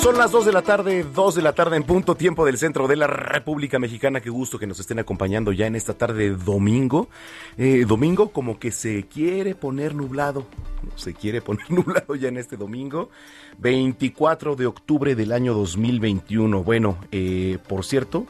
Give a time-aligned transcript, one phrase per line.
[0.00, 2.86] Son las 2 de la tarde, 2 de la tarde en punto tiempo del centro
[2.86, 4.20] de la República Mexicana.
[4.20, 7.08] Qué gusto que nos estén acompañando ya en esta tarde de domingo.
[7.56, 10.46] Eh, domingo como que se quiere poner nublado.
[10.94, 13.10] Se quiere poner nublado ya en este domingo.
[13.58, 16.62] 24 de octubre del año 2021.
[16.62, 18.24] Bueno, eh, por cierto,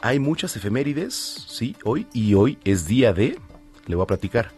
[0.00, 1.14] hay muchas efemérides,
[1.48, 2.08] sí, hoy.
[2.12, 3.38] Y hoy es día de...
[3.86, 4.50] Le voy a platicar.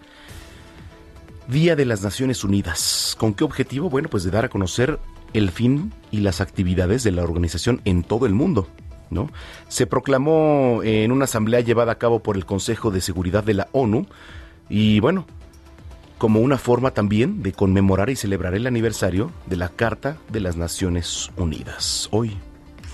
[1.48, 3.14] Día de las Naciones Unidas.
[3.18, 3.90] ¿Con qué objetivo?
[3.90, 4.98] Bueno, pues de dar a conocer
[5.34, 8.68] el fin y las actividades de la organización en todo el mundo.
[9.10, 9.30] ¿no?
[9.68, 13.68] Se proclamó en una asamblea llevada a cabo por el Consejo de Seguridad de la
[13.72, 14.06] ONU
[14.68, 15.26] y bueno,
[16.18, 20.56] como una forma también de conmemorar y celebrar el aniversario de la Carta de las
[20.56, 22.08] Naciones Unidas.
[22.12, 22.36] Hoy,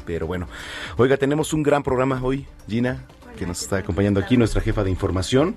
[0.04, 0.48] pero bueno,
[0.96, 3.04] oiga, tenemos un gran programa hoy, Gina,
[3.38, 5.56] que nos está acompañando aquí, nuestra jefa de información.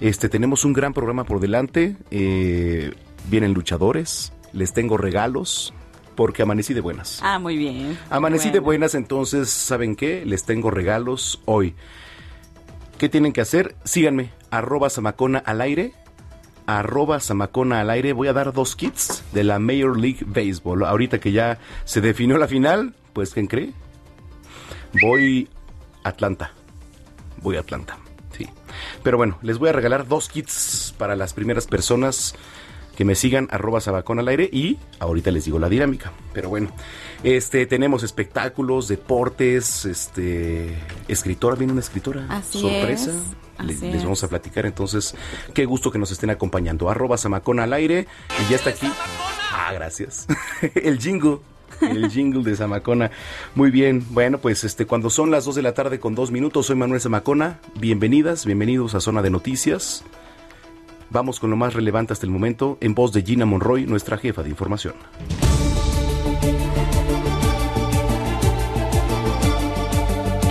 [0.00, 1.96] Este, tenemos un gran programa por delante.
[2.10, 2.92] Eh,
[3.30, 5.72] vienen luchadores, les tengo regalos,
[6.14, 7.20] porque amanecí de buenas.
[7.22, 7.98] Ah, muy bien.
[8.10, 10.24] Amanecí de buenas, entonces, ¿saben qué?
[10.24, 11.74] Les tengo regalos hoy.
[12.98, 13.74] ¿Qué tienen que hacer?
[13.84, 15.92] Síganme, arroba Samacona al aire,
[16.66, 18.12] arroba Samacona al aire.
[18.12, 20.84] Voy a dar dos kits de la Major League Baseball.
[20.84, 23.72] Ahorita que ya se definió la final, pues, ¿quién cree?
[25.02, 25.48] Voy
[26.04, 26.52] a Atlanta.
[27.42, 27.98] Voy a Atlanta,
[28.36, 28.48] sí.
[29.02, 32.34] Pero bueno, les voy a regalar dos kits para las primeras personas
[32.96, 36.12] que me sigan arroba sabacón al aire y ahorita les digo la dinámica.
[36.32, 36.70] Pero bueno,
[37.22, 40.78] este tenemos espectáculos, deportes, este
[41.08, 43.10] escritora, viene una escritora, Así sorpresa.
[43.10, 45.14] es, les vamos a platicar entonces,
[45.52, 46.90] qué gusto que nos estén acompañando.
[46.90, 48.06] Arroba Samacón al aire
[48.44, 48.90] y ya está aquí.
[49.52, 50.26] Ah, gracias.
[50.74, 51.38] El jingle.
[51.80, 53.10] El jingle de Zamacona.
[53.54, 54.06] Muy bien.
[54.10, 57.00] Bueno, pues este, cuando son las 2 de la tarde con dos minutos, soy Manuel
[57.00, 57.58] Zamacona.
[57.80, 60.04] Bienvenidas, bienvenidos a Zona de Noticias.
[61.10, 64.42] Vamos con lo más relevante hasta el momento en voz de Gina Monroy, nuestra jefa
[64.42, 64.94] de información.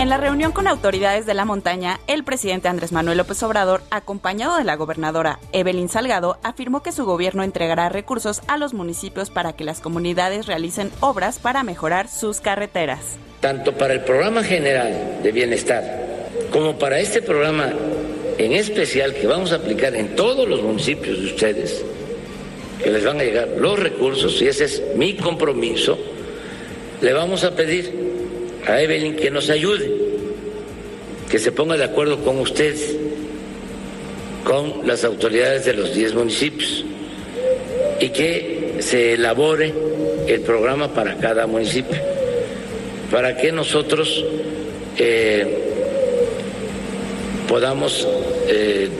[0.00, 4.58] En la reunión con autoridades de la montaña, el presidente Andrés Manuel López Obrador, acompañado
[4.58, 9.54] de la gobernadora Evelyn Salgado, afirmó que su gobierno entregará recursos a los municipios para
[9.54, 13.16] que las comunidades realicen obras para mejorar sus carreteras.
[13.40, 15.82] tanto para el programa general de bienestar
[16.50, 17.72] como para este programa
[18.38, 21.84] en especial que vamos a aplicar en todos los municipios de ustedes,
[22.82, 25.98] que les van a llegar los recursos, y ese es mi compromiso,
[27.00, 27.92] le vamos a pedir
[28.66, 29.90] a Evelyn que nos ayude,
[31.30, 32.96] que se ponga de acuerdo con ustedes,
[34.44, 36.84] con las autoridades de los 10 municipios,
[38.00, 39.72] y que se elabore
[40.26, 42.14] el programa para cada municipio
[43.14, 44.24] para que nosotros
[44.98, 45.46] eh,
[47.46, 48.08] podamos
[48.46, 48.90] eh,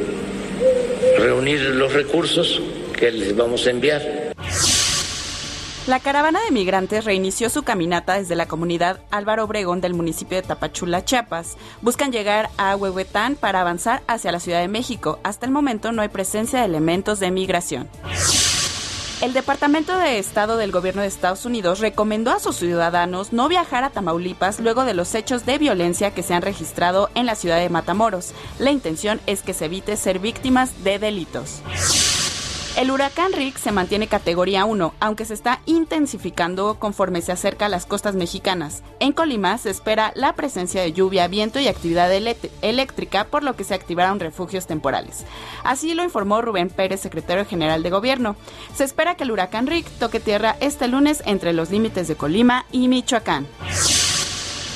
[1.19, 2.61] reunir los recursos
[2.99, 4.35] que les vamos a enviar.
[5.87, 10.43] La caravana de migrantes reinició su caminata desde la comunidad Álvaro Obregón del municipio de
[10.43, 11.59] Tapachula, Chiapas.
[11.83, 15.19] Buscan llegar a Huehuetán para avanzar hacia la Ciudad de México.
[15.25, 17.91] Hasta el momento no hay presencia de elementos de migración.
[19.25, 23.83] El Departamento de Estado del Gobierno de Estados Unidos recomendó a sus ciudadanos no viajar
[23.83, 27.59] a Tamaulipas luego de los hechos de violencia que se han registrado en la ciudad
[27.59, 28.35] de Matamoros.
[28.59, 31.63] La intención es que se evite ser víctimas de delitos.
[32.77, 37.69] El huracán Rick se mantiene categoría 1, aunque se está intensificando conforme se acerca a
[37.69, 38.83] las costas mexicanas.
[38.99, 43.63] En Colima se espera la presencia de lluvia, viento y actividad eléctrica, por lo que
[43.63, 45.25] se activaron refugios temporales.
[45.63, 48.35] Así lo informó Rubén Pérez, secretario general de Gobierno.
[48.75, 52.67] Se espera que el huracán Rick toque tierra este lunes entre los límites de Colima
[52.73, 53.47] y Michoacán.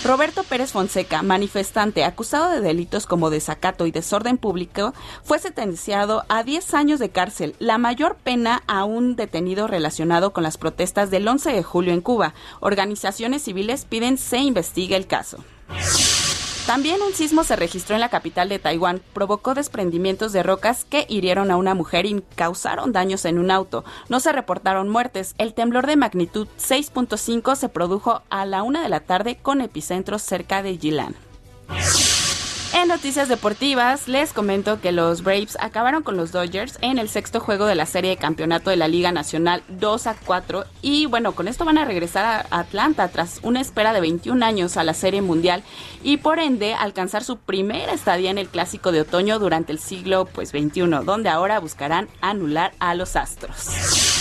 [0.02, 6.42] Roberto Pérez Fonseca, manifestante acusado de delitos como desacato y desorden público, fue sentenciado a
[6.42, 11.28] 10 años de cárcel, la mayor pena a un detenido relacionado con las protestas del
[11.28, 12.32] 11 de julio en Cuba.
[12.60, 15.44] Organizaciones civiles piden se investigue el caso.
[16.70, 21.04] También un sismo se registró en la capital de Taiwán, provocó desprendimientos de rocas que
[21.08, 23.84] hirieron a una mujer y causaron daños en un auto.
[24.08, 25.34] No se reportaron muertes.
[25.38, 30.20] El temblor de magnitud 6.5 se produjo a la una de la tarde con epicentro
[30.20, 31.16] cerca de Yilan.
[32.72, 37.40] En noticias deportivas, les comento que los Braves acabaron con los Dodgers en el sexto
[37.40, 40.64] juego de la serie de campeonato de la Liga Nacional 2 a 4.
[40.80, 44.76] Y bueno, con esto van a regresar a Atlanta tras una espera de 21 años
[44.76, 45.64] a la serie mundial
[46.04, 50.26] y por ende alcanzar su primera estadía en el clásico de otoño durante el siglo
[50.26, 54.19] pues 21, donde ahora buscarán anular a los Astros.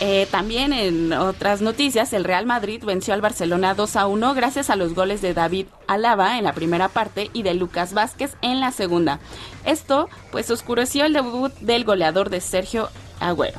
[0.00, 4.68] Eh, también en otras noticias, el Real Madrid venció al Barcelona 2 a 1 gracias
[4.68, 8.60] a los goles de David Alaba en la primera parte y de Lucas Vázquez en
[8.60, 9.20] la segunda.
[9.64, 12.88] Esto pues oscureció el debut del goleador de Sergio
[13.20, 13.58] Agüero.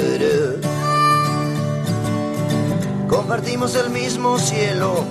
[3.11, 5.03] Compartimos el mismo cielo,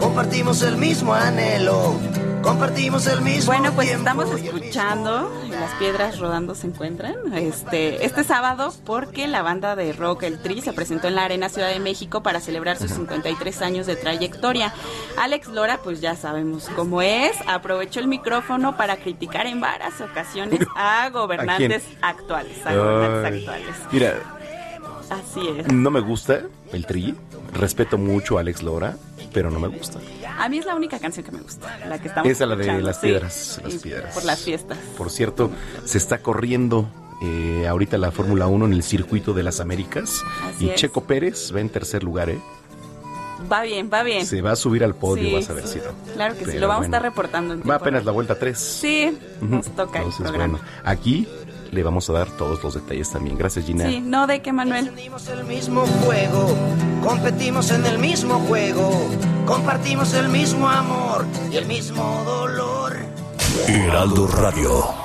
[0.00, 1.94] compartimos el mismo anhelo
[2.42, 8.74] Compartimos el mismo Bueno, pues estamos escuchando Las piedras rodando se encuentran este este sábado
[8.84, 12.24] porque la banda de rock El Tri se presentó en la Arena Ciudad de México
[12.24, 14.74] para celebrar sus 53 años de trayectoria.
[15.16, 20.58] Alex Lora, pues ya sabemos cómo es, aprovechó el micrófono para criticar en varias ocasiones
[20.76, 23.76] a gobernantes actuales, a gobernantes actuales.
[23.92, 24.20] Mira,
[25.10, 25.72] Así es.
[25.72, 26.42] no me gusta
[26.72, 27.14] el Tri,
[27.52, 28.96] respeto mucho a Alex Lora,
[29.32, 29.98] pero no me gusta.
[30.38, 32.82] A mí es la única canción que me gusta, la que estamos Esa la de
[32.82, 33.06] las sí.
[33.06, 34.14] piedras, las piedras.
[34.14, 34.78] Por las fiestas.
[34.98, 35.50] Por cierto,
[35.84, 36.88] se está corriendo
[37.22, 40.76] eh, ahorita la Fórmula 1 en el circuito de las Américas Así y es.
[40.76, 42.38] Checo Pérez va en tercer lugar, ¿eh?
[43.50, 44.24] Va bien, va bien.
[44.26, 45.84] Se va a subir al podio, Sí, vas a ver si no.
[46.14, 46.94] Claro que sí, lo vamos bueno.
[46.94, 47.54] a estar reportando.
[47.54, 48.58] en Va apenas la vuelta 3.
[48.58, 50.58] Sí, nos toca el Entonces, programa.
[50.58, 51.28] bueno, aquí
[51.74, 53.36] le vamos a dar todos los detalles también.
[53.36, 53.86] Gracias, Gina.
[53.86, 54.86] Sí, no de que Manuel.
[54.86, 56.56] Encendimos el mismo fuego,
[57.02, 58.90] competimos en el mismo juego,
[59.44, 62.96] compartimos el mismo amor y el mismo dolor.
[63.68, 65.04] Heraldo Radio.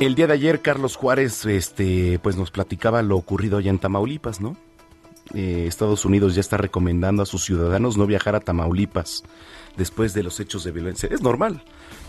[0.00, 4.40] El día de ayer, Carlos Juárez, este, pues nos platicaba lo ocurrido allá en Tamaulipas,
[4.40, 4.56] ¿no?
[5.32, 9.22] Eh, Estados Unidos ya está recomendando a sus ciudadanos no viajar a Tamaulipas
[9.76, 11.08] después de los hechos de violencia.
[11.12, 11.62] Es normal,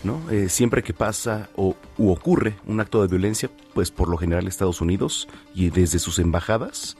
[0.04, 0.30] ¿no?
[0.30, 4.46] Eh, siempre que pasa o u ocurre un acto de violencia, pues por lo general
[4.46, 6.96] Estados Unidos y desde sus embajadas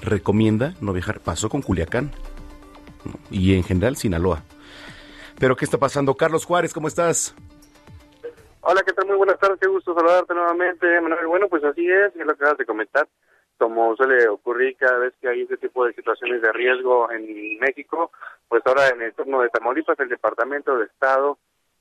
[0.00, 1.20] recomienda no viajar.
[1.20, 2.10] Pasó con Culiacán
[3.30, 4.42] y en general Sinaloa.
[5.38, 6.14] Pero ¿qué está pasando?
[6.14, 7.34] Carlos Juárez, ¿cómo estás?
[8.60, 9.06] Hola, ¿qué tal?
[9.06, 11.26] Muy buenas tardes, qué gusto saludarte nuevamente, Manuel.
[11.26, 13.08] Bueno, pues así es, es lo que acabas de comentar.
[13.56, 18.10] Como suele ocurrir cada vez que hay este tipo de situaciones de riesgo en México,
[18.48, 21.38] pues ahora en el turno de Tamaulipas, el Departamento de Estado,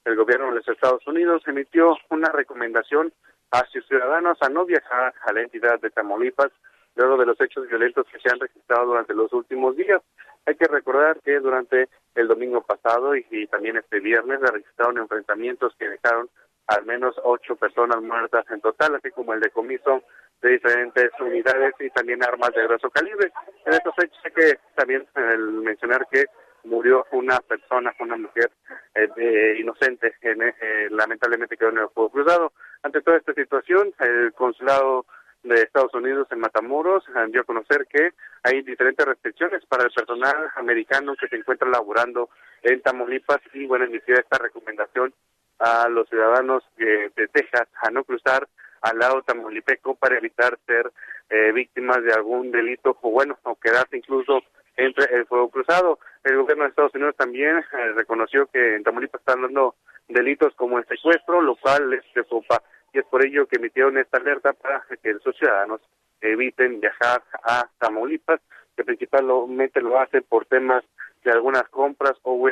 [0.07, 3.11] el gobierno de los Estados Unidos emitió una recomendación
[3.51, 6.51] a sus ciudadanos a no viajar a la entidad de Tamaulipas
[6.95, 10.01] luego de los hechos violentos que se han registrado durante los últimos días.
[10.45, 15.75] Hay que recordar que durante el domingo pasado y, también este viernes se registraron enfrentamientos
[15.77, 16.29] que dejaron
[16.67, 20.03] al menos ocho personas muertas en total, así como el decomiso
[20.41, 23.31] de diferentes unidades y también armas de grueso calibre.
[23.65, 26.25] En estos hechos hay que también el mencionar que
[26.67, 28.51] murió una persona, una mujer
[28.93, 30.53] eh, inocente, en, eh,
[30.91, 32.53] lamentablemente quedó en el fuego cruzado.
[32.83, 35.05] Ante toda esta situación, el consulado
[35.43, 38.11] de Estados Unidos en Matamoros dio a conocer que
[38.43, 42.29] hay diferentes restricciones para el personal americano que se encuentra laborando
[42.63, 45.13] en Tamaulipas y bueno, inició esta recomendación
[45.59, 48.47] a los ciudadanos de, Texas a no cruzar
[48.81, 50.91] al lado tamaulipeco para evitar ser
[51.29, 54.43] eh, víctimas de algún delito o bueno, o quedarse incluso
[54.77, 55.99] entre el fuego cruzado.
[56.23, 59.75] El gobierno de Estados Unidos también eh, reconoció que en Tamaulipas están dando
[60.07, 62.61] delitos como el secuestro, lo cual les preocupa
[62.93, 65.81] y es por ello que emitieron esta alerta para que los ciudadanos
[66.21, 68.39] eviten viajar a Tamaulipas,
[68.75, 70.83] que principalmente lo hacen por temas
[71.23, 72.49] de algunas compras o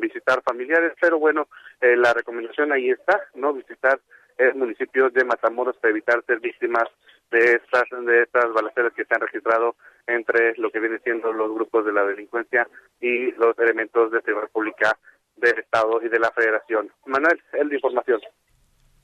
[0.00, 1.48] visitar familiares, pero bueno,
[1.80, 4.00] eh, la recomendación ahí está, no visitar
[4.38, 6.84] el municipio de Matamoros para evitar ser víctimas
[7.30, 9.76] de estas de estas balaceras que se han registrado
[10.06, 12.68] entre lo que viene siendo los grupos de la delincuencia
[13.00, 14.98] y los elementos de seguridad pública
[15.36, 16.90] del Estado y de la Federación.
[17.06, 18.20] Manuel, el de información.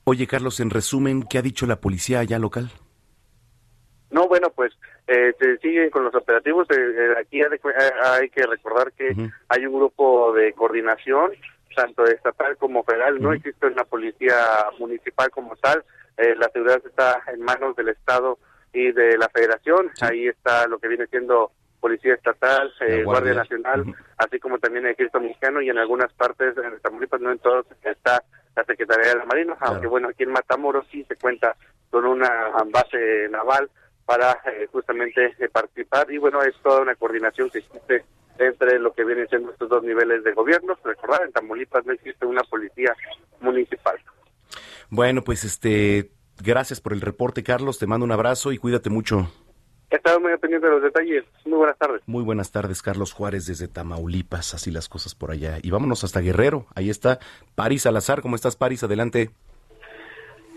[0.03, 2.71] Oye, Carlos, en resumen, ¿qué ha dicho la policía allá local?
[4.09, 4.73] No, bueno, pues
[5.07, 6.67] eh, se sigue con los operativos.
[6.69, 9.15] Eh, eh, aquí hay, que recordar que
[9.47, 11.31] hay un grupo de coordinación,
[11.75, 13.21] tanto estatal como federal.
[13.21, 14.35] No existe una policía
[14.79, 15.83] municipal como tal.
[16.37, 18.37] La seguridad está en manos del Estado
[18.73, 19.91] y de la Federación.
[20.01, 22.71] Ahí está lo que viene siendo Policía Estatal,
[23.03, 23.33] Guardia.
[23.33, 23.83] Nacional,
[24.17, 27.65] así como también el Ejército Mexicano y en algunas partes, en Tamaulipas, no en todos,
[27.83, 28.23] está
[28.55, 31.55] la Secretaría de la Marina, aunque bueno, aquí en Matamoros sí se cuenta
[31.89, 33.69] con una base naval
[34.05, 38.03] para eh, justamente eh, participar y bueno, es toda una coordinación que existe
[38.37, 40.77] entre lo que vienen siendo estos dos niveles de gobierno.
[40.83, 42.93] Recordar, en Tamaulipas no existe una policía
[43.39, 43.97] municipal.
[44.91, 46.11] Bueno, pues este,
[46.43, 47.79] gracias por el reporte, Carlos.
[47.79, 49.31] Te mando un abrazo y cuídate mucho.
[49.89, 51.23] He estado muy pendiente de los detalles.
[51.45, 52.01] Muy buenas tardes.
[52.05, 54.53] Muy buenas tardes, Carlos Juárez desde Tamaulipas.
[54.53, 55.59] Así las cosas por allá.
[55.61, 56.67] Y vámonos hasta Guerrero.
[56.75, 57.19] Ahí está
[57.55, 58.21] París Salazar.
[58.21, 58.83] ¿Cómo estás, París?
[58.83, 59.31] Adelante.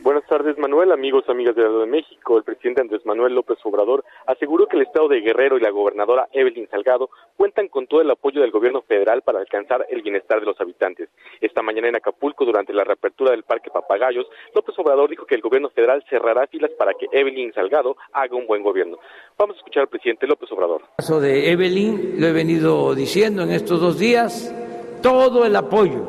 [0.04, 2.37] Buenas tardes, Manuel, amigos, amigas de la de México.
[2.37, 6.28] El presidente Andrés Manuel López Obrador aseguró que el estado de Guerrero y la gobernadora
[6.30, 7.08] Evelyn Salgado
[7.38, 11.08] cuentan con todo el apoyo del gobierno federal para alcanzar el bienestar de los habitantes.
[11.40, 15.40] Esta mañana en Acapulco, durante la reapertura del Parque Papagayos, López Obrador dijo que el
[15.40, 18.99] gobierno federal cerrará filas para que Evelyn Salgado haga un buen gobierno.
[19.38, 20.82] Vamos a escuchar al presidente López Obrador.
[20.82, 24.54] El caso de Evelyn, lo he venido diciendo en estos dos días,
[25.02, 26.02] todo el apoyo,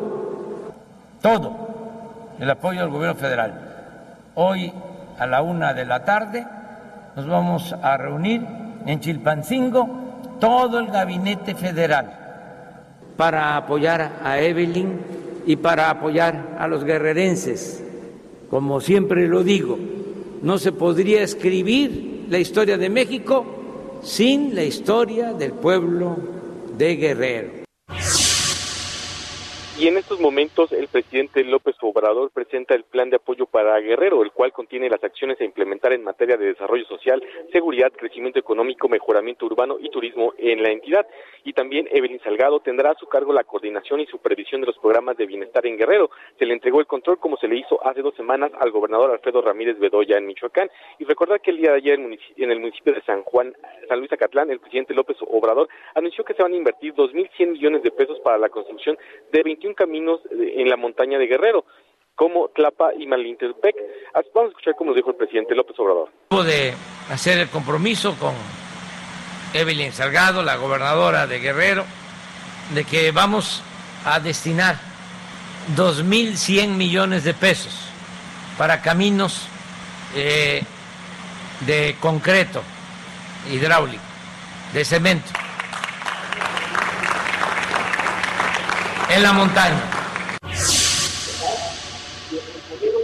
[1.21, 1.55] todo
[2.41, 3.75] el apoyo del gobierno federal
[4.35, 4.71] Hoy
[5.17, 6.45] a la una de la tarde
[7.15, 8.45] nos vamos a reunir
[8.85, 9.87] en Chilpancingo
[10.41, 14.99] todo el gabinete federal para apoyar a Evelyn
[15.45, 17.81] y para apoyar a los guerrerenses.
[18.49, 19.79] Como siempre lo digo,
[20.41, 23.45] no se podría escribir la historia de México
[24.03, 26.17] sin la historia del pueblo
[26.77, 27.65] de Guerrero.
[29.77, 34.24] Y en estos momentos el presidente López Obrador presenta el plan de apoyo para Guerrero,
[34.24, 38.88] el cual contiene las acciones a implementar en materia de desarrollo social, seguridad, crecimiento económico,
[38.88, 41.05] mejoramiento urbano y turismo en la entidad.
[41.45, 45.15] Y también Evelyn Salgado tendrá a su cargo la coordinación y supervisión de los programas
[45.15, 46.09] de bienestar en Guerrero.
[46.39, 49.43] Se le entregó el control como se le hizo hace dos semanas al gobernador Alfredo
[49.43, 50.71] Ramírez Bedoya en Michoacán.
[50.97, 53.53] Y recordar que el día de ayer en el municipio de San Juan,
[53.87, 57.83] San Luis Acatlán, el presidente López Obrador anunció que se van a invertir 2.100 millones
[57.83, 58.97] de pesos para la construcción
[59.31, 61.65] de 20 caminos en la montaña de Guerrero,
[62.15, 63.75] como Tlapa y Malintepec.
[64.33, 66.09] Vamos a escuchar cómo lo dijo el presidente López Obrador.
[66.31, 66.73] De
[67.11, 68.33] hacer el compromiso con
[69.55, 71.85] Evelyn Salgado, la gobernadora de Guerrero,
[72.74, 73.63] de que vamos
[74.03, 74.75] a destinar
[75.77, 77.74] 2.100 millones de pesos
[78.57, 79.47] para caminos
[80.13, 80.62] eh,
[81.62, 82.63] de concreto
[83.50, 84.03] hidráulico,
[84.74, 85.31] de cemento
[89.09, 89.81] en la montaña.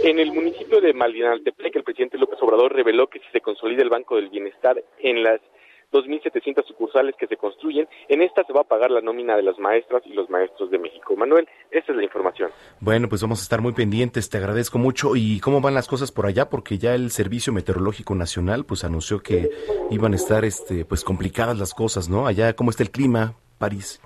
[0.04, 3.88] En el municipio de Malinaltepec, el presidente López Obrador reveló que si se consolida el
[3.88, 5.40] Banco del Bienestar en las
[5.92, 7.88] 2.700 sucursales que se construyen.
[8.08, 10.78] En esta se va a pagar la nómina de las maestras y los maestros de
[10.78, 11.14] México.
[11.16, 12.50] Manuel, esa es la información.
[12.80, 14.30] Bueno, pues vamos a estar muy pendientes.
[14.30, 15.14] Te agradezco mucho.
[15.16, 16.48] ¿Y cómo van las cosas por allá?
[16.48, 19.50] Porque ya el Servicio Meteorológico Nacional pues anunció que
[19.90, 22.26] iban a estar este pues complicadas las cosas, ¿no?
[22.26, 24.00] Allá, ¿cómo está el clima, París?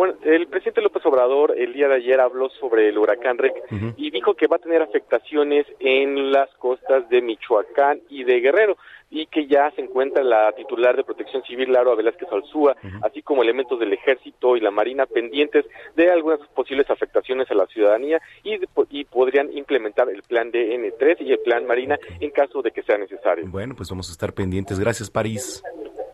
[0.00, 3.52] Bueno, el presidente López Obrador el día de ayer habló sobre el huracán Rick
[3.98, 8.78] y dijo que va a tener afectaciones en las costas de Michoacán y de Guerrero
[9.10, 13.42] y que ya se encuentra la titular de Protección Civil, Laura Velázquez Alzúa, así como
[13.42, 15.66] elementos del Ejército y la Marina pendientes
[15.96, 21.32] de algunas posibles afectaciones a la ciudadanía y, y podrían implementar el plan DN3 y
[21.32, 23.44] el plan Marina en caso de que sea necesario.
[23.48, 24.80] Bueno, pues vamos a estar pendientes.
[24.80, 25.62] Gracias, París.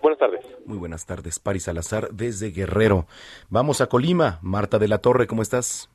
[0.06, 0.58] Buenas tardes.
[0.64, 3.06] Muy buenas tardes, París Salazar, desde Guerrero.
[3.50, 4.38] Vamos a Colima.
[4.40, 5.90] Marta de la Torre, ¿cómo estás?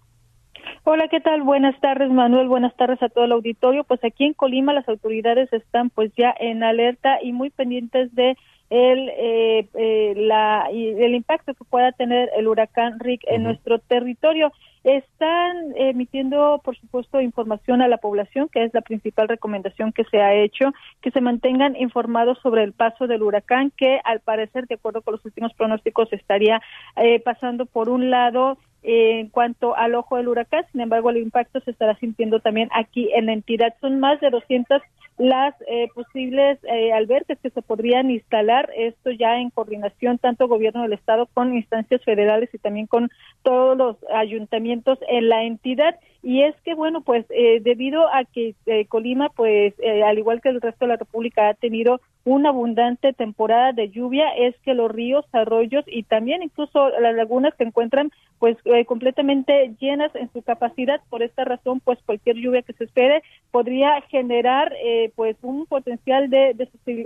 [0.83, 1.43] Hola, ¿qué tal?
[1.43, 2.49] Buenas tardes, Manuel.
[2.49, 3.85] Buenas tardes a todo el auditorio.
[3.85, 8.35] Pues aquí en Colima las autoridades están pues ya en alerta y muy pendientes de
[8.69, 14.51] el, eh, eh, la, el impacto que pueda tener el huracán Rick en nuestro territorio.
[14.83, 20.19] Están emitiendo, por supuesto, información a la población, que es la principal recomendación que se
[20.19, 24.75] ha hecho, que se mantengan informados sobre el paso del huracán, que al parecer, de
[24.75, 26.61] acuerdo con los últimos pronósticos, estaría
[26.95, 30.65] eh, pasando por un lado en cuanto al ojo del huracán.
[30.71, 33.75] Sin embargo, el impacto se estará sintiendo también aquí en la entidad.
[33.81, 34.81] Son más de 200
[35.21, 40.81] las eh, posibles eh, albergues que se podrían instalar, esto ya en coordinación tanto gobierno
[40.81, 43.11] del estado con instancias federales y también con
[43.43, 45.95] todos los ayuntamientos en la entidad.
[46.23, 50.39] Y es que bueno pues eh, debido a que eh, Colima pues eh, al igual
[50.39, 54.75] que el resto de la República ha tenido una abundante temporada de lluvia es que
[54.75, 60.43] los ríos arroyos y también incluso las lagunas se encuentran pues completamente llenas en su
[60.43, 64.71] capacidad por esta razón pues cualquier lluvia que se espere podría generar
[65.15, 66.55] pues un potencial de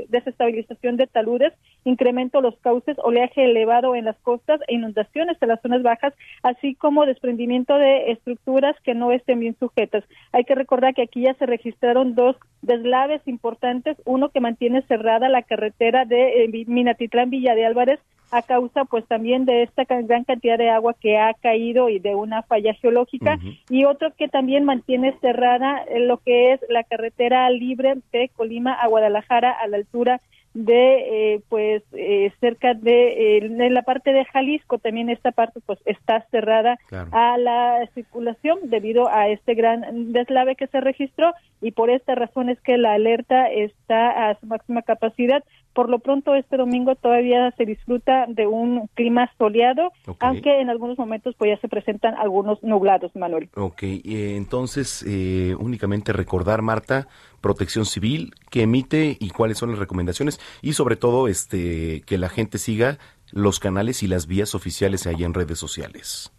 [0.10, 5.62] desestabilización de taludes incremento los cauces oleaje elevado en las costas e inundaciones en las
[5.62, 10.04] zonas bajas así como desprendimiento de estructuras que no estén bien sujetas.
[10.32, 15.30] Hay que recordar que aquí ya se registraron dos deslaves importantes, uno que mantiene cerrada
[15.30, 18.00] la carretera de eh, Minatitlán Villa de Álvarez
[18.32, 22.16] a causa pues también de esta gran cantidad de agua que ha caído y de
[22.16, 23.40] una falla geológica.
[23.70, 28.74] Y otro que también mantiene cerrada eh, lo que es la carretera libre de Colima
[28.74, 30.22] a Guadalajara a la altura
[30.54, 34.78] de eh, pues eh, cerca de en la parte de Jalisco.
[34.80, 36.78] También esta parte pues está cerrada
[37.12, 41.34] a la circulación debido a este gran deslave que se registró.
[41.62, 45.44] Y por esta razón es que la alerta está a su máxima capacidad
[45.76, 50.98] por lo pronto este domingo todavía se disfruta de un clima soleado, aunque en algunos
[50.98, 53.50] momentos pues ya se presentan algunos nublados, Manuel.
[53.56, 57.10] Ok, entonces eh, únicamente recordar, Marta,
[57.42, 62.30] Protección Civil, que emite y cuáles son las recomendaciones y sobre todo este que la
[62.30, 62.98] gente siga
[63.34, 66.32] los canales y las vías oficiales ahí en redes sociales.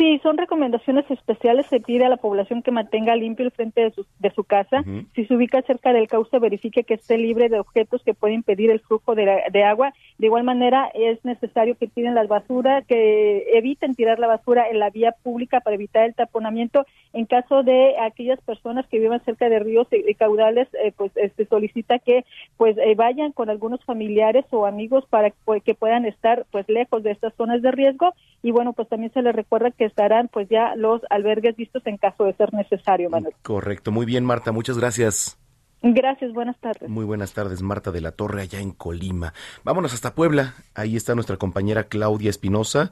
[0.00, 1.66] Sí, son recomendaciones especiales.
[1.66, 4.82] Se pide a la población que mantenga limpio el frente de su, de su casa.
[5.14, 8.70] Si se ubica cerca del cauce, verifique que esté libre de objetos que pueden impedir
[8.70, 9.92] el flujo de, de, agua.
[10.16, 14.78] De igual manera, es necesario que tiren las basuras, que eviten tirar la basura en
[14.78, 16.86] la vía pública para evitar el taponamiento.
[17.12, 21.24] En caso de aquellas personas que vivan cerca de ríos y, caudales, eh, pues se
[21.24, 22.24] este, solicita que
[22.56, 25.30] pues eh, vayan con algunos familiares o amigos para
[25.62, 28.14] que puedan estar pues lejos de estas zonas de riesgo.
[28.42, 31.98] Y bueno, pues también se les recuerda que estarán pues ya los albergues vistos en
[31.98, 33.34] caso de ser necesario, Manuel.
[33.42, 35.36] Correcto, muy bien Marta, muchas gracias.
[35.82, 36.88] Gracias, buenas tardes.
[36.90, 39.32] Muy buenas tardes, Marta de la Torre, allá en Colima.
[39.64, 40.54] Vámonos hasta Puebla.
[40.74, 42.90] Ahí está nuestra compañera Claudia Espinosa.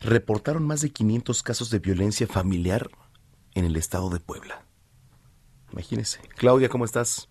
[0.00, 2.88] Reportaron más de 500 casos de violencia familiar
[3.54, 4.62] en el estado de Puebla.
[5.72, 6.20] Imagínese.
[6.36, 7.30] Claudia, ¿cómo estás?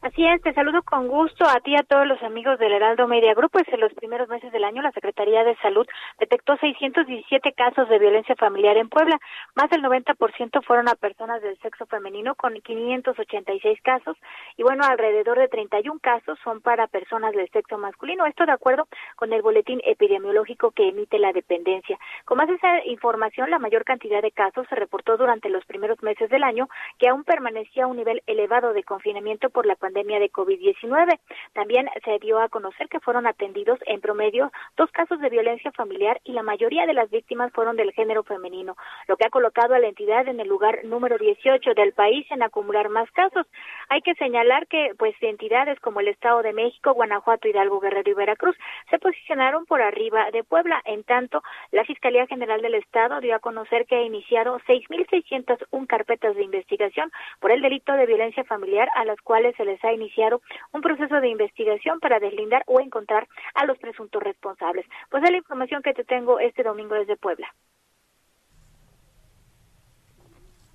[0.00, 3.08] Así es, te saludo con gusto a ti y a todos los amigos del Heraldo
[3.08, 3.50] Media Group.
[3.50, 5.84] Pues en los primeros meses del año la Secretaría de Salud
[6.20, 9.18] detectó 617 casos de violencia familiar en Puebla.
[9.56, 14.16] Más del 90% fueron a personas del sexo femenino con 586 casos
[14.56, 18.24] y bueno, alrededor de 31 casos son para personas del sexo masculino.
[18.24, 21.98] Esto de acuerdo con el boletín epidemiológico que emite la dependencia.
[22.24, 26.30] Con más esa información, la mayor cantidad de casos se reportó durante los primeros meses
[26.30, 30.30] del año que aún permanecía un nivel elevado de confinamiento por la pandemia pandemia de
[30.30, 31.18] COVID-19.
[31.54, 36.20] También se dio a conocer que fueron atendidos en promedio dos casos de violencia familiar
[36.24, 39.78] y la mayoría de las víctimas fueron del género femenino, lo que ha colocado a
[39.78, 43.46] la entidad en el lugar número 18 del país en acumular más casos.
[43.88, 48.14] Hay que señalar que pues entidades como el Estado de México, Guanajuato, Hidalgo, Guerrero y
[48.14, 48.56] Veracruz
[48.90, 50.82] se posicionaron por arriba de Puebla.
[50.84, 56.36] En tanto, la Fiscalía General del Estado dio a conocer que ha iniciado 6.601 carpetas
[56.36, 60.40] de investigación por el delito de violencia familiar a las cuales se les ha iniciado
[60.72, 64.86] un proceso de investigación para deslindar o encontrar a los presuntos responsables.
[65.10, 67.48] Pues es la información que te tengo este domingo desde Puebla.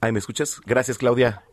[0.02, 0.60] Ay, ¿me escuchas?
[0.66, 1.44] Gracias, Claudia.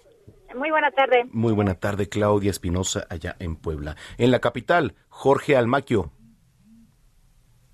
[0.55, 1.25] Muy buena tarde.
[1.31, 3.97] Muy buena tarde, Claudia Espinosa, allá en Puebla.
[4.19, 6.11] En la capital, Jorge Almaquio.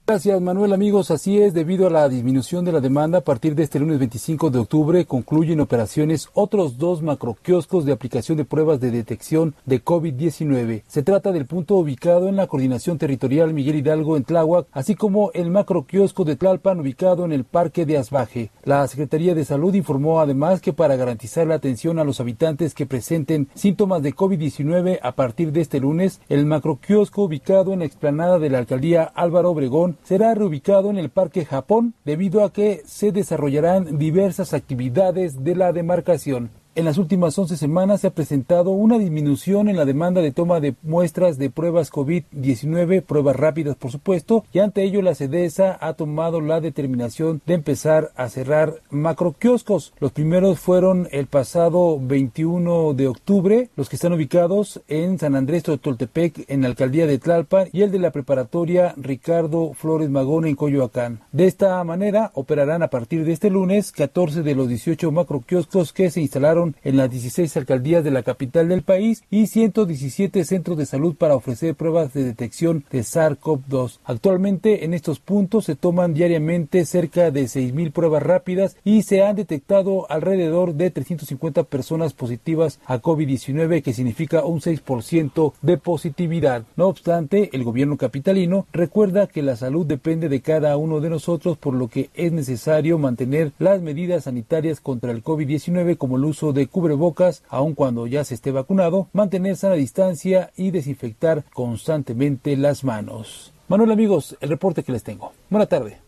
[0.08, 0.72] Gracias, Manuel.
[0.72, 3.98] Amigos, así es, debido a la disminución de la demanda, a partir de este lunes
[3.98, 9.82] 25 de octubre concluyen operaciones otros dos macroquioscos de aplicación de pruebas de detección de
[9.82, 10.84] COVID-19.
[10.86, 15.32] Se trata del punto ubicado en la Coordinación Territorial Miguel Hidalgo en Tláhuac, así como
[15.34, 18.50] el macroquiosco de Tlalpan ubicado en el Parque de Asbaje.
[18.62, 22.86] La Secretaría de Salud informó además que para garantizar la atención a los habitantes que
[22.86, 28.38] presenten síntomas de COVID-19 a partir de este lunes, el macroquiosco ubicado en la explanada
[28.38, 33.12] de la alcaldía Álvaro Obregón será reubicado en el Parque Japón debido a que se
[33.12, 36.50] desarrollarán diversas actividades de la demarcación.
[36.76, 40.60] En las últimas 11 semanas se ha presentado una disminución en la demanda de toma
[40.60, 45.94] de muestras de pruebas COVID-19, pruebas rápidas por supuesto, y ante ello la CEDESA ha
[45.94, 49.94] tomado la determinación de empezar a cerrar macroquioscos.
[50.00, 55.62] Los primeros fueron el pasado 21 de octubre, los que están ubicados en San Andrés
[55.62, 60.56] Totoltepec, en la alcaldía de Tlalpan, y el de la preparatoria Ricardo Flores Magón en
[60.56, 61.20] Coyoacán.
[61.32, 66.10] De esta manera operarán a partir de este lunes 14 de los 18 macroquioscos que
[66.10, 70.86] se instalaron en las 16 alcaldías de la capital del país y 117 centros de
[70.86, 73.98] salud para ofrecer pruebas de detección de SARS-CoV-2.
[74.04, 79.36] Actualmente en estos puntos se toman diariamente cerca de 6.000 pruebas rápidas y se han
[79.36, 86.64] detectado alrededor de 350 personas positivas a COVID-19, que significa un 6% de positividad.
[86.76, 91.58] No obstante, el gobierno capitalino recuerda que la salud depende de cada uno de nosotros,
[91.58, 96.52] por lo que es necesario mantener las medidas sanitarias contra el COVID-19 como el uso
[96.52, 102.84] de cubrebocas, aun cuando ya se esté vacunado, mantener sana distancia y desinfectar constantemente las
[102.84, 103.52] manos.
[103.68, 105.32] Manuel amigos, el reporte que les tengo.
[105.50, 106.00] Buena tarde.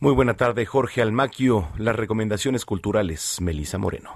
[0.00, 1.68] Muy buena tarde, Jorge Almaquio.
[1.78, 4.10] Las recomendaciones culturales, Melisa Moreno.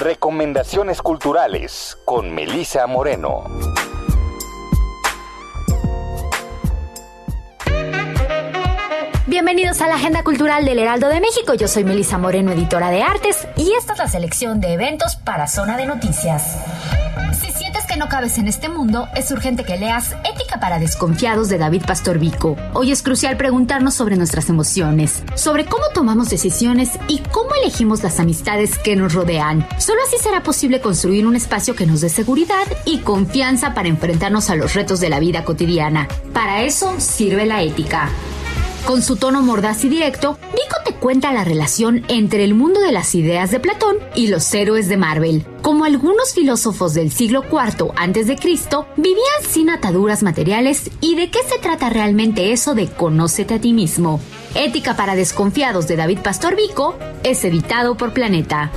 [0.00, 3.44] Recomendaciones culturales con Melisa Moreno.
[9.28, 11.52] Bienvenidos a la Agenda Cultural del Heraldo de México.
[11.52, 15.46] Yo soy Melisa Moreno, editora de artes, y esta es la selección de eventos para
[15.46, 16.56] Zona de Noticias.
[17.38, 21.50] Si sientes que no cabes en este mundo, es urgente que leas Ética para Desconfiados
[21.50, 22.56] de David Pastor Vico.
[22.72, 28.20] Hoy es crucial preguntarnos sobre nuestras emociones, sobre cómo tomamos decisiones y cómo elegimos las
[28.20, 29.68] amistades que nos rodean.
[29.76, 34.48] Solo así será posible construir un espacio que nos dé seguridad y confianza para enfrentarnos
[34.48, 36.08] a los retos de la vida cotidiana.
[36.32, 38.08] Para eso sirve la ética.
[38.88, 42.90] Con su tono mordaz y directo, Vico te cuenta la relación entre el mundo de
[42.90, 45.44] las ideas de Platón y los héroes de Marvel.
[45.60, 48.36] Como algunos filósofos del siglo IV a.C.,
[48.96, 53.74] vivían sin ataduras materiales y de qué se trata realmente eso de conócete a ti
[53.74, 54.22] mismo.
[54.54, 58.70] Ética para desconfiados de David Pastor Vico es editado por Planeta.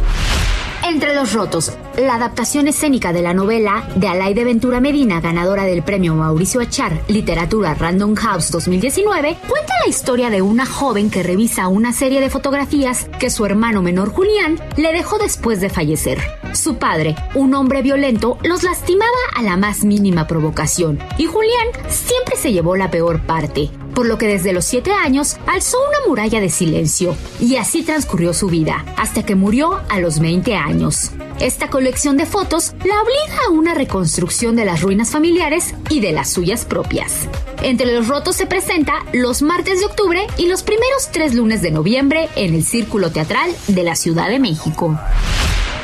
[0.92, 5.84] Entre los rotos, la adaptación escénica de la novela de Alaide Ventura Medina, ganadora del
[5.84, 11.70] premio Mauricio Achar Literatura Random House 2019, cuenta la historia de una joven que revisa
[11.70, 16.20] una serie de fotografías que su hermano menor Julián le dejó después de fallecer.
[16.52, 22.36] Su padre, un hombre violento, los lastimaba a la más mínima provocación y Julián siempre
[22.36, 26.40] se llevó la peor parte por lo que desde los 7 años alzó una muralla
[26.40, 31.12] de silencio, y así transcurrió su vida, hasta que murió a los 20 años.
[31.40, 36.12] Esta colección de fotos la obliga a una reconstrucción de las ruinas familiares y de
[36.12, 37.28] las suyas propias.
[37.64, 41.72] Entre los rotos se presenta los martes de octubre y los primeros tres lunes de
[41.72, 45.00] noviembre en el Círculo Teatral de la Ciudad de México.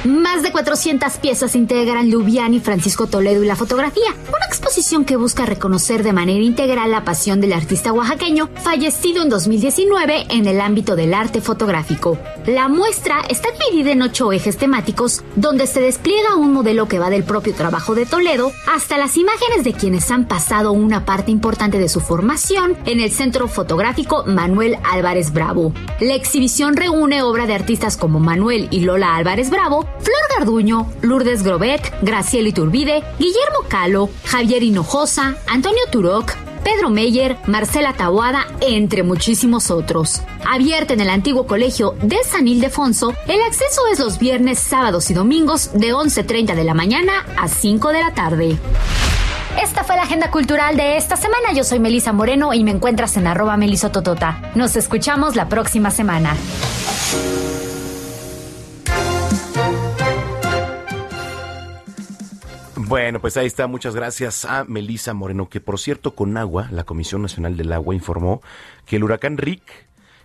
[0.07, 5.17] Más de 400 piezas integran Lubián y Francisco Toledo y la fotografía, una exposición que
[5.17, 10.61] busca reconocer de manera integral la pasión del artista oaxaqueño fallecido en 2019 en el
[10.61, 12.17] ámbito del arte fotográfico.
[12.45, 17.09] La muestra está dividida en ocho ejes temáticos, donde se despliega un modelo que va
[17.09, 21.79] del propio trabajo de Toledo hasta las imágenes de quienes han pasado una parte importante
[21.79, 25.73] de su formación en el Centro Fotográfico Manuel Álvarez Bravo.
[25.99, 31.43] La exhibición reúne obra de artistas como Manuel y Lola Álvarez Bravo, Flor Garduño, Lourdes
[31.43, 39.71] Grobet, Graciela Iturbide, Guillermo Calo, Javier Hinojosa, Antonio Turoc, Pedro Meyer, Marcela Tahuada, entre muchísimos
[39.71, 40.21] otros.
[40.45, 45.13] Abierta en el antiguo colegio de San Ildefonso, el acceso es los viernes, sábados y
[45.13, 48.57] domingos de 11.30 de la mañana a 5 de la tarde.
[49.61, 51.51] Esta fue la agenda cultural de esta semana.
[51.53, 54.51] Yo soy Melisa Moreno y me encuentras en arroba melisototota.
[54.53, 56.35] Nos escuchamos la próxima semana.
[62.87, 63.67] Bueno, pues ahí está.
[63.67, 67.93] Muchas gracias a Melisa Moreno, que por cierto, con agua, la Comisión Nacional del Agua
[67.93, 68.41] informó
[68.85, 69.61] que el huracán Rick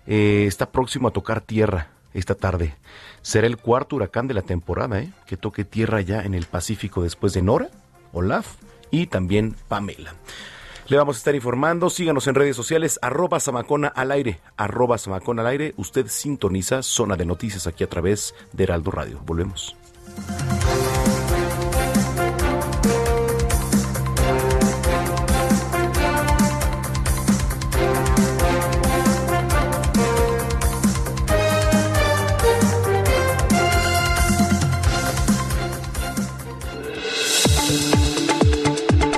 [0.07, 2.77] eh, está próximo a tocar tierra esta tarde.
[3.21, 5.11] Será el cuarto huracán de la temporada, ¿eh?
[5.27, 7.69] que toque tierra ya en el Pacífico después de Nora,
[8.13, 8.55] Olaf
[8.93, 10.15] y también Pamela.
[10.87, 11.91] Le vamos a estar informando.
[11.91, 15.75] Síganos en redes sociales, arroba Samacona al aire, arroba Samacona al aire.
[15.79, 19.21] Usted sintoniza Zona de Noticias aquí a través de Heraldo Radio.
[19.27, 19.75] Volvemos.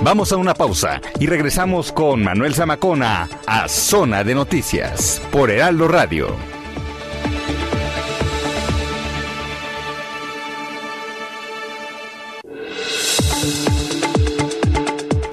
[0.04, 5.88] Vamos a una pausa y regresamos con Manuel Zamacona a Zona de Noticias por Heraldo
[5.88, 6.36] Radio.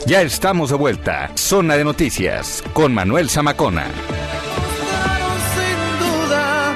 [0.05, 1.31] Ya estamos de vuelta.
[1.35, 3.87] Zona de Noticias con Manuel Zamacona.
[5.53, 6.73] Sin duda,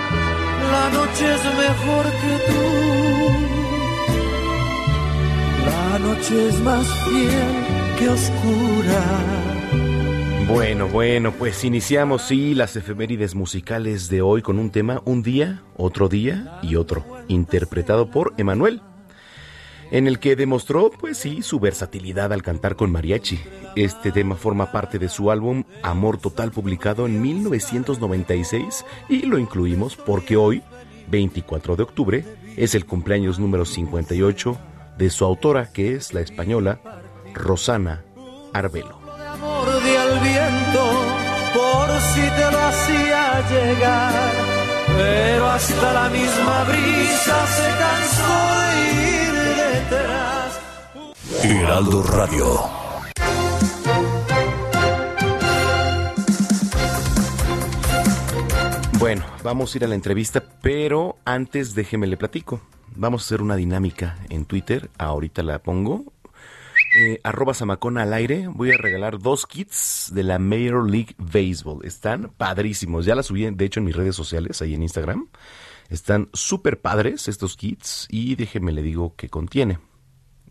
[0.69, 2.59] la noche es mejor que tú.
[5.65, 9.03] La noche es más fiel que oscura.
[10.47, 15.63] Bueno, bueno, pues iniciamos, sí, las efemérides musicales de hoy con un tema, un día,
[15.75, 18.81] otro día y otro, interpretado por Emanuel,
[19.91, 23.39] en el que demostró, pues sí, su versatilidad al cantar con mariachi.
[23.75, 29.95] Este tema forma parte de su álbum Amor Total, publicado en 1996, y lo incluimos
[29.95, 30.61] porque hoy,
[31.09, 34.57] 24 de octubre, es el cumpleaños número 58
[34.97, 36.79] de su autora, que es la española
[37.35, 38.03] Rosana
[38.53, 38.97] Arbelo.
[39.31, 40.83] Amor de al viento,
[41.53, 44.31] por si te lo hacía llegar.
[44.97, 48.35] Pero hasta la misma brisa se cansó
[48.71, 49.33] de ir
[49.91, 50.59] detrás.
[51.43, 52.85] Heraldo Radio.
[58.97, 62.61] Bueno, vamos a ir a la entrevista, pero antes déjeme le platico.
[62.95, 66.05] Vamos a hacer una dinámica en Twitter, ahorita la pongo,
[66.97, 71.83] eh, arroba Samacona al aire, voy a regalar dos kits de la Major League Baseball.
[71.83, 73.05] Están padrísimos.
[73.05, 75.27] Ya las subí, de hecho, en mis redes sociales, ahí en Instagram.
[75.89, 79.79] Están súper padres estos kits y déjeme le digo qué contiene.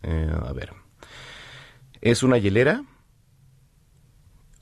[0.03, 0.73] Eh, a ver.
[2.01, 2.83] Es una hielera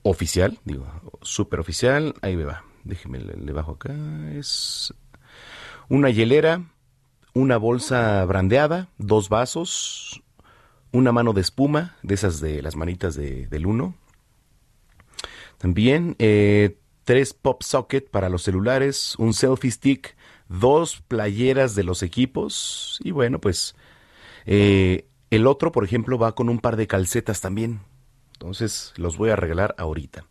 [0.03, 0.87] oficial, digo,
[1.21, 2.13] súper oficial.
[2.21, 2.63] Ahí me va.
[2.85, 3.93] Déjeme le, le bajo acá.
[4.31, 4.93] Es
[5.89, 6.63] una hielera,
[7.33, 10.22] una bolsa brandeada, dos vasos,
[10.93, 13.95] una mano de espuma, de esas de las manitas de, del uno.
[15.57, 20.15] También eh, tres pop socket para los celulares, un selfie stick,
[20.47, 23.75] dos playeras de los equipos y bueno, pues
[24.45, 27.81] eh, el otro, por ejemplo, va con un par de calcetas también.
[28.33, 30.25] Entonces los voy a regalar ahorita.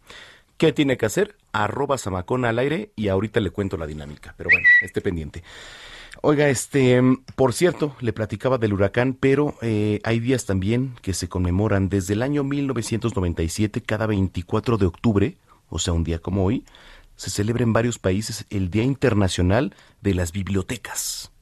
[0.59, 1.37] ¿Qué tiene que hacer?
[1.53, 4.35] Arroba Samacona al aire y ahorita le cuento la dinámica.
[4.37, 5.43] Pero bueno, esté pendiente.
[6.25, 7.03] Oiga, este,
[7.35, 12.15] por cierto, le platicaba del huracán, pero eh, hay días también que se conmemoran desde
[12.15, 15.37] el año 1997, cada 24 de octubre,
[15.69, 16.65] o sea, un día como hoy,
[17.17, 21.33] se celebra en varios países el Día Internacional de las Bibliotecas.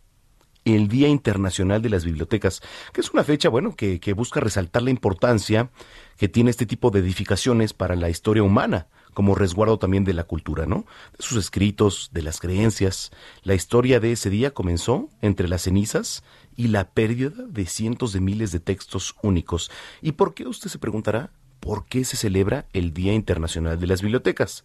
[0.64, 2.62] El Día Internacional de las Bibliotecas,
[2.94, 5.68] que es una fecha, bueno, que, que busca resaltar la importancia
[6.16, 10.24] que tiene este tipo de edificaciones para la historia humana como resguardo también de la
[10.24, 10.86] cultura, ¿no?
[11.16, 13.10] De sus escritos, de las creencias.
[13.42, 16.22] La historia de ese día comenzó entre las cenizas
[16.56, 19.70] y la pérdida de cientos de miles de textos únicos.
[20.02, 24.02] ¿Y por qué usted se preguntará por qué se celebra el Día Internacional de las
[24.02, 24.64] Bibliotecas?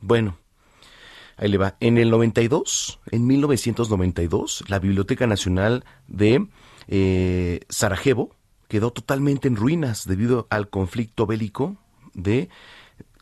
[0.00, 0.36] Bueno,
[1.36, 1.76] ahí le va.
[1.80, 6.46] En el 92, en 1992, la Biblioteca Nacional de
[6.88, 8.34] eh, Sarajevo
[8.68, 11.76] quedó totalmente en ruinas debido al conflicto bélico
[12.14, 12.48] de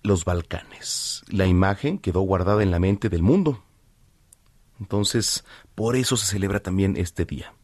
[0.03, 1.23] los Balcanes.
[1.29, 3.63] La imagen quedó guardada en la mente del mundo.
[4.81, 7.55] Entonces, por eso se celebra también este día.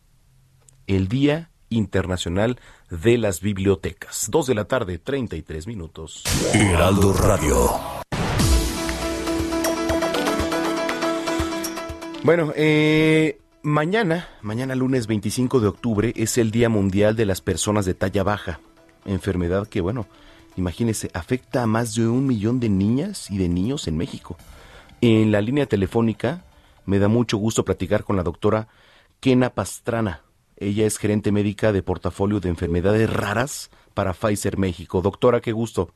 [0.86, 2.58] El Día Internacional
[2.90, 4.28] de las Bibliotecas.
[4.30, 6.24] Dos de la tarde, 33 minutos.
[6.54, 7.70] Heraldo Radio.
[12.22, 17.84] Bueno, eh, mañana, mañana lunes 25 de octubre, es el Día Mundial de las Personas
[17.84, 18.60] de Talla Baja.
[19.04, 20.06] Enfermedad que, bueno,
[20.58, 24.36] imagínese, afecta a más de un millón de niñas y de niños en México.
[25.00, 26.44] En la línea telefónica
[26.84, 28.68] me da mucho gusto platicar con la doctora
[29.20, 30.22] Kena Pastrana.
[30.56, 35.00] Ella es gerente médica de portafolio de enfermedades raras para Pfizer México.
[35.02, 35.92] Doctora, qué gusto.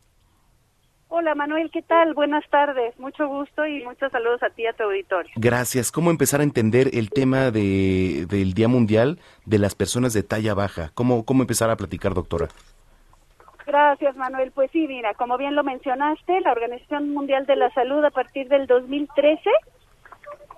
[1.14, 2.14] Hola Manuel, ¿qué tal?
[2.14, 5.30] Buenas tardes, mucho gusto y muchos saludos a ti y a tu auditorio.
[5.36, 5.92] Gracias.
[5.92, 10.54] ¿Cómo empezar a entender el tema de, del Día Mundial de las Personas de Talla
[10.54, 10.90] Baja?
[10.94, 12.48] ¿Cómo, cómo empezar a platicar, doctora?
[13.66, 14.50] Gracias, Manuel.
[14.52, 18.48] Pues sí, mira, como bien lo mencionaste, la Organización Mundial de la Salud a partir
[18.48, 19.50] del 2013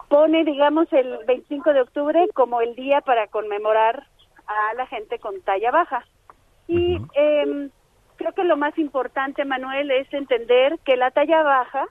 [0.08, 4.06] pone, digamos, el 25 de octubre como el día para conmemorar
[4.46, 6.04] a la gente con talla baja.
[6.68, 7.68] Y eh,
[8.16, 11.86] creo que lo más importante, Manuel, es entender que la talla baja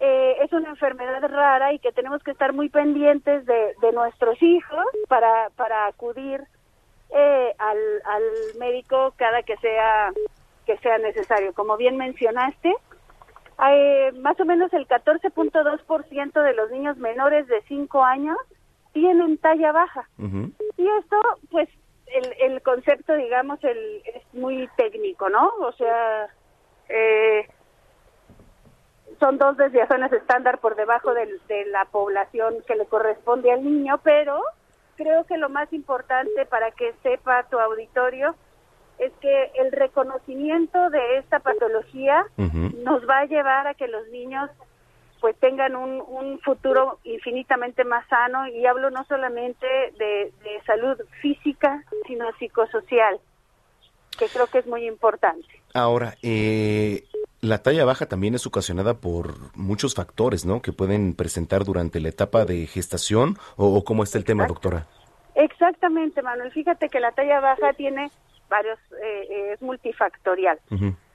[0.00, 4.40] eh, es una enfermedad rara y que tenemos que estar muy pendientes de, de nuestros
[4.42, 6.42] hijos para, para acudir
[7.14, 8.22] eh, al, al
[8.58, 10.12] médico cada que sea
[10.66, 11.52] que sea necesario.
[11.54, 12.72] Como bien mencionaste,
[13.58, 18.36] hay más o menos el 14.2% de los niños menores de 5 años
[18.92, 20.08] tienen talla baja.
[20.76, 21.16] Y esto,
[21.50, 21.68] pues,
[22.06, 25.50] el, el concepto, digamos, el, es muy técnico, ¿no?
[25.60, 26.28] O sea,
[26.88, 27.48] eh,
[29.18, 33.98] son dos desviaciones estándar por debajo del- de la población que le corresponde al niño,
[34.02, 34.42] pero
[35.02, 38.34] creo que lo más importante para que sepa tu auditorio
[38.98, 44.50] es que el reconocimiento de esta patología nos va a llevar a que los niños
[45.20, 48.48] pues tengan un, un futuro infinitamente más sano.
[48.48, 49.66] Y hablo no solamente
[49.98, 53.20] de, de salud física sino psicosocial
[54.18, 55.48] que creo que es muy importante.
[55.74, 57.04] Ahora, eh,
[57.42, 60.62] la talla baja también es ocasionada por muchos factores, ¿no?
[60.62, 64.86] Que pueden presentar durante la etapa de gestación o, o cómo está el tema, doctora.
[65.34, 68.10] exactamente Manuel fíjate que la talla baja tiene
[68.48, 70.58] varios eh, eh, es multifactorial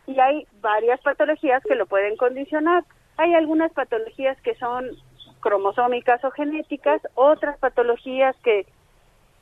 [0.06, 2.84] y hay varias patologías que lo pueden condicionar.
[3.18, 4.86] Hay algunas patologías que son
[5.40, 8.66] cromosómicas o genéticas, otras patologías que,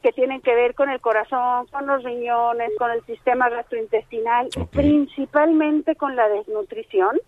[0.05, 4.63] que tienen que ver con el corazón, con los riñones, con el sistema gastrointestinal, y
[4.65, 7.19] principalmente con la desnutrición.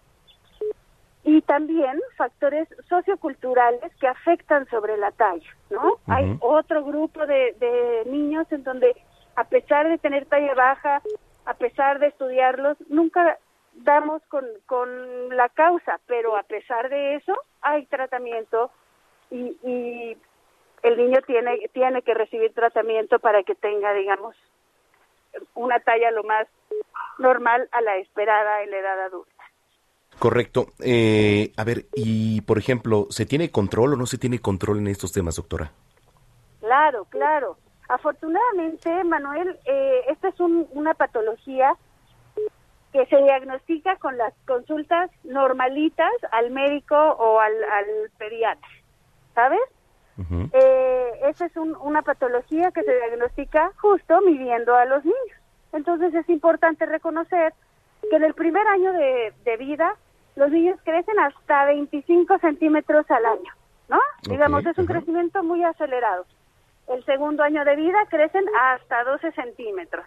[1.24, 5.98] Y también factores socioculturales que afectan sobre la talla, ¿no?
[6.06, 8.96] Hay otro grupo de, de niños en donde
[9.36, 11.02] a pesar de tener talla baja,
[11.46, 13.40] a pesar de estudiarlos, nunca
[13.74, 18.70] damos con, con la causa, pero a pesar de eso hay tratamiento
[19.32, 20.18] y, y
[20.88, 24.36] el niño tiene, tiene que recibir tratamiento para que tenga, digamos,
[25.54, 26.48] una talla lo más
[27.20, 29.32] normal a la esperada en la edad adulta.
[30.20, 30.68] Correcto.
[30.84, 34.88] Eh, a ver, y por ejemplo, ¿se tiene control o no se tiene control en
[34.88, 35.72] estos temas, doctora?
[36.60, 37.58] Claro, claro.
[37.88, 41.76] Afortunadamente, Manuel, eh, esta es un- una patología
[42.92, 47.86] que se diagnostica con las consultas normalitas al médico o al, al
[48.18, 48.68] pediatra,
[49.36, 49.60] ¿sabes?
[50.54, 55.38] Eh, esa es un- una patología que se diagnostica justo midiendo a los niños.
[55.74, 57.54] Entonces es importante reconocer
[58.10, 59.94] que en el primer año de, de vida
[60.36, 63.52] los niños crecen hasta 25 centímetros al año,
[63.90, 64.00] ¿no?
[64.30, 66.26] Digamos, es un crecimiento muy acelerado.
[66.88, 70.06] El segundo año de vida crecen hasta 12 centímetros.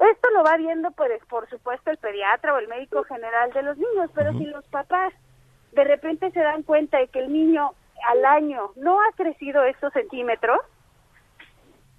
[0.00, 3.76] Esto lo va viendo, pues, por supuesto, el pediatra o el médico general de los
[3.76, 5.12] niños, pero si los papás
[5.72, 7.70] de repente se dan cuenta de que el niño
[8.08, 10.60] al año no ha crecido estos centímetros,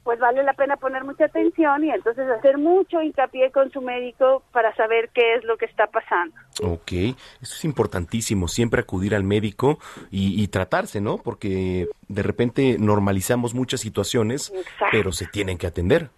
[0.04, 4.44] pues vale la pena poner mucha atención y entonces hacer mucho hincapié con su médico
[4.52, 6.36] para saber qué es lo que está pasando.
[6.64, 6.92] Ok,
[7.40, 9.78] eso es importantísimo, siempre acudir al médico
[10.10, 11.18] y, y tratarse, ¿no?
[11.18, 14.52] Porque de repente normalizamos muchas situaciones,
[14.92, 16.10] pero se tienen que atender.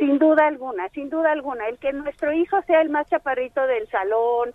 [0.00, 3.86] Sin duda alguna, sin duda alguna, el que nuestro hijo sea el más chaparrito del
[3.88, 4.54] salón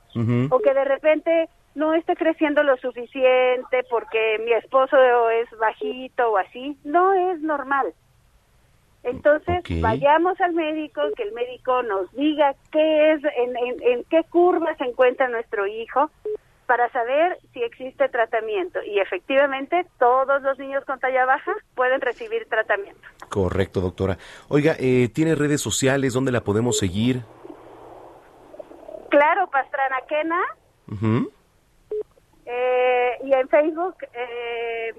[0.49, 4.97] o que de repente no esté creciendo lo suficiente porque mi esposo
[5.29, 7.93] es bajito o así, no es normal.
[9.03, 14.23] Entonces, vayamos al médico, que el médico nos diga qué es, en, en, en qué
[14.23, 16.09] curva se encuentra nuestro hijo,
[16.65, 18.81] para saber si existe tratamiento.
[18.81, 23.01] Y efectivamente, todos los niños con talla baja pueden recibir tratamiento.
[23.29, 24.17] Correcto, doctora.
[24.49, 26.13] Oiga, eh, ¿tiene redes sociales?
[26.13, 27.21] ¿Dónde la podemos seguir?
[29.09, 30.41] Claro, Pastrana Quena,
[30.91, 31.31] Ujú.
[32.45, 34.93] Eh, y en Facebook, eh,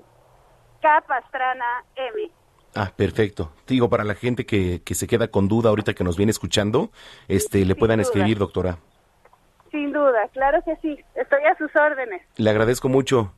[0.82, 2.30] K Pastrana M.
[2.74, 3.52] Ah, perfecto.
[3.66, 6.90] Digo, para la gente que, que se queda con duda ahorita que nos viene escuchando,
[7.28, 8.02] este, le puedan duda.
[8.02, 8.78] escribir, doctora.
[9.70, 12.22] Sin duda, claro que sí, estoy a sus órdenes.
[12.36, 13.32] Le agradezco mucho.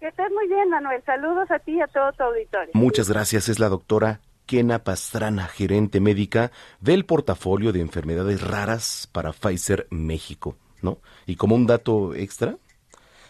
[0.00, 1.02] Que estés muy bien, Manuel.
[1.04, 2.70] Saludos a ti y a todo tu auditorio.
[2.74, 3.48] Muchas gracias.
[3.48, 10.56] Es la doctora Kena Pastrana, gerente médica del portafolio de enfermedades raras para Pfizer México,
[10.82, 10.98] ¿no?
[11.26, 12.58] Y como un dato extra,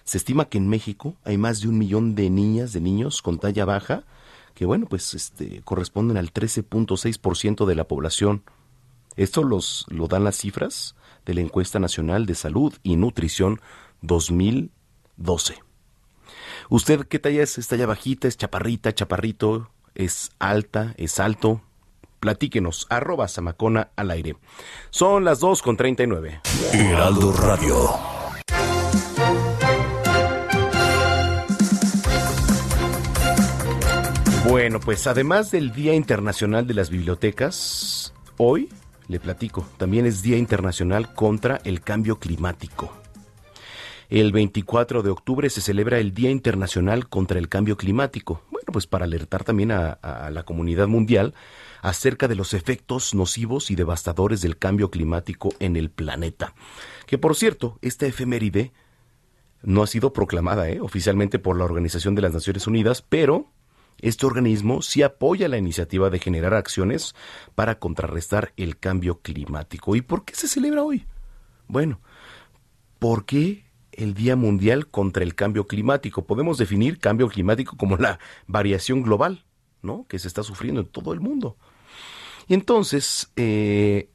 [0.05, 3.39] se estima que en México hay más de un millón de niñas, de niños con
[3.39, 4.05] talla baja,
[4.55, 8.43] que bueno, pues este, corresponden al 13.6% de la población.
[9.17, 10.95] Esto los, lo dan las cifras
[11.25, 13.61] de la encuesta nacional de salud y nutrición
[14.03, 15.63] 2012.
[16.69, 17.59] ¿Usted qué talla es?
[17.59, 18.29] ¿Es talla bajita?
[18.29, 18.95] ¿Es chaparrita?
[18.95, 19.71] ¿Chaparrito?
[19.95, 20.95] ¿Es alta?
[20.97, 21.63] ¿Es alto?
[22.27, 24.35] Platíquenos, arroba Samacona al aire.
[24.91, 26.41] Son las 2 con 39.
[26.73, 27.89] Heraldo Radio.
[34.49, 38.71] Bueno, pues además del Día Internacional de las Bibliotecas, hoy
[39.07, 43.06] le platico, también es Día Internacional contra el Cambio Climático.
[44.09, 48.43] El 24 de octubre se celebra el Día Internacional contra el Cambio Climático.
[48.53, 49.99] Bueno, pues para alertar también a,
[50.31, 51.35] la comunidad mundial
[51.83, 56.55] acerca de los efectos nocivos y devastadores del cambio climático en el planeta.
[57.07, 58.73] Que por cierto, esta efeméride
[59.63, 60.81] no ha sido proclamada ¿eh?
[60.81, 63.51] oficialmente por la Organización de las Naciones Unidas, pero
[64.01, 67.17] este organismo sí apoya la iniciativa de generar acciones
[67.57, 69.97] para contrarrestar el cambio climático.
[69.97, 71.07] ¿Y por qué se celebra hoy?
[71.67, 72.01] Bueno,
[73.01, 73.66] porque
[73.97, 76.27] el Día Mundial contra el Cambio Climático.
[76.27, 79.45] Podemos definir cambio climático como la variación global,
[79.83, 80.07] ¿no?
[80.09, 81.57] Que se está sufriendo en todo el mundo.
[82.49, 84.11] Y entonces, eh,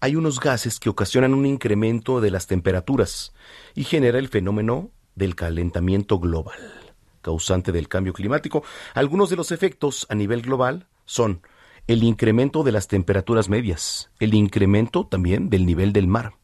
[0.00, 3.32] hay unos gases que ocasionan un incremento de las temperaturas
[3.74, 6.58] y genera el fenómeno del calentamiento global,
[7.22, 8.64] causante del cambio climático.
[8.94, 11.42] Algunos de los efectos a nivel global son
[11.86, 16.34] el incremento de las temperaturas medias, el incremento también del nivel del mar,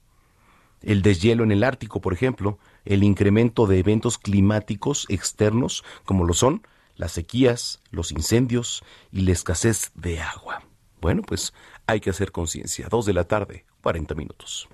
[0.83, 6.35] el deshielo en el Ártico, por ejemplo, el incremento de eventos climáticos externos como lo
[6.35, 6.63] son
[6.97, 10.63] las sequías, los incendios y la escasez de agua.
[11.01, 11.55] Bueno, pues
[11.87, 12.89] hay que hacer conciencia.
[12.91, 14.69] Dos de la tarde, 40 minutos.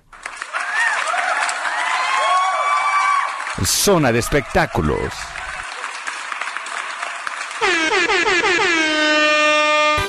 [3.63, 5.13] Zona de espectáculos.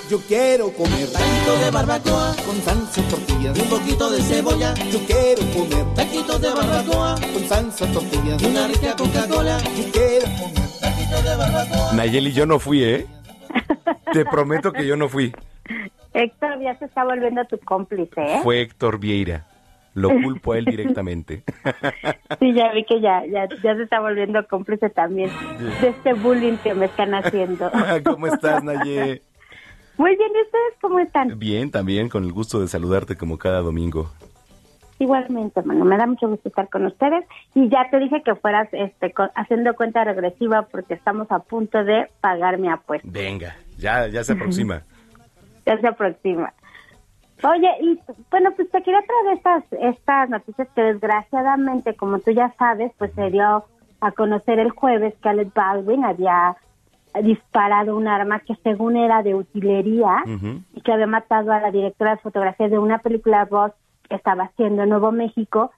[0.08, 4.72] Yo quiero comer taquitos de barbacoa con salsa, tortillas y un poquito de cebolla.
[4.90, 9.58] Yo quiero comer taquitos de barbacoa con salsa, tortillas y una rica Coca-Cola.
[9.58, 11.92] Yo quiero comer taquitos de barbacoa.
[11.92, 13.06] Nayeli, yo no fui, ¿eh?
[14.12, 15.30] Te prometo que yo no fui.
[16.14, 18.40] Héctor ya se está volviendo tu cómplice, ¿eh?
[18.42, 19.46] Fue Héctor Vieira.
[19.92, 21.42] Lo culpo a él directamente.
[22.38, 25.28] Sí, ya vi que ya, ya, ya se está volviendo cómplice también
[25.80, 27.68] de este bullying que me están haciendo.
[28.04, 29.22] ¿Cómo estás, Naye?
[29.98, 31.38] Muy bien, ¿y ustedes cómo están?
[31.38, 34.10] Bien, también, con el gusto de saludarte como cada domingo.
[35.00, 37.24] Igualmente, hermano, me da mucho gusto estar con ustedes
[37.54, 42.08] y ya te dije que fueras este, haciendo cuenta regresiva porque estamos a punto de
[42.20, 43.08] pagar mi apuesta.
[43.10, 44.82] Venga, ya, ya se aproxima.
[45.66, 46.52] ya se aproxima.
[47.44, 47.98] Oye, y
[48.30, 53.12] bueno, pues te quería traer estas, estas noticias que desgraciadamente, como tú ya sabes, pues
[53.14, 53.64] se dio
[54.00, 56.56] a conocer el jueves que Alec Baldwin había
[57.22, 60.22] disparado un arma que según era de utilería
[60.74, 63.72] y que había matado a la directora de fotografía de una película Ross
[64.08, 65.70] que estaba haciendo en Nuevo México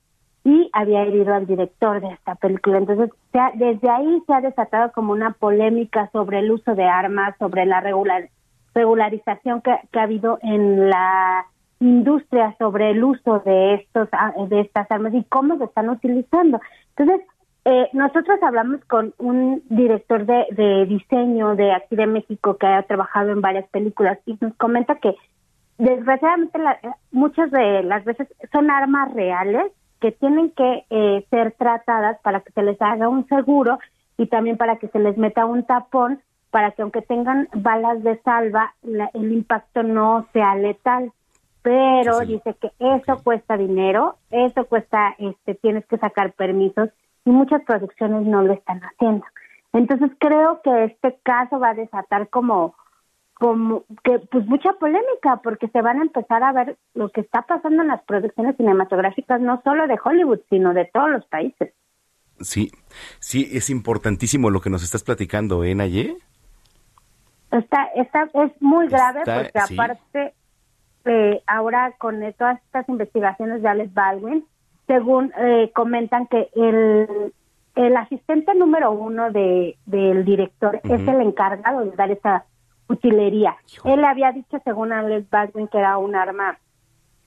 [0.45, 2.78] y había herido al director de esta película.
[2.78, 3.11] Entonces,
[3.55, 7.81] desde ahí se ha desatado como una polémica sobre el uso de armas, sobre la
[7.81, 8.28] regular,
[8.74, 11.47] regularización que, ha habido en la
[11.81, 14.09] industria sobre el uso de estos
[14.49, 16.61] de estas armas y cómo se están utilizando.
[16.97, 17.26] Entonces,
[17.70, 22.82] eh, nosotros hablamos con un director de, de, diseño de aquí de México que ha
[22.82, 25.14] trabajado en varias películas y nos comenta que
[25.78, 26.58] desgraciadamente
[27.12, 32.52] muchas de las veces son armas reales que tienen que eh, ser tratadas para que
[32.52, 33.78] se les haga un seguro
[34.18, 38.20] y también para que se les meta un tapón para que aunque tengan balas de
[38.22, 41.12] salva el impacto no sea letal.
[41.62, 46.90] Pero dice que eso cuesta dinero eso cuesta este tienes que sacar permisos
[47.31, 49.24] y muchas producciones no lo están haciendo.
[49.72, 52.74] Entonces creo que este caso va a desatar como
[53.35, 57.41] como que pues mucha polémica porque se van a empezar a ver lo que está
[57.43, 61.72] pasando en las producciones cinematográficas no solo de Hollywood sino de todos los países.
[62.41, 62.70] Sí,
[63.18, 66.16] sí es importantísimo lo que nos estás platicando, ¿eh, Naye?
[67.51, 70.35] Está, está, es muy grave porque aparte
[71.07, 74.45] eh, ahora con todas estas investigaciones de Alex Baldwin
[74.91, 77.32] según eh, comentan que el,
[77.76, 82.45] el asistente número uno de, del director es el encargado de dar esa
[82.88, 83.55] utilería.
[83.84, 86.59] Él había dicho, según Alex Baldwin, que era un arma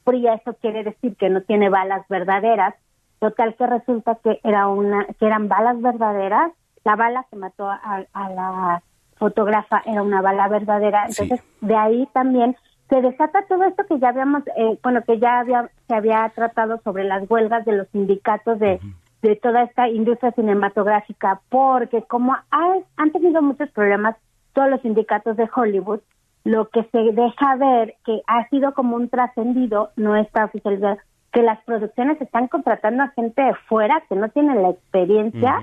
[0.04, 2.76] fría, eso quiere decir que no tiene balas verdaderas.
[3.20, 6.52] Total que resulta que era una, que eran balas verdaderas.
[6.84, 8.84] La bala que mató a, la
[9.16, 11.06] fotógrafa era una bala verdadera.
[11.08, 12.58] Entonces, de ahí también
[12.94, 16.80] se desata todo esto que ya habíamos, eh, bueno, que ya había, se había tratado
[16.84, 18.80] sobre las huelgas de los sindicatos de,
[19.24, 24.16] de toda esta industria cinematográfica, porque como han tenido muchos problemas
[24.54, 26.02] todos los sindicatos de Hollywood,
[26.44, 30.98] lo que se deja ver que ha sido como un trascendido, no está oficializado,
[31.32, 35.62] que las producciones están contratando a gente de fuera que no tiene la experiencia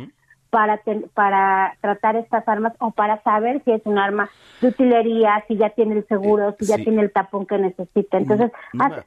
[0.51, 0.81] para,
[1.15, 4.29] para tratar estas armas o para saber si es un arma
[4.61, 8.19] de utilería, si ya tiene el seguro, si ya tiene el tapón que necesita.
[8.19, 8.51] Entonces,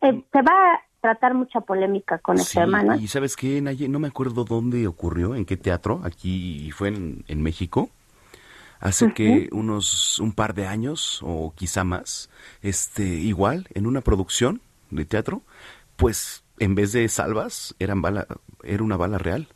[0.02, 2.96] eh, se va a tratar mucha polémica con este hermano.
[2.96, 7.26] Y sabes qué, Naye, no me acuerdo dónde ocurrió, en qué teatro, aquí fue en,
[7.28, 7.90] en México.
[8.80, 12.30] Hace que unos un par de años o quizá más,
[12.62, 14.60] este igual en una producción
[14.92, 15.42] de teatro,
[15.96, 18.28] pues en vez de salvas, eran bala,
[18.62, 19.48] era una bala real.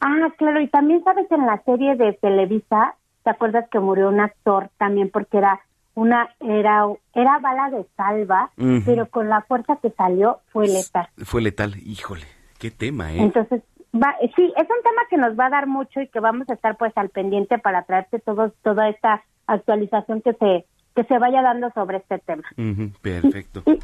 [0.00, 2.94] Ah, claro, y también sabes en la serie de Televisa,
[3.24, 5.60] ¿te acuerdas que murió un actor también porque era
[5.96, 8.50] una era era bala de salva,
[8.84, 11.08] pero con la fuerza que salió fue letal.
[11.24, 12.26] Fue letal, híjole,
[12.58, 13.22] qué tema, ¿eh?
[13.22, 13.62] Entonces,
[13.94, 16.52] va, sí, es un tema que nos va a dar mucho y que vamos a
[16.52, 21.42] estar pues al pendiente para traerte todo, toda esta actualización que se que se vaya
[21.42, 22.44] dando sobre este tema.
[23.02, 23.62] Perfecto.
[23.66, 23.78] Y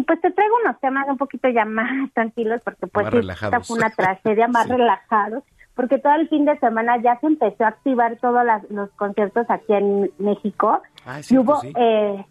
[0.00, 3.76] pues te traigo unos temas un poquito ya más tranquilos porque pues sí, esta fue
[3.78, 5.42] una tragedia más relajados
[5.74, 9.46] porque todo el fin de semana ya se empezó a activar todos las- los conciertos
[9.48, 10.82] aquí en México.
[11.06, 11.72] Ah, y hubo sí.
[11.76, 12.24] eh,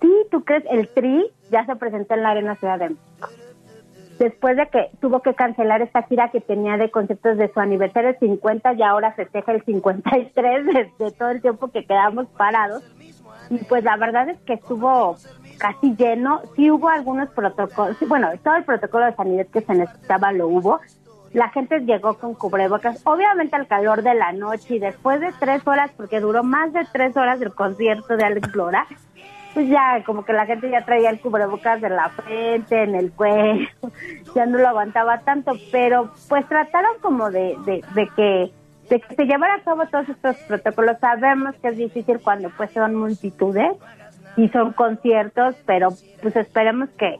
[0.00, 3.28] sí tú crees el Tri ya se presentó en la Arena Ciudad de México.
[4.18, 8.14] Después de que tuvo que cancelar esta gira que tenía de conciertos de su aniversario
[8.20, 12.84] 50 y ahora festeja el 53 de, de todo el tiempo que quedamos parados.
[13.50, 15.16] Y pues la verdad es que estuvo
[15.58, 16.42] casi lleno.
[16.56, 20.80] Sí hubo algunos protocolos, bueno, todo el protocolo de sanidad que se necesitaba lo hubo.
[21.32, 25.66] La gente llegó con cubrebocas, obviamente al calor de la noche y después de tres
[25.66, 28.86] horas, porque duró más de tres horas el concierto de Alex Lora,
[29.52, 33.10] pues ya como que la gente ya traía el cubrebocas de la frente, en el
[33.10, 33.66] cuello,
[34.34, 38.52] ya no lo aguantaba tanto, pero pues trataron como de, de, de que
[38.88, 40.98] de que se llevara a cabo todos estos protocolos.
[40.98, 43.72] Sabemos que es difícil cuando pues son multitudes
[44.36, 45.88] y son conciertos, pero
[46.22, 47.16] pues esperemos que,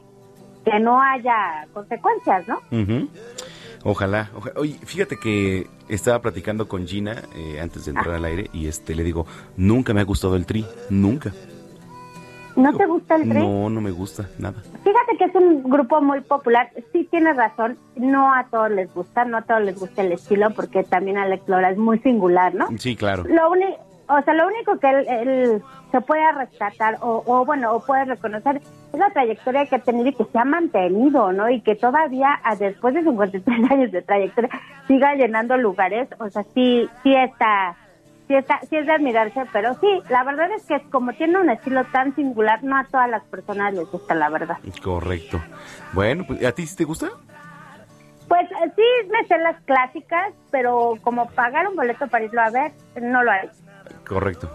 [0.65, 2.59] que no haya consecuencias, ¿no?
[3.83, 8.17] Ojalá, oja- Oye, fíjate que estaba platicando con Gina eh, antes de entrar Ah.
[8.17, 11.31] al aire y este le digo, nunca me ha gustado el tri, nunca.
[12.55, 13.39] ¿No te gusta el tren?
[13.43, 14.63] No, no me gusta nada.
[14.83, 16.69] Fíjate que es un grupo muy popular.
[16.93, 20.49] Sí tienes razón, no a todos les gusta, no a todos les gusta el estilo,
[20.51, 22.67] porque también Alex Lora es muy singular, ¿no?
[22.77, 23.25] Sí, claro.
[23.27, 23.77] Lo único,
[24.07, 28.05] o sea, lo único que él, él se puede rescatar o, o, bueno, o puede
[28.05, 31.49] reconocer es la trayectoria que ha tenido y que se ha mantenido, ¿no?
[31.49, 34.49] Y que todavía, a- después de 53 años de trayectoria,
[34.87, 36.07] siga llenando lugares.
[36.19, 37.75] O sea, sí, sí está,
[38.27, 41.49] sí está, sí es de admirarse, pero sí, la verdad es que como tiene un
[41.49, 44.57] estilo tan singular, no a todas las personas les gusta, la verdad.
[44.83, 45.41] Correcto.
[45.93, 47.07] Bueno, pues, ¿a ti sí te gusta?
[48.27, 52.49] Pues eh, sí, me sé las clásicas, pero como pagar un boleto para irlo a
[52.49, 53.49] ver, no lo haré.
[54.07, 54.49] Correcto.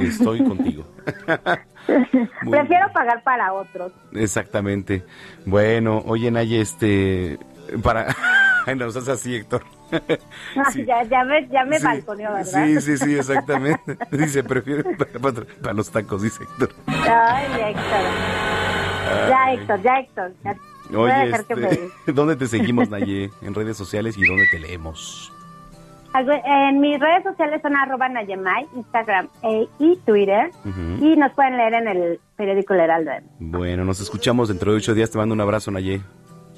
[0.00, 0.84] Estoy contigo.
[2.50, 3.92] Prefiero pagar para otros.
[4.12, 5.02] Exactamente.
[5.46, 7.38] Bueno, oye, Naye, este,
[7.82, 8.14] para...
[8.76, 9.62] No seas así, Héctor.
[10.72, 10.84] Sí.
[10.84, 12.66] ya, ya me, ya me Sí, balconeó, ¿verdad?
[12.66, 13.96] Sí, sí, sí, exactamente.
[14.10, 16.74] Dice, prefiero para, para- para los tacos, dice Héctor.
[16.86, 18.02] Ay, Héctor.
[19.30, 20.32] Ya, Héctor, ya, Héctor.
[20.44, 20.56] Ya
[20.98, 23.30] Oye, este, ¿dónde te seguimos, Naye?
[23.40, 25.32] En redes sociales y dónde te leemos.
[26.44, 30.50] En mis redes sociales son arroba Nayemay, Instagram e- y Twitter.
[31.00, 33.10] Y nos pueden leer en el periódico El Heraldo.
[33.38, 35.10] Bueno, nos escuchamos dentro de ocho días.
[35.10, 36.00] Te mando un abrazo, Naye.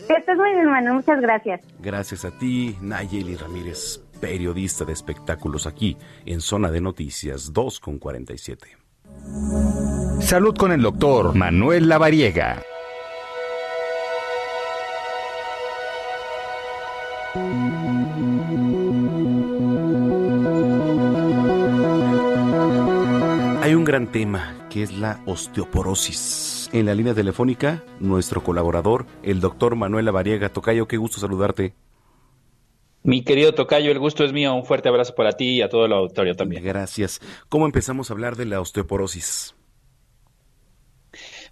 [0.06, 0.94] Que estés muy bien, hermano.
[0.94, 1.60] Muchas gracias.
[1.78, 5.96] Gracias a ti, Nayeli Ramírez, periodista de espectáculos aquí
[6.26, 8.66] en Zona de Noticias 2 con 47.
[10.20, 12.62] Salud con el doctor Manuel Lavariega.
[23.70, 26.68] Hay un gran tema que es la osteoporosis.
[26.72, 30.48] En la línea telefónica, nuestro colaborador, el doctor Manuel Lavariega.
[30.48, 31.74] Tocayo, qué gusto saludarte.
[33.04, 34.52] Mi querido Tocayo, el gusto es mío.
[34.56, 36.64] Un fuerte abrazo para ti y a todo el auditorio también.
[36.64, 37.20] Gracias.
[37.48, 39.54] ¿Cómo empezamos a hablar de la osteoporosis?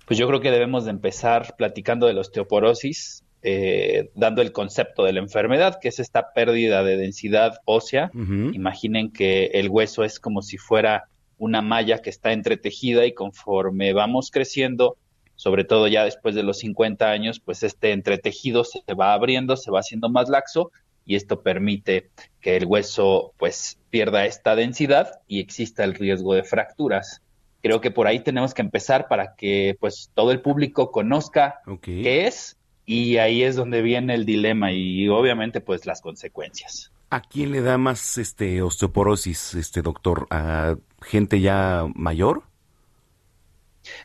[0.05, 5.05] Pues yo creo que debemos de empezar platicando de la osteoporosis, eh, dando el concepto
[5.05, 8.11] de la enfermedad, que es esta pérdida de densidad ósea.
[8.13, 11.05] Imaginen que el hueso es como si fuera
[11.39, 14.97] una malla que está entretejida y conforme vamos creciendo,
[15.37, 19.71] sobre todo ya después de los 50 años, pues este entretejido se va abriendo, se
[19.71, 20.73] va haciendo más laxo
[21.07, 22.11] y esto permite
[22.41, 27.23] que el hueso pues pierda esta densidad y exista el riesgo de fracturas.
[27.63, 32.27] Creo que por ahí tenemos que empezar para que pues todo el público conozca qué
[32.27, 36.93] es y ahí es donde viene el dilema y obviamente pues las consecuencias.
[37.11, 40.27] ¿A quién le da más este osteoporosis, este doctor?
[40.31, 42.43] ¿A gente ya mayor?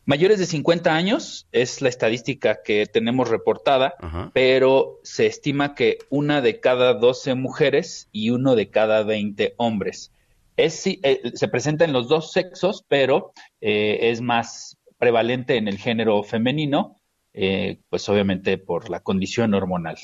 [0.05, 3.95] Mayores de 50 años es la estadística que tenemos reportada,
[4.33, 10.11] pero se estima que una de cada 12 mujeres y uno de cada 20 hombres.
[10.55, 15.67] Es, sí, eh, se presenta en los dos sexos, pero eh, es más prevalente en
[15.67, 17.01] el género femenino,
[17.33, 19.97] eh, pues obviamente por la condición hormonal.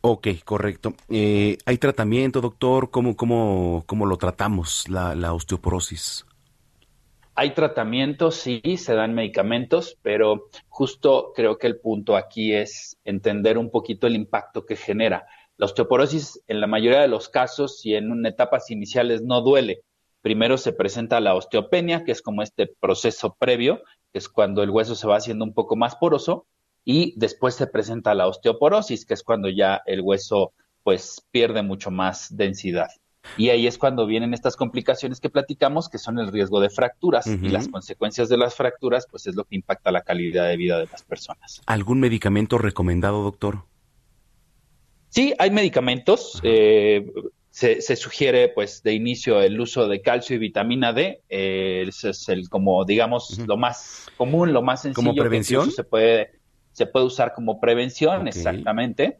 [0.00, 0.94] Ok, correcto.
[1.08, 2.90] Eh, ¿Hay tratamiento, doctor?
[2.90, 6.24] ¿Cómo, cómo, cómo lo tratamos, la, la osteoporosis?
[7.34, 13.58] Hay tratamientos, sí, se dan medicamentos, pero justo creo que el punto aquí es entender
[13.58, 15.26] un poquito el impacto que genera.
[15.56, 19.82] La osteoporosis, en la mayoría de los casos y en etapas iniciales, no duele.
[20.20, 23.82] Primero se presenta la osteopenia, que es como este proceso previo,
[24.12, 26.46] que es cuando el hueso se va haciendo un poco más poroso,
[26.90, 31.90] y después se presenta la osteoporosis, que es cuando ya el hueso pues pierde mucho
[31.90, 32.88] más densidad.
[33.36, 37.26] Y ahí es cuando vienen estas complicaciones que platicamos, que son el riesgo de fracturas.
[37.26, 40.78] Y las consecuencias de las fracturas, pues es lo que impacta la calidad de vida
[40.78, 41.60] de las personas.
[41.66, 43.64] ¿Algún medicamento recomendado, doctor?
[45.10, 46.40] Sí, hay medicamentos.
[46.42, 47.04] Eh,
[47.50, 51.20] se, sugiere, pues, de inicio el uso de calcio y vitamina D.
[51.28, 55.06] Eh, ese es el, como, digamos, lo más común, lo más sencillo.
[55.06, 55.70] ¿Como prevención?
[55.70, 56.37] se puede
[56.78, 59.18] se puede usar como prevención, exactamente.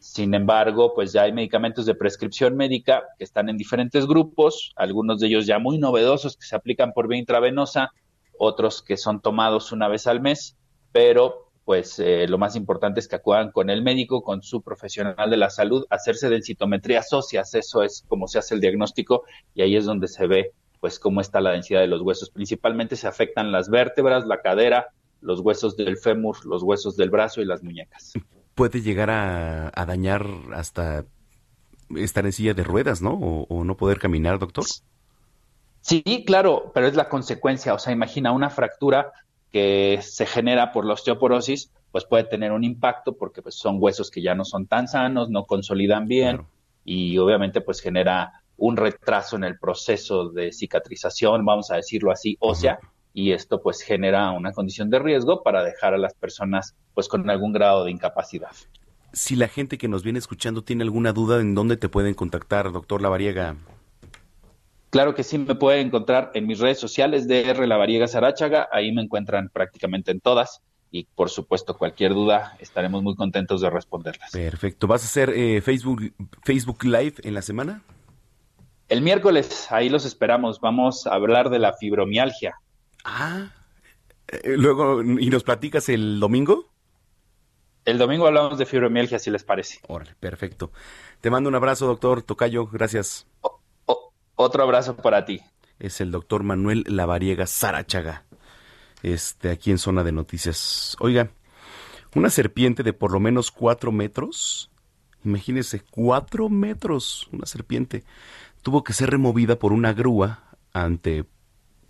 [0.00, 5.20] Sin embargo, pues ya hay medicamentos de prescripción médica que están en diferentes grupos, algunos
[5.20, 7.92] de ellos ya muy novedosos que se aplican por vía intravenosa,
[8.38, 10.56] otros que son tomados una vez al mes,
[10.92, 15.28] pero pues eh, lo más importante es que acudan con el médico, con su profesional
[15.28, 19.24] de la salud, hacerse densitometrías óseas, eso es como se hace el diagnóstico
[19.54, 22.30] y ahí es donde se ve pues cómo está la densidad de los huesos.
[22.30, 24.88] Principalmente se afectan las vértebras, la cadera,
[25.20, 28.12] los huesos del fémur, los huesos del brazo y las muñecas.
[28.54, 31.04] Puede llegar a, dañar hasta
[31.96, 33.12] estar en silla de ruedas, ¿no?
[33.12, 34.64] O, no poder caminar, doctor.
[35.80, 37.74] Sí, claro, pero es la consecuencia.
[37.74, 39.12] O sea, imagina una fractura
[39.52, 44.10] que se genera por la osteoporosis, pues puede tener un impacto porque pues, son huesos
[44.10, 46.42] que ya no son tan sanos, no consolidan bien
[46.84, 52.36] y obviamente pues genera un retraso en el proceso de cicatrización, vamos a decirlo así,
[52.40, 52.78] ósea,
[53.16, 57.30] y esto pues genera una condición de riesgo para dejar a las personas pues con
[57.30, 58.50] algún grado de incapacidad.
[59.14, 62.72] Si la gente que nos viene escuchando tiene alguna duda, ¿en dónde te pueden contactar,
[62.72, 63.56] doctor Lavariega?
[64.90, 68.92] Claro que sí, me pueden encontrar en mis redes sociales de R Lavariega Sarachaga, ahí
[68.92, 70.60] me encuentran prácticamente en todas
[70.90, 74.30] y por supuesto cualquier duda estaremos muy contentos de responderlas.
[74.30, 76.12] Perfecto, ¿vas a hacer eh, Facebook,
[76.44, 77.80] Facebook Live en la semana?
[78.90, 82.56] El miércoles, ahí los esperamos, vamos a hablar de la fibromialgia.
[83.08, 83.52] Ah,
[84.26, 86.68] eh, luego, ¿y nos platicas el domingo?
[87.84, 89.78] El domingo hablamos de fibromialgia, si les parece.
[89.86, 90.72] Órale, perfecto.
[91.20, 93.28] Te mando un abrazo, doctor Tocayo, gracias.
[94.34, 95.40] otro abrazo para ti.
[95.78, 98.24] Es el doctor Manuel Lavariega Sarachaga,
[99.04, 100.96] este, aquí en Zona de Noticias.
[100.98, 101.30] Oiga,
[102.16, 104.68] una serpiente de por lo menos cuatro metros,
[105.24, 108.02] imagínese, cuatro metros, una serpiente,
[108.62, 110.42] tuvo que ser removida por una grúa
[110.72, 111.24] ante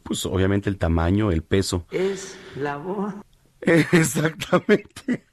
[0.07, 1.87] pues obviamente el tamaño, el peso.
[1.91, 3.13] Es la voz.
[3.61, 5.27] Exactamente.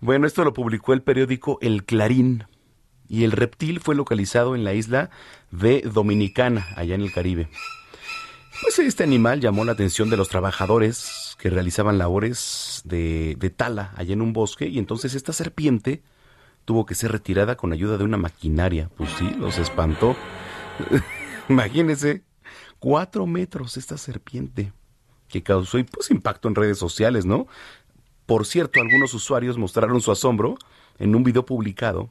[0.00, 2.44] Bueno, esto lo publicó el periódico El Clarín.
[3.08, 5.10] Y el reptil fue localizado en la isla
[5.52, 7.48] de Dominicana, allá en el Caribe.
[8.62, 13.92] Pues este animal llamó la atención de los trabajadores que realizaban labores de, de tala
[13.96, 16.02] allá en un bosque y entonces esta serpiente
[16.64, 18.90] tuvo que ser retirada con ayuda de una maquinaria.
[18.96, 20.16] Pues sí, los espantó.
[21.48, 22.24] Imagínense
[22.78, 24.72] cuatro metros esta serpiente,
[25.28, 27.46] que causó pues, impacto en redes sociales, ¿no?
[28.26, 30.56] Por cierto, algunos usuarios mostraron su asombro
[30.98, 32.10] en un video publicado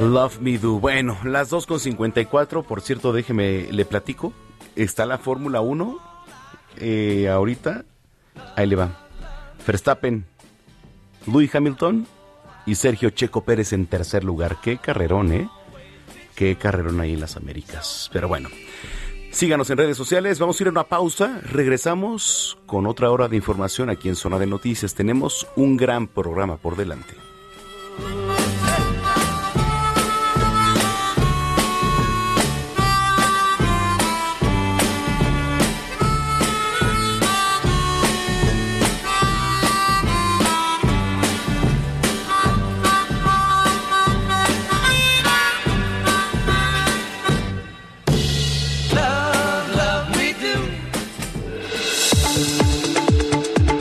[0.00, 0.80] Love Me Do.
[0.80, 4.32] Bueno, las 2.54, por cierto, déjeme, le platico.
[4.74, 5.98] Está la Fórmula 1.
[6.78, 7.84] Eh, ahorita,
[8.56, 9.06] ahí le va.
[9.66, 10.24] Verstappen,
[11.26, 12.06] Louis Hamilton
[12.64, 14.56] y Sergio Checo Pérez en tercer lugar.
[14.62, 15.48] Qué carrerón, ¿eh?
[16.34, 18.08] Qué carrerón ahí en las Américas.
[18.10, 18.48] Pero bueno,
[19.32, 20.38] síganos en redes sociales.
[20.38, 21.42] Vamos a ir a una pausa.
[21.42, 24.94] Regresamos con otra hora de información aquí en Zona de Noticias.
[24.94, 27.14] Tenemos un gran programa por delante.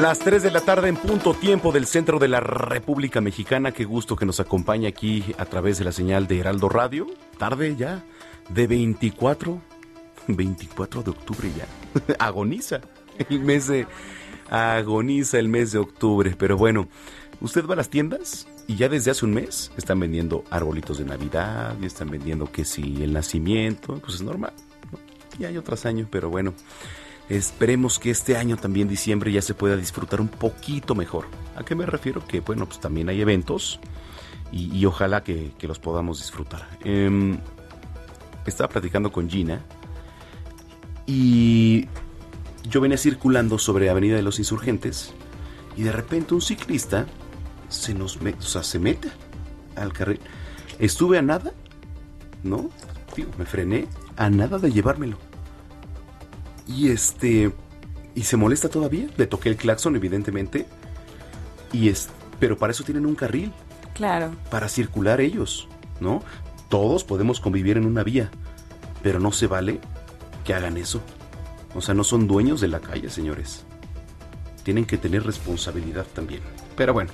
[0.00, 3.72] Las 3 de la tarde en punto tiempo del centro de la República Mexicana.
[3.72, 7.06] Qué gusto que nos acompañe aquí a través de la señal de Heraldo Radio.
[7.38, 8.04] Tarde ya
[8.50, 9.58] de 24,
[10.28, 11.66] 24 de octubre ya.
[12.18, 12.82] agoniza
[13.30, 13.86] el mes de
[14.50, 16.88] agoniza el mes de octubre, pero bueno,
[17.40, 21.06] usted va a las tiendas y ya desde hace un mes están vendiendo arbolitos de
[21.06, 24.52] Navidad y están vendiendo que si el nacimiento, pues es normal.
[24.92, 24.98] ¿no?
[25.38, 26.52] Y año tras año, pero bueno.
[27.28, 31.26] Esperemos que este año también diciembre ya se pueda disfrutar un poquito mejor.
[31.56, 32.24] ¿A qué me refiero?
[32.26, 33.80] Que bueno, pues también hay eventos
[34.52, 36.68] y, ojalá que, los podamos disfrutar.
[36.84, 37.36] Eh,
[38.46, 39.60] estaba platicando con Gina
[41.04, 41.88] y
[42.68, 45.12] yo venía circulando sobre Avenida de los Insurgentes
[45.76, 47.06] y de repente un ciclista
[47.68, 49.08] se nos mete, o sea, se mete
[49.74, 50.20] al carril.
[50.78, 51.52] Estuve a nada,
[52.42, 52.70] ¿no?
[53.16, 55.18] Digo, me frené a nada de llevármelo.
[56.66, 57.52] Y este.
[58.14, 59.08] Y se molesta todavía.
[59.16, 60.66] Le toqué el claxon, evidentemente.
[61.72, 62.08] Y es.
[62.40, 63.52] Pero para eso tienen un carril.
[63.94, 64.30] Claro.
[64.50, 65.68] Para circular ellos,
[66.00, 66.22] ¿no?
[66.68, 68.30] Todos podemos convivir en una vía.
[69.02, 69.80] Pero no se vale
[70.44, 71.00] que hagan eso.
[71.74, 73.64] O sea, no son dueños de la calle, señores.
[74.64, 76.40] Tienen que tener responsabilidad también.
[76.76, 77.10] Pero bueno,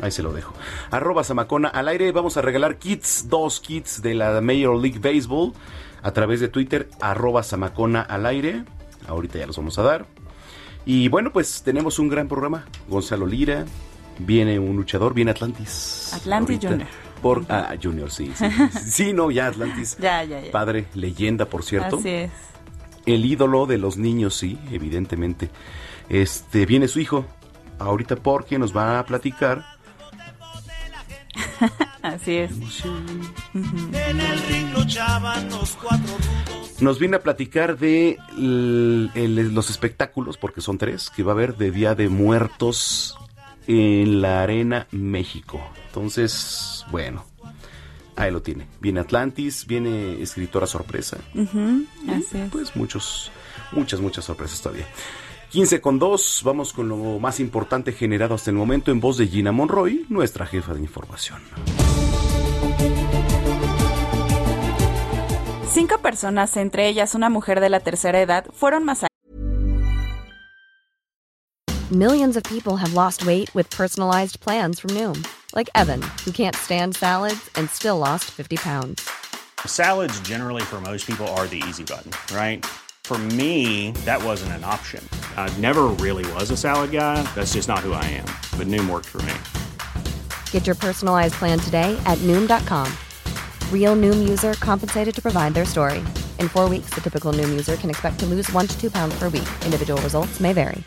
[0.00, 0.54] ahí se lo dejo.
[0.90, 2.12] Arroba Samacona al aire.
[2.12, 5.52] Vamos a regalar kits, dos kits de la Major League Baseball
[6.02, 8.64] a través de Twitter, arroba Samacona al aire.
[9.06, 10.06] Ahorita ya los vamos a dar.
[10.84, 12.66] Y bueno, pues tenemos un gran programa.
[12.88, 13.64] Gonzalo Lira,
[14.18, 16.10] viene un luchador, viene Atlantis.
[16.14, 16.68] Atlantis ahorita.
[16.68, 16.88] Junior.
[17.22, 18.46] Por, ah, Junior, sí, sí.
[18.86, 19.96] sí, no, ya Atlantis.
[20.00, 20.50] ya, ya, ya.
[20.50, 21.98] Padre, leyenda, por cierto.
[21.98, 22.30] Así es.
[23.04, 25.50] El ídolo de los niños, sí, evidentemente.
[26.08, 27.26] Este, viene su hijo,
[27.78, 29.64] ahorita porque nos va a platicar.
[32.02, 32.52] Así es.
[33.54, 36.80] En el ring luchaban los cuatro rudos.
[36.80, 41.70] Nos viene a platicar de los espectáculos, porque son tres, que va a haber de
[41.70, 43.18] Día de Muertos
[43.66, 45.60] en la Arena México.
[45.88, 47.24] Entonces, bueno,
[48.16, 48.66] ahí lo tiene.
[48.80, 51.18] Viene Atlantis, viene escritora sorpresa.
[51.34, 52.50] Así es.
[52.50, 53.30] Pues muchos,
[53.72, 54.86] muchas, muchas sorpresas todavía.
[55.50, 59.26] 15 con 2, vamos con lo más importante generado hasta el momento en voz de
[59.26, 61.40] Gina Monroy, nuestra jefa de información.
[65.72, 69.10] Cinco personas, entre ellas una mujer de la tercera edad, fueron masacradas.
[71.90, 75.26] Millions of people have lost weight with personalized plans from Noom,
[75.56, 79.10] like Evan, who can't stand salads and still lost 50 pounds.
[79.66, 82.64] Salads, generally, for most people, are the easy button, right?
[83.10, 85.02] For me, that wasn't an option.
[85.36, 87.20] I never really was a salad guy.
[87.34, 88.26] That's just not who I am.
[88.56, 89.34] But Noom worked for me.
[90.52, 92.86] Get your personalized plan today at Noom.com.
[93.72, 95.98] Real Noom user compensated to provide their story.
[96.38, 99.18] In four weeks, the typical Noom user can expect to lose one to two pounds
[99.18, 99.48] per week.
[99.64, 100.84] Individual results may vary.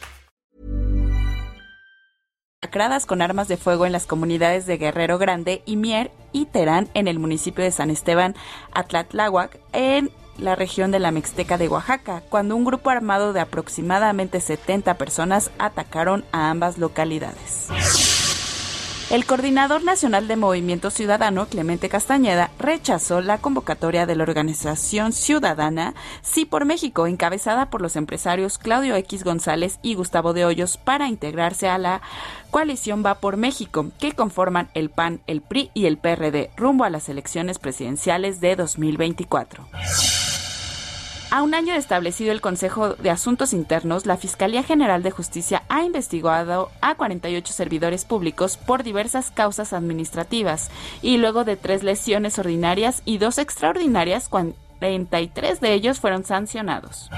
[3.05, 7.09] con armas de fuego en las comunidades de Guerrero Grande y Mier y Terán en
[7.09, 8.33] el municipio de San Esteban
[8.71, 14.39] Atlatláhuac en la región de la Mixteca de Oaxaca, cuando un grupo armado de aproximadamente
[14.39, 17.67] 70 personas atacaron a ambas localidades.
[19.13, 25.93] El coordinador nacional de Movimiento Ciudadano, Clemente Castañeda, rechazó la convocatoria de la organización ciudadana
[26.23, 31.09] Sí por México, encabezada por los empresarios Claudio X González y Gustavo de Hoyos, para
[31.09, 32.01] integrarse a la
[32.49, 36.89] coalición Va por México, que conforman el PAN, el PRI y el PRD, rumbo a
[36.89, 39.67] las elecciones presidenciales de 2024.
[41.35, 45.63] A un año de establecido el Consejo de Asuntos Internos, la Fiscalía General de Justicia
[45.67, 50.69] ha investigado a 48 servidores públicos por diversas causas administrativas
[51.01, 57.09] y luego de tres lesiones ordinarias y dos extraordinarias cuan- 43 de ellos fueron sancionados.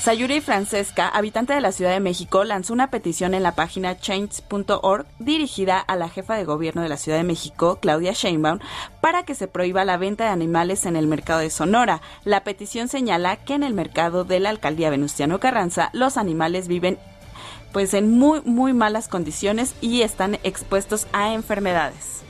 [0.00, 5.06] Sayuri Francesca, habitante de la Ciudad de México, lanzó una petición en la página change.org
[5.18, 8.60] dirigida a la jefa de gobierno de la Ciudad de México, Claudia Sheinbaum,
[9.00, 12.00] para que se prohíba la venta de animales en el mercado de Sonora.
[12.24, 16.98] La petición señala que en el mercado de la alcaldía Venustiano Carranza los animales viven
[17.72, 22.22] pues en muy muy malas condiciones y están expuestos a enfermedades.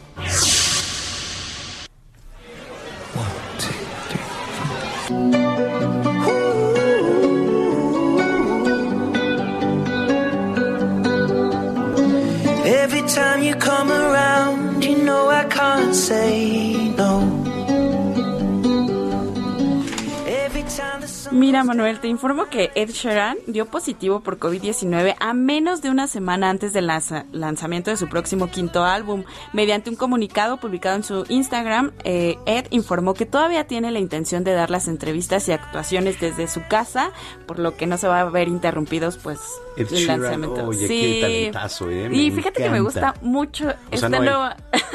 [12.85, 17.08] Every time you come around, you know I can't say no.
[21.31, 26.07] Mira, Manuel, te informo que Ed Sheeran dio positivo por COVID-19 a menos de una
[26.07, 29.25] semana antes del lanza- lanzamiento de su próximo quinto álbum.
[29.53, 34.43] Mediante un comunicado publicado en su Instagram, eh, Ed informó que todavía tiene la intención
[34.43, 37.11] de dar las entrevistas y actuaciones desde su casa,
[37.47, 39.39] por lo que no se va a ver interrumpidos, pues,
[39.77, 40.65] Ed el Sheeran, lanzamiento.
[40.67, 42.09] oye, qué talentazo, ¿eh?
[42.11, 44.45] Y fíjate que me gusta mucho O este sea, no nuevo...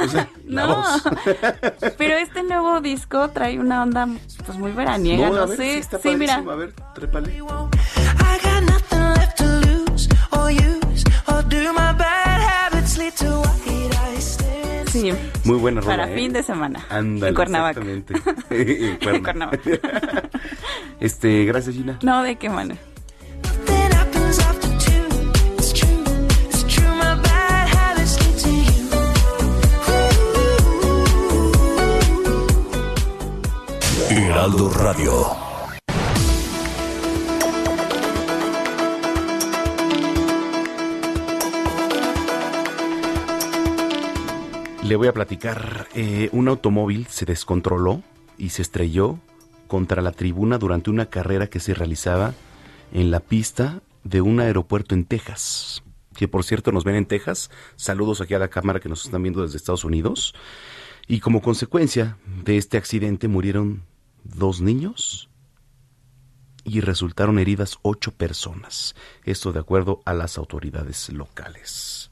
[0.04, 0.84] O sea, la no,
[1.98, 4.08] pero este nuevo disco trae una onda
[4.46, 5.84] pues muy veraniega, No, no, a ver, sé.
[5.84, 6.44] sí sí, mira.
[6.44, 6.52] padrísimo.
[6.52, 7.44] A ver, trépale.
[14.92, 15.12] Sí,
[15.44, 16.16] Muy buena rola, para ¿eh?
[16.16, 16.86] fin de semana.
[16.90, 17.80] Ándale, en Cuernavaca.
[17.82, 18.14] exactamente.
[18.50, 19.18] En Cuerna.
[19.18, 19.60] En Cuernavaca.
[21.00, 21.98] Este, gracias, Gina.
[22.04, 22.80] No, de qué manera.
[23.66, 24.40] Nothing happens
[44.84, 45.88] Le voy a platicar.
[45.96, 48.04] eh, un automóvil se descontroló
[48.38, 49.18] y se estrelló
[49.68, 52.34] contra la tribuna durante una carrera que se realizaba
[52.92, 55.84] en la pista de un aeropuerto en Texas.
[56.16, 57.50] Que por cierto nos ven en Texas.
[57.76, 60.36] Saludos aquí a la cámara que nos están viendo desde Estados Unidos.
[61.08, 63.84] Y como consecuencia de este accidente murieron
[64.24, 65.30] dos niños
[66.66, 68.96] y resultaron heridas ocho personas.
[69.24, 72.12] Esto de acuerdo a las autoridades locales.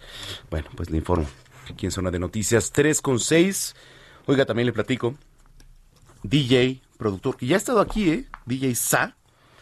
[0.50, 1.28] Bueno, pues le informo.
[1.72, 3.76] Aquí en Zona de Noticias 3 con 6.
[4.26, 5.16] Oiga, también le platico.
[6.24, 8.28] DJ, productor, que ya ha estado aquí, ¿eh?
[8.46, 9.16] DJ Sa.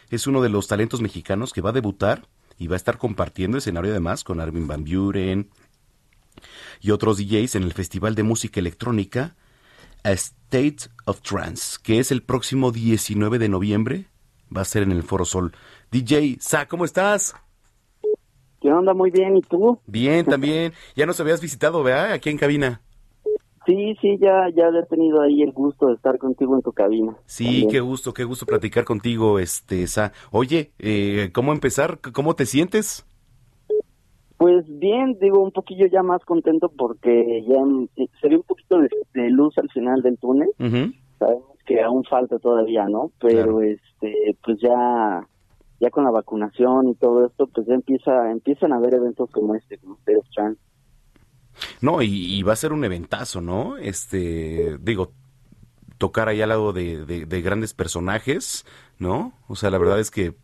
[0.09, 3.59] Es uno de los talentos mexicanos que va a debutar y va a estar compartiendo
[3.59, 5.49] escenario además con Armin Van Buren
[6.81, 9.35] y otros DJs en el Festival de Música Electrónica
[10.03, 14.07] A State of Trance, que es el próximo 19 de noviembre.
[14.55, 15.53] Va a ser en el Foro Sol.
[15.91, 17.35] DJ Sa, ¿cómo estás?
[18.61, 18.93] ¿Qué onda?
[18.93, 19.79] Muy bien, ¿y tú?
[19.87, 20.73] Bien, también.
[20.95, 22.11] Ya nos habías visitado, ¿verdad?
[22.11, 22.81] Aquí en cabina.
[23.65, 27.15] Sí, sí, ya, ya he tenido ahí el gusto de estar contigo en tu cabina.
[27.25, 27.69] Sí, También.
[27.69, 30.11] qué gusto, qué gusto platicar contigo, este, Sa.
[30.31, 31.99] Oye, eh, ¿cómo empezar?
[32.13, 33.05] ¿Cómo te sientes?
[34.37, 37.89] Pues bien, digo, un poquillo ya más contento porque ya mm,
[38.21, 40.49] se ve un poquito de, de luz al final del túnel.
[41.19, 43.11] Sabemos que aún falta todavía, ¿no?
[43.19, 45.27] Pero este, pues ya,
[45.79, 49.55] ya con la vacunación y todo esto, pues ya empieza, empiezan a haber eventos como
[49.55, 50.61] este, como of Trance.
[51.81, 53.77] No, y, y va a ser un eventazo, ¿no?
[53.77, 55.11] Este, digo,
[55.97, 58.65] tocar ahí al lado de, de- de grandes personajes,
[58.97, 59.33] ¿no?
[59.47, 60.35] O sea, la verdad es que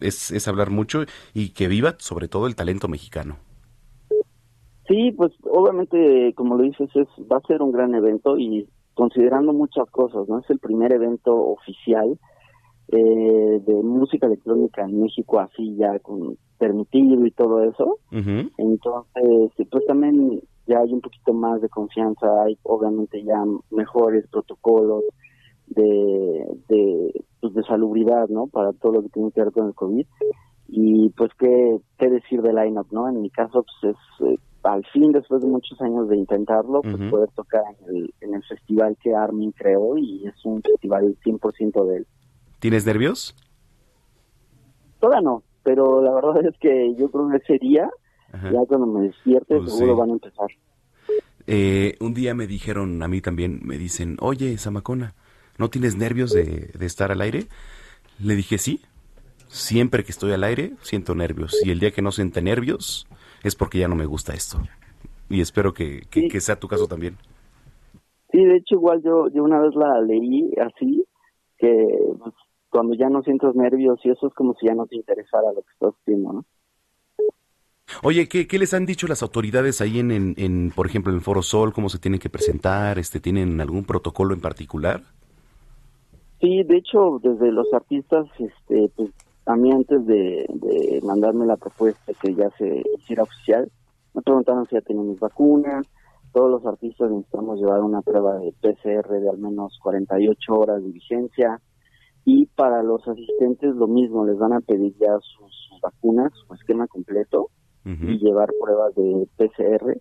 [0.00, 3.36] es, es hablar mucho y que viva sobre todo el talento mexicano.
[4.86, 9.52] Sí, pues obviamente, como lo dices, es, va a ser un gran evento y considerando
[9.52, 10.38] muchas cosas, ¿no?
[10.38, 12.18] Es el primer evento oficial
[12.88, 17.98] eh, de música electrónica en México, así ya con permitido y todo eso.
[18.10, 25.04] Entonces, pues también ya hay un poquito más de confianza, hay obviamente ya mejores protocolos
[25.66, 28.46] de, de, pues de salubridad, ¿no?
[28.46, 30.06] Para todo lo que tiene que ver con el COVID.
[30.68, 33.08] Y pues, ¿qué, qué decir de line-up, no?
[33.08, 37.10] En mi caso, pues es, eh, al fin, después de muchos años de intentarlo, pues
[37.10, 41.86] poder tocar en el, en el festival que Armin creó y es un festival 100%
[41.86, 42.06] de él.
[42.58, 43.34] ¿Tienes nervios?
[45.00, 47.88] Todavía no, pero la verdad es que yo creo que ese día,
[48.32, 48.50] Ajá.
[48.52, 50.00] ya cuando me despierte, Pues seguro sí.
[50.00, 50.48] van a empezar.
[51.46, 55.14] Eh, un día me dijeron, a mí también, me dicen, oye, Zamacona,
[55.56, 57.46] ¿no tienes nervios de, de estar al aire?
[58.22, 58.80] Le dije, sí,
[59.46, 61.56] siempre que estoy al aire siento nervios.
[61.64, 63.06] Y el día que no siente nervios
[63.44, 64.58] es porque ya no me gusta esto.
[65.30, 67.16] Y espero que, que- que sea tu caso también.
[68.30, 71.04] Sí, de hecho igual yo, yo una vez la leí así,
[71.56, 71.86] que
[72.18, 72.34] pues,
[72.70, 75.62] cuando ya no sientes nervios y eso es como si ya no te interesara lo
[75.62, 76.44] que estás haciendo, ¿no?
[78.02, 81.16] Oye, ¿qué, qué les han dicho las autoridades ahí en, en, en, por ejemplo, en
[81.16, 81.72] el Foro Sol?
[81.72, 82.98] ¿Cómo se tienen que presentar?
[82.98, 85.02] Este, ¿Tienen algún protocolo en particular?
[86.40, 89.10] Sí, de hecho, desde los artistas, este, pues
[89.46, 93.70] a mí antes de, de mandarme la propuesta que ya se hiciera oficial,
[94.14, 95.86] me preguntaron si ya tenía mis vacunas.
[96.32, 100.90] Todos los artistas necesitamos llevar una prueba de PCR de al menos 48 horas de
[100.90, 101.60] vigencia.
[102.30, 106.52] Y para los asistentes lo mismo, les van a pedir ya sus, sus vacunas, su
[106.52, 107.48] esquema completo
[107.86, 110.00] y llevar pruebas de PCR eh,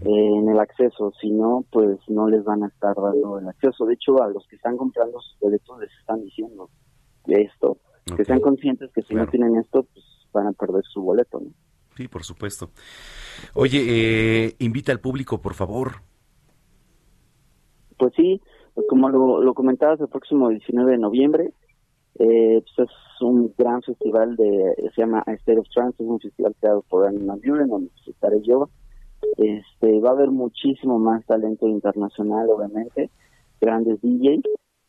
[0.00, 1.12] en el acceso.
[1.20, 3.84] Si no, pues no les van a estar dando el acceso.
[3.84, 6.70] De hecho, a los que están comprando sus boletos les están diciendo
[7.26, 7.76] esto,
[8.16, 11.38] que sean conscientes que si no tienen esto, pues van a perder su boleto.
[11.38, 11.50] ¿no?
[11.98, 12.70] Sí, por supuesto.
[13.52, 15.96] Oye, eh, invita al público, por favor.
[17.98, 18.40] Pues sí,
[18.72, 21.52] pues como lo, lo comentabas, el próximo 19 de noviembre
[22.18, 26.54] eh, pues es un gran festival de se llama State of Trance, es un festival
[26.60, 28.68] creado por Animal Buren, donde pues, estaré yo.
[29.36, 33.10] Este, va a haber muchísimo más talento internacional, obviamente,
[33.60, 34.42] grandes DJs,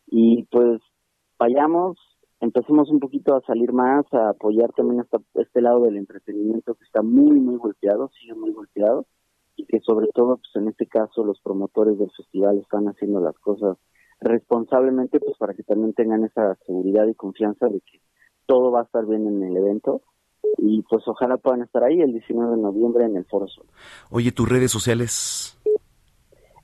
[0.07, 0.81] y pues
[1.37, 1.97] vayamos,
[2.39, 6.85] empecemos un poquito a salir más, a apoyar también esta, este lado del entretenimiento que
[6.85, 9.05] está muy, muy golpeado, sigue muy golpeado,
[9.55, 13.37] y que sobre todo, pues en este caso, los promotores del festival están haciendo las
[13.39, 13.77] cosas
[14.21, 18.01] responsablemente, pues para que también tengan esa seguridad y confianza de que
[18.45, 20.01] todo va a estar bien en el evento
[20.57, 23.65] y pues ojalá puedan estar ahí el 19 de noviembre en el Foro Sol.
[24.09, 25.57] Oye, tus redes sociales.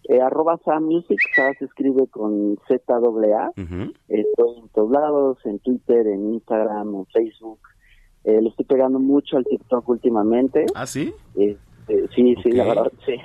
[0.07, 3.51] Eh, arroba Sa Music, Sa se escribe con Z-A-A.
[4.07, 7.59] Estoy en todos lados, en Twitter, en Instagram, en Facebook.
[8.23, 10.65] Eh, le estoy pegando mucho al TikTok últimamente.
[10.75, 11.13] ¿Ah, sí?
[11.35, 13.15] Este, sí, sí, la verdad, sí.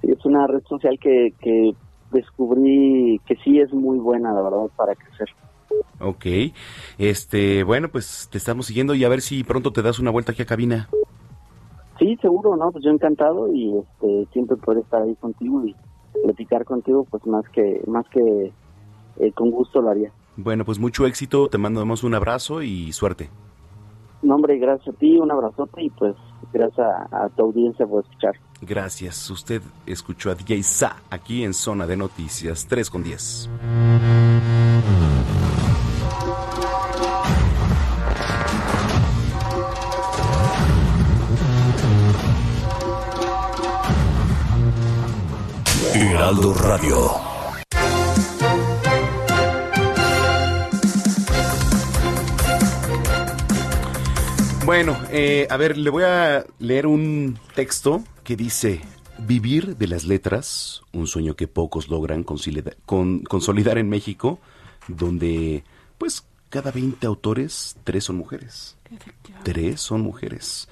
[0.00, 1.74] Sí, es una red social que, que
[2.12, 5.28] descubrí que sí es muy buena, la verdad, para crecer.
[6.00, 6.26] Ok.
[6.98, 10.32] Este, bueno, pues te estamos siguiendo y a ver si pronto te das una vuelta
[10.32, 10.88] aquí a cabina.
[11.98, 12.70] Sí, seguro, ¿no?
[12.70, 15.74] Pues yo encantado y este, siempre poder estar ahí contigo y
[16.22, 18.52] platicar contigo, pues más que, más que
[19.18, 20.12] eh, con gusto lo haría.
[20.36, 23.30] Bueno, pues mucho éxito, te mandamos un abrazo y suerte.
[24.22, 26.14] No, hombre, gracias a ti, un abrazote y pues
[26.52, 28.34] gracias a, a tu audiencia por escuchar.
[28.60, 29.28] Gracias.
[29.30, 33.50] Usted escuchó a DJ Sa aquí en Zona de Noticias 3 con 10.
[45.94, 47.26] Heraldo Radio.
[54.66, 58.80] Bueno, eh, a ver, le voy a leer un texto que dice,
[59.18, 64.40] vivir de las letras, un sueño que pocos logran consolidar, con, consolidar en México,
[64.88, 65.62] donde
[65.96, 68.76] pues cada 20 autores, tres son mujeres.
[69.44, 70.68] Tres son mujeres.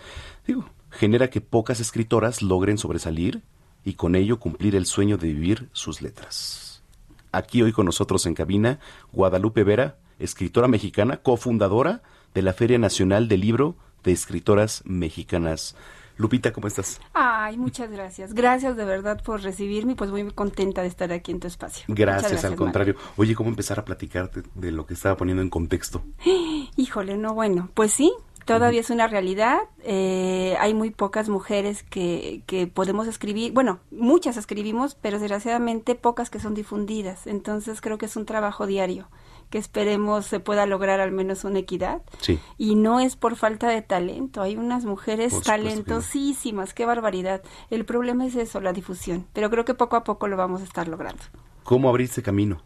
[0.48, 3.42] Digo, genera que pocas escritoras logren sobresalir
[3.84, 6.82] y con ello cumplir el sueño de vivir sus letras.
[7.30, 8.80] Aquí hoy con nosotros en cabina,
[9.12, 12.02] Guadalupe Vera, escritora mexicana, cofundadora
[12.34, 15.76] de la Feria Nacional del Libro de Escritoras Mexicanas.
[16.16, 17.00] Lupita, ¿cómo estás?
[17.12, 18.34] Ay, muchas gracias.
[18.34, 21.84] Gracias de verdad por recibirme, pues muy contenta de estar aquí en tu espacio.
[21.88, 22.94] Gracias, al contrario.
[23.16, 26.02] Oye, ¿cómo empezar a platicarte de lo que estaba poniendo en contexto?
[26.76, 28.12] Híjole, no, bueno, pues sí,
[28.44, 29.58] todavía es una realidad.
[29.82, 36.30] Eh, hay muy pocas mujeres que, que podemos escribir, bueno, muchas escribimos, pero desgraciadamente pocas
[36.30, 37.26] que son difundidas.
[37.26, 39.08] Entonces creo que es un trabajo diario
[39.50, 42.02] que esperemos se pueda lograr al menos una equidad.
[42.20, 42.40] Sí.
[42.58, 47.42] Y no es por falta de talento, hay unas mujeres Por supuesto talentosísimas, qué barbaridad.
[47.70, 50.64] El problema es eso, la difusión, pero creo que poco a poco lo vamos a
[50.64, 51.22] estar logrando.
[51.62, 52.60] ¿Cómo abriste camino?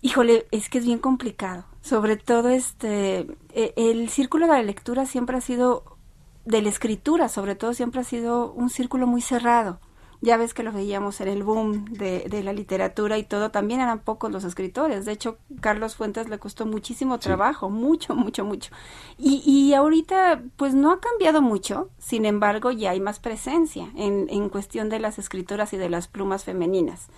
[0.00, 1.64] Híjole, es que es bien complicado.
[1.80, 5.96] Sobre todo este e- el círculo de la lectura siempre ha sido
[6.44, 9.80] de la escritura, sobre todo siempre ha sido un círculo muy cerrado.
[10.20, 13.80] Ya ves que lo veíamos en el boom de, de la literatura y todo, también
[13.80, 15.04] eran pocos los escritores.
[15.04, 18.72] De hecho, Carlos Fuentes le costó muchísimo trabajo, mucho, mucho, mucho.
[19.16, 24.26] Y, y ahorita, pues no ha cambiado mucho, sin embargo, ya hay más presencia en,
[24.28, 27.08] en cuestión de las escritoras y de las plumas femeninas.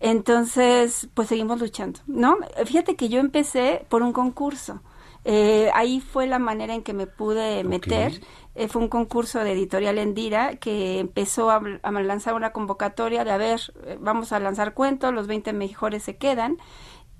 [0.00, 2.36] Entonces, pues seguimos luchando, ¿no?
[2.66, 4.82] Fíjate que yo empecé por un concurso.
[5.24, 8.20] Eh, ahí fue la manera en que me pude meter.
[8.54, 13.30] Eh, fue un concurso de editorial Endira que empezó a, a lanzar una convocatoria de,
[13.30, 16.58] a ver, eh, vamos a lanzar cuentos, los 20 mejores se quedan.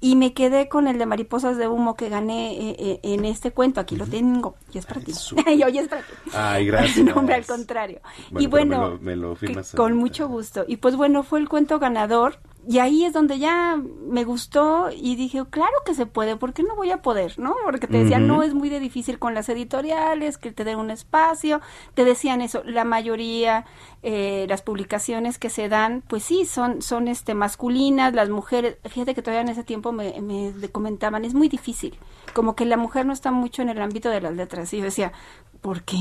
[0.04, 3.52] Y me quedé con el de Mariposas de Humo que gané eh, eh, en este
[3.52, 3.80] cuento.
[3.80, 4.56] Aquí lo tengo.
[4.74, 5.12] Y es para ti.
[5.46, 6.12] y hoy es para ti.
[6.34, 6.98] Ay, gracias.
[7.06, 8.00] No, hombre, al contrario.
[8.36, 9.72] y bueno, me lo, me lo que- firmas.
[9.76, 10.64] con mucho gusto.
[10.66, 15.16] Y pues bueno, fue el cuento ganador y ahí es donde ya me gustó y
[15.16, 17.36] dije, claro que se puede, ¿por qué no voy a poder?
[17.38, 17.56] ¿No?
[17.64, 20.90] Porque te decían, no, es muy de difícil con las editoriales, que te den un
[20.92, 21.60] espacio,
[21.94, 23.64] te decían eso, la mayoría,
[24.02, 29.14] eh, las publicaciones que se dan, pues sí, son, son este, masculinas, las mujeres, fíjate
[29.14, 31.98] que todavía en ese tiempo me, me comentaban, es muy difícil,
[32.32, 34.84] como que la mujer no está mucho en el ámbito de las letras, y yo
[34.84, 35.12] decía,
[35.60, 35.98] ¿por qué?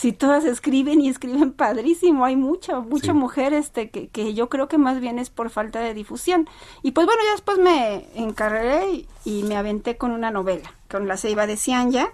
[0.00, 3.18] Si todas escriben y escriben padrísimo, hay mucha, mucha Sí.
[3.18, 6.48] mujer este, que, que yo creo que más bien es por falta de difusión.
[6.82, 9.08] Y pues bueno, ya después me encargué y,
[9.40, 12.08] y me aventé con una novela, con La Ceiba de Cianya.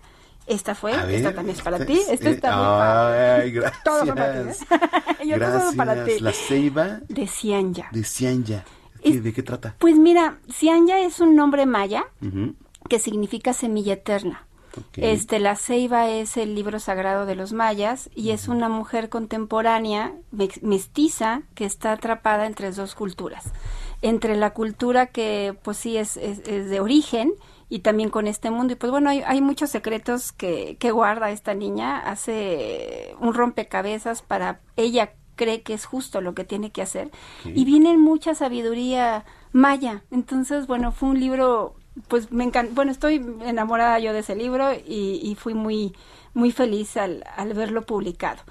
[0.48, 3.42] Esta fue, ver, esta también es para ti, es- esta eh, está muy padre.
[3.42, 3.82] Ay, gracias.
[3.84, 5.26] Todo para ti, ¿eh?
[5.26, 6.12] Yo todo para ti.
[6.20, 7.88] La ceiba De Cianya.
[7.92, 8.64] de Cianya.
[9.02, 9.74] ¿Qué- ¿De qué trata?
[9.78, 12.04] Pues mira, Cianya es un nombre maya
[12.88, 14.46] que significa semilla eterna.
[14.96, 20.14] Este, la ceiba es el libro sagrado de los mayas y es una mujer contemporánea,
[20.62, 23.52] mestiza, que está atrapada entre dos culturas.
[24.02, 27.32] Entre la cultura que, pues sí, es, es, es de origen
[27.68, 28.74] y también con este mundo.
[28.74, 31.98] Y pues bueno, hay, hay muchos secretos que, que guarda esta niña.
[31.98, 37.10] Hace un rompecabezas para ella cree que es justo lo que tiene que hacer.
[37.44, 40.02] Y viene mucha sabiduría maya.
[40.10, 41.76] Entonces, bueno, fue un libro,
[42.08, 45.94] pues me encanta, bueno, estoy enamorada yo de ese libro y, y fui muy,
[46.34, 48.42] muy feliz al, al verlo publicado.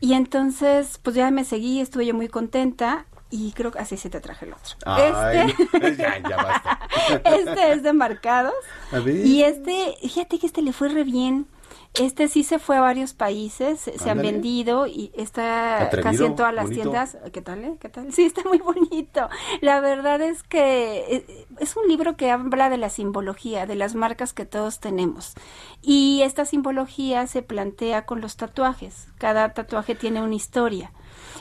[0.00, 4.10] Y entonces, pues ya me seguí, estuve yo muy contenta y creo que así se
[4.10, 4.76] te traje el otro.
[4.86, 6.80] Ay, Este, ya, ya basta.
[7.24, 8.54] este es de marcados.
[8.90, 9.24] A ver.
[9.24, 11.46] Y este, fíjate que este le fue re bien.
[11.94, 16.36] Este sí se fue a varios países, se han vendido y está Atrevido, casi en
[16.36, 16.82] todas las bonito.
[16.82, 17.18] tiendas.
[17.32, 17.64] ¿Qué tal?
[17.64, 17.76] eh?
[17.80, 18.12] ¿Qué tal?
[18.12, 19.28] Sí, está muy bonito.
[19.60, 23.96] La verdad es que eh, es un libro que habla de la simbología, de las
[23.96, 25.34] marcas que todos tenemos.
[25.82, 29.08] Y esta simbología se plantea con los tatuajes.
[29.18, 30.92] Cada tatuaje tiene una historia.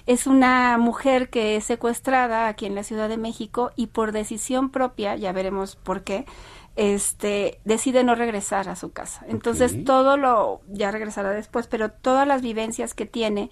[0.08, 4.72] Es una mujer que es secuestrada aquí en la Ciudad de México y por decisión
[4.72, 6.26] propia, ya veremos por qué,
[6.76, 9.26] este decide no regresar a su casa.
[9.28, 13.50] Entonces todo lo ya regresará después, pero todas las vivencias que tiene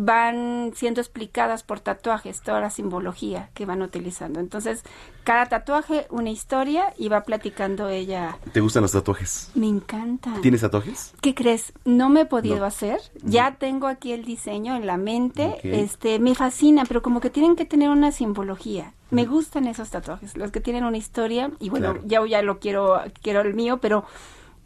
[0.00, 4.38] van siendo explicadas por tatuajes, toda la simbología que van utilizando.
[4.38, 4.84] Entonces,
[5.24, 8.38] cada tatuaje una historia y va platicando ella.
[8.52, 9.50] ¿Te gustan los tatuajes?
[9.56, 10.32] Me encanta.
[10.40, 11.14] ¿Tienes tatuajes?
[11.20, 11.72] ¿Qué crees?
[11.84, 12.64] No me he podido No.
[12.66, 13.00] hacer.
[13.24, 15.58] Ya tengo aquí el diseño en la mente.
[15.64, 18.94] Este, me fascina, pero como que tienen que tener una simbología.
[19.10, 22.06] Me gustan esos tatuajes, los que tienen una historia y bueno, Claro.
[22.06, 24.04] ya ya lo quiero quiero el mío, pero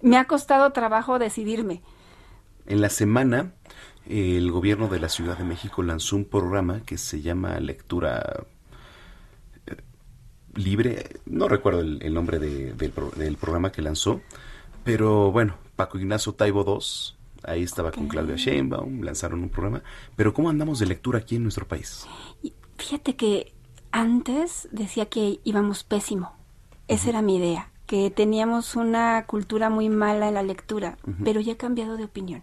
[0.02, 1.80] me ha costado trabajo decidirme.
[2.66, 3.52] En la semana,
[4.08, 8.44] el gobierno de la Ciudad de México lanzó un programa que se llama Lectura
[9.66, 9.76] eh,
[10.54, 11.20] Libre.
[11.26, 14.20] No recuerdo el, el nombre de- del, pro- del programa que lanzó,
[14.84, 19.82] pero bueno, Paco Ignacio Taibo II, ahí estaba con Claudia Sheinbaum, lanzaron un programa.
[20.16, 22.06] Pero ¿cómo andamos de lectura aquí en nuestro país?
[22.78, 23.52] Fíjate que
[23.92, 26.32] antes decía que íbamos pésimo.
[26.88, 31.52] Esa era mi idea, que teníamos una cultura muy mala en la lectura, pero ya
[31.52, 32.42] he cambiado de opinión.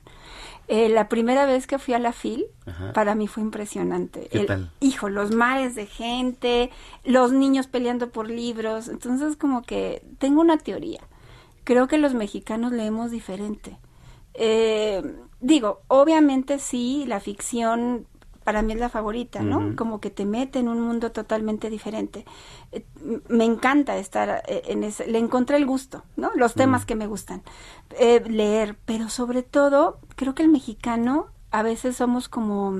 [0.72, 2.93] Eh, la primera vez que fui a la FIL, Ajá.
[2.93, 4.28] para mí fue impresionante.
[4.32, 4.72] ¿Qué El- tal?
[4.80, 6.70] Hijo, los mares de gente,
[7.03, 8.88] los niños peleando por libros.
[8.88, 11.01] Entonces, como que tengo una teoría.
[11.63, 13.78] Creo que los mexicanos leemos diferente.
[14.36, 15.01] Eh,
[15.39, 18.05] digo, obviamente sí, la ficción
[18.49, 19.75] para mí es la favorita, ¿no?
[19.75, 22.25] Como que te mete en un mundo totalmente diferente.
[22.71, 22.83] Eh,
[23.27, 26.31] me encanta estar eh, en ese, le encontré el gusto, ¿no?
[26.33, 27.43] Los temas que me gustan.
[27.99, 32.75] Eh, leer, pero sobre todo, creo que el mexicano a veces somos como,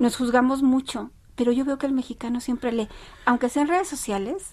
[0.00, 2.88] nos juzgamos mucho, pero yo veo que el mexicano siempre lee,
[3.24, 4.50] aunque sea en redes sociales,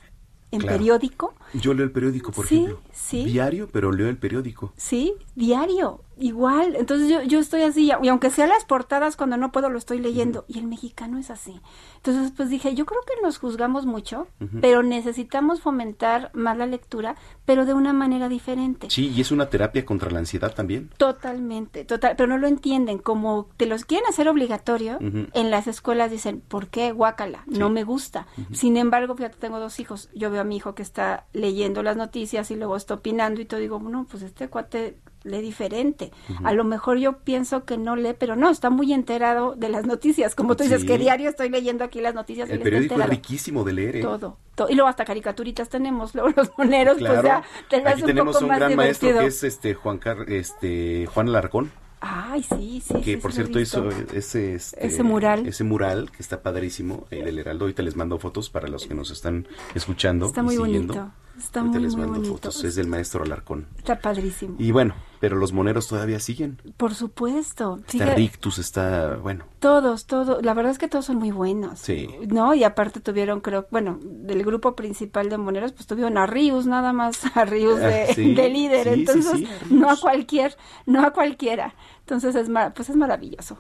[0.51, 0.78] en Claro.
[0.78, 2.82] periódico, Yo leo el periódico, por Sí, ejemplo.
[2.91, 3.24] sí.
[3.26, 4.74] Diario, pero leo el periódico.
[4.78, 6.76] Sí, diario, igual.
[6.76, 9.99] Entonces yo, yo estoy así, y aunque sea las portadas cuando no puedo lo estoy
[9.99, 10.45] leyendo.
[10.47, 11.59] Y el mexicano es así.
[11.97, 14.28] Entonces pues dije, yo creo que nos juzgamos mucho,
[14.62, 17.16] pero necesitamos fomentar más la lectura,
[17.46, 18.89] pero de una manera diferente.
[18.89, 20.89] Sí, y es una terapia contra la ansiedad también.
[20.97, 26.12] Totalmente, total, pero no lo entienden, como te los quieren hacer obligatorio, en las escuelas
[26.12, 26.92] dicen, ¿por qué?
[26.92, 28.28] Guácala, no me gusta.
[28.51, 31.97] Sin embargo, fíjate, tengo dos hijos, yo veo a mi hijo que está leyendo las
[31.97, 36.12] noticias y luego está opinando y todo, digo, no, pues este cuate lee diferente.
[36.43, 39.86] A lo mejor yo pienso que no lee, pero no, está muy enterado de las
[39.86, 40.88] noticias, como tú dices, Sí.
[40.88, 42.50] que diario estoy leyendo aquí las noticias.
[42.50, 44.02] El periódico es riquísimo de leer, ¿eh?
[44.02, 44.70] Todo, todo.
[44.70, 47.22] Y luego hasta caricaturitas tenemos, luego los moneros, Claro.
[47.22, 49.43] pues ya te lo Aquí hace un tenemos poco un más gran maestro que es
[49.43, 51.72] este Juan Car este Juan Alarcón,
[52.04, 52.96] Ay, sí, sí.
[52.96, 55.46] que sí, por cierto hizo ese este, Ese mural.
[55.46, 57.66] ese mural que está padrísimo, el del Heraldo.
[57.66, 60.26] Ahorita les mando fotos para los que nos están escuchando.
[60.26, 60.93] Está y muy siguiendo.
[60.96, 61.14] bonito.
[61.37, 62.33] Está Ahorita muy, les muy mando bonito.
[62.36, 62.63] fotos.
[62.63, 63.67] Es del maestro Alarcón.
[63.78, 64.55] Está padrísimo.
[64.59, 66.59] Y bueno, pero los moneros todavía siguen.
[66.78, 67.79] Por supuesto.
[67.87, 70.43] Está Rictus, está, bueno, Todos, todos.
[70.43, 71.79] La verdad es que todos son muy buenos.
[71.79, 72.08] sí.
[72.28, 72.53] ¿No?
[72.53, 76.93] Y aparte tuvieron, creo, bueno, del grupo principal de Moneros, pues tuvieron a Rius, nada
[76.93, 78.83] más a Rius de, Ah, sí, de líder.
[78.93, 80.55] sí, Entonces, sí, a no a cualquier,
[80.86, 81.74] no a cualquiera.
[82.01, 83.58] Entonces, es, pues es maravilloso.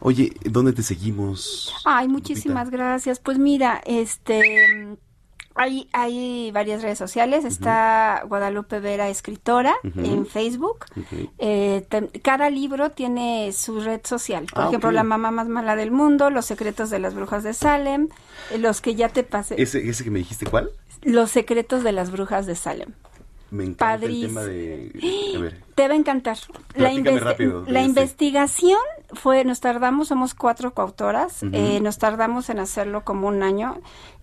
[0.00, 1.72] Oye, ¿dónde te seguimos?
[1.84, 3.20] Ay, muchísimas gracias.
[3.20, 4.96] Pues mira, este
[5.54, 7.44] hay, hay varias redes sociales.
[7.44, 10.86] Está Guadalupe Vera Escritora en Facebook.
[11.38, 11.84] Eh,
[12.22, 14.46] cada libro tiene su red social.
[14.52, 14.90] Por Ah, ejemplo.
[14.92, 18.08] La mamá más mala del mundo, Los secretos de las brujas de Salem,
[18.50, 19.60] eh, los que ya te pasé.
[19.60, 20.70] Ese, ese que me dijiste, ¿cuál?
[21.02, 22.92] Los secretos de las brujas de Salem.
[23.50, 24.92] Me encanta el tema de...
[25.36, 26.36] A ver, Te va a encantar.
[26.76, 28.78] La, investi- rápido la investigación
[29.12, 33.80] fue, nos tardamos, somos cuatro coautoras, eh, nos tardamos en hacerlo como un año.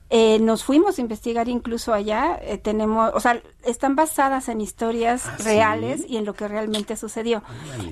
[0.10, 5.26] Eh, nos fuimos a investigar incluso allá, eh, tenemos, o sea, están basadas en historias
[5.26, 5.44] Ah, ¿sí?
[5.44, 7.44] reales y en lo que realmente sucedió.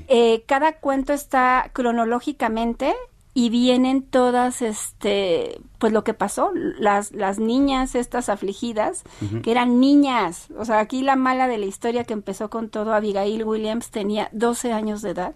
[0.08, 2.96] Eh, cada cuento está cronológicamente
[3.34, 9.04] y vienen todas, este, pues lo que pasó, las, las niñas estas afligidas,
[9.44, 12.94] que eran niñas, o sea, aquí la mala de la historia que empezó con todo,
[12.94, 15.36] Abigail Williams tenía 12 años de edad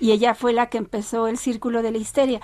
[0.00, 2.40] y ella fue la que empezó el círculo de la histeria.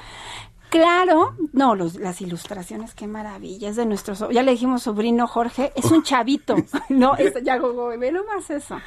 [0.72, 5.26] Claro, no, los, las ilustraciones, qué maravilla, es de nuestro, so- ya le dijimos sobrino
[5.26, 6.56] Jorge, es un chavito,
[6.88, 8.78] no, es, ya gogo, ve nomás eso,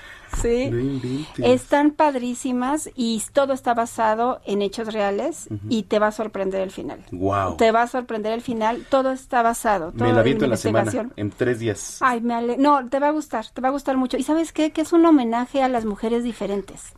[0.41, 0.71] sí,
[1.37, 6.61] no están padrísimas y todo está basado en hechos reales y te va a sorprender
[6.61, 7.05] el final.
[7.11, 7.55] Wow.
[7.57, 10.57] Te va a sorprender el final, todo está basado, todo Me la viento en la
[10.57, 11.99] semana, en tres días.
[12.01, 14.17] Ay, me ale- No, te va a gustar, te va a gustar mucho.
[14.17, 14.71] ¿Y sabes qué?
[14.71, 16.93] Que es un homenaje a las mujeres diferentes.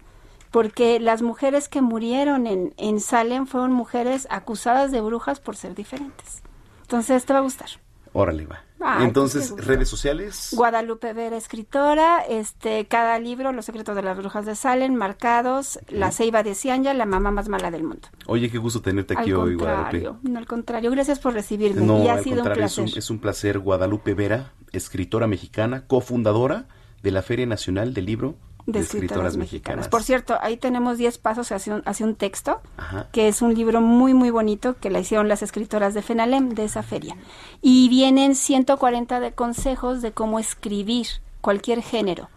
[0.52, 5.76] Porque las mujeres que murieron en, en Salem fueron mujeres acusadas de brujas por ser
[5.76, 6.42] diferentes.
[6.82, 7.70] Entonces, te va a gustar.
[8.14, 8.64] Órale, va.
[8.80, 10.50] Ay, Entonces, redes sociales.
[10.56, 16.12] Guadalupe Vera, escritora, este, cada libro, Los secretos de las brujas de Salem, marcados, La
[16.12, 18.08] ceiba de Cianya, La mamá más mala del mundo.
[18.28, 20.12] Oye, qué gusto tenerte aquí al hoy, Guadalupe.
[20.24, 22.94] no, al contrario, gracias por recibirme No, y ha al sido un contrario, es placer.
[22.94, 23.60] un, es un placer.
[23.60, 26.68] Guadalupe Vera, escritora mexicana, cofundadora
[27.04, 28.36] de la Feria Nacional del Libro
[28.68, 29.88] de escritoras mexicanas.
[29.88, 33.08] Por cierto, ahí tenemos 10 pasos hacia un, hacia un texto, Ajá.
[33.12, 36.66] que es un libro muy, muy bonito que la hicieron las escritoras de FENALEM, de
[36.66, 37.16] esa feria.
[37.62, 41.08] Y vienen 140 de consejos de cómo escribir
[41.42, 42.30] cualquier género.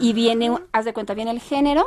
[0.00, 1.86] Y viene, haz de cuenta, viene el género,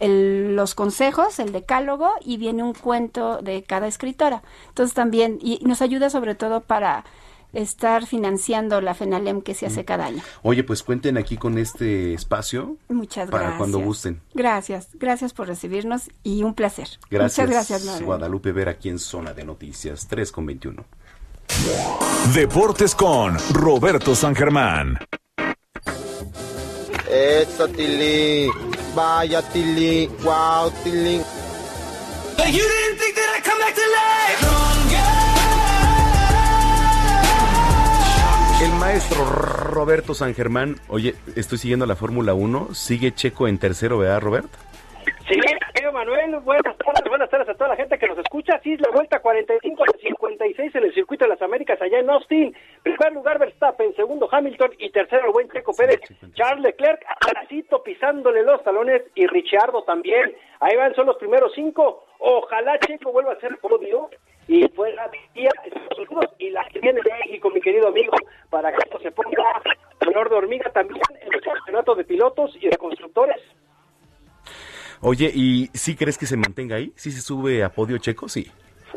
[0.00, 4.42] el- los consejos, el decálogo y viene un cuento de cada escritora.
[4.68, 7.04] Entonces también, y nos ayuda sobre todo para
[7.52, 10.22] estar financiando la FENALEM que se hace cada año.
[10.42, 13.58] Oye, pues cuenten aquí con este espacio Muchas para gracias.
[13.58, 14.20] cuando gusten.
[14.34, 16.88] Gracias, gracias por recibirnos y un placer.
[17.10, 18.04] Gracias, Muchas gracias, Manuel.
[18.04, 20.84] Guadalupe Vera, aquí en Zona de Noticias, 3 con 21.
[22.34, 24.98] Deportes con Roberto San Germán.
[27.10, 28.50] Eso, Tilly.
[28.94, 30.08] Vaya, Tilly.
[30.22, 31.16] Wow, Tilly.
[32.50, 35.27] You didn't think that I'd come back to life.
[38.60, 43.98] El maestro Roberto San Germán, oye, estoy siguiendo la Fórmula 1, sigue Checo en tercero,
[43.98, 44.48] ¿verdad, Robert?
[45.28, 45.38] Sí,
[45.98, 48.60] Manuel, buenas tardes, buenas tardes a toda la gente que nos escucha.
[48.62, 52.08] Sí, es la vuelta 45 a 56 en el circuito de las Américas allá en
[52.08, 52.54] Austin.
[52.84, 56.00] Primer lugar Verstappen, segundo Hamilton y tercero el buen Checo Pérez.
[56.34, 60.36] Charles Leclerc, atrasito pisándole los talones y Ricciardo también.
[60.60, 62.06] Ahí van, son los primeros cinco.
[62.20, 64.10] Ojalá Checo vuelva a ser podio
[64.48, 68.14] y fuera de día Estados Unidos y la que viene de México, mi querido amigo,
[68.50, 69.62] para que esto se ponga
[70.02, 73.36] color de hormiga también en los campeonatos de pilotos y de constructores.
[75.00, 76.92] Oye, ¿y sí crees que se mantenga ahí?
[76.96, 78.28] ¿Sí se sube a podio Checo?
[78.28, 78.50] Sí.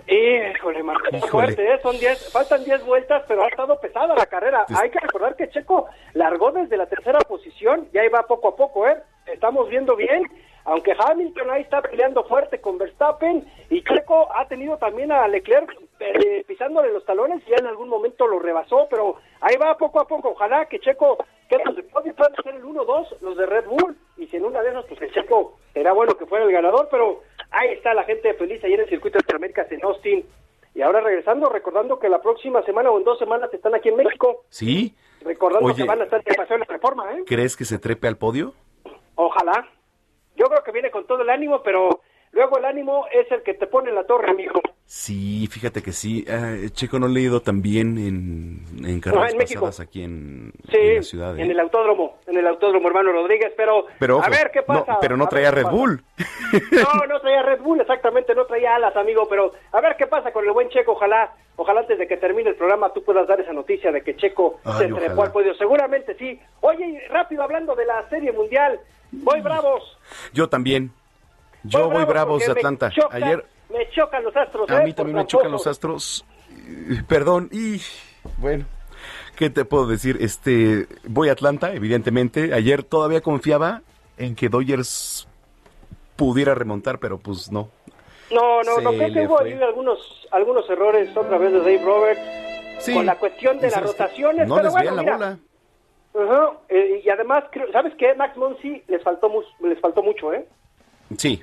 [0.07, 1.79] Híjole, Marco, fuerte, ¿eh?
[1.83, 4.65] Son 10, faltan 10 vueltas, pero ha estado pesada la carrera.
[4.73, 8.55] Hay que recordar que Checo largó desde la tercera posición y ahí va poco a
[8.55, 8.97] poco, ¿eh?
[9.25, 10.23] Estamos viendo bien,
[10.65, 15.71] aunque Hamilton ahí está peleando fuerte con Verstappen y Checo ha tenido también a Leclerc
[15.99, 19.99] eh, pisándole los talones y ya en algún momento lo rebasó, pero ahí va poco
[19.99, 20.29] a poco.
[20.29, 21.17] Ojalá que Checo,
[21.49, 24.45] que los de podio puedan ser el 1-2, los de Red Bull, y si en
[24.45, 27.21] una de esas, pues el Checo era bueno que fuera el ganador, pero
[27.51, 30.25] ahí está la gente feliz ahí en el circuito de Américas en Austin.
[30.73, 33.97] Y ahora regresando, recordando que la próxima semana o en dos semanas están aquí en
[33.97, 34.95] México, ¿Sí?
[35.21, 35.81] recordando Oye.
[35.81, 37.23] que van a estar paseo en la reforma, ¿eh?
[37.25, 38.53] ¿Crees que se trepe al podio?
[39.15, 39.67] Ojalá.
[40.41, 42.01] Yo creo que viene con todo el ánimo, pero
[42.31, 44.59] luego el ánimo es el que te pone en la torre, amigo.
[44.85, 46.25] Sí, fíjate que sí.
[46.27, 49.61] Ah, Checo no he leído también en, en carreras en México.
[49.65, 51.37] pasadas aquí en, Sí, en la ciudad.
[51.39, 51.43] ¿eh?
[51.43, 54.65] en el autódromo, en el autódromo, hermano Rodríguez, pero, Pero ojo, a ver qué no,
[54.65, 54.97] pasa.
[54.99, 55.67] pero no a traía Red.
[55.67, 56.03] Bull.
[56.71, 60.33] No, no traía Red Bull, exactamente, no traía alas, amigo, pero a ver qué pasa
[60.33, 63.39] con el buen Checo, ojalá, ojalá antes de que termine el programa tú puedas dar
[63.39, 66.37] esa noticia de que Checo Ay, se trepó al podio, seguramente sí.
[66.59, 68.81] Oye, rápido hablando de la Serie Mundial,
[69.11, 69.97] voy bravos.
[70.33, 70.91] Yo también.
[71.63, 72.89] Yo voy bravos de porque me Atlanta.
[72.91, 74.85] chocan- Ayer Me chocan los astros, a ¿eh?
[74.85, 76.25] mí también por me chocan los astros.
[76.49, 77.79] Eh, Perdón, y
[78.37, 78.65] bueno,
[79.35, 80.17] ¿qué te puedo decir?
[80.19, 82.53] Este, voy a Atlanta, evidentemente.
[82.53, 83.81] Ayer todavía confiaba
[84.17, 85.27] en que Dodgers
[86.15, 87.69] pudiera remontar, pero pues no.
[88.31, 92.21] No, no, no, creo que hubo algunos, algunos errores otra vez de Dave Roberts
[92.79, 94.47] Sí, con la cuestión de las rotaciones.
[94.47, 95.37] No pero les bueno, la mira, bola.
[96.13, 98.13] Ajá, eh, y además, creo- ¿sabes qué?
[98.15, 100.45] Max Monsi les faltó, mu- les faltó mucho, ¿eh?
[101.17, 101.41] Sí.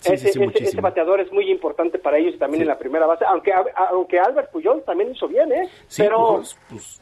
[0.00, 2.78] Sí, ese, sí, sí, ese- ese bateador es muy importante para ellos también en la
[2.78, 5.68] primera base, aunque a- aunque Albert Puyol también hizo bien, ¿eh?
[5.88, 7.00] Sí, pero pues,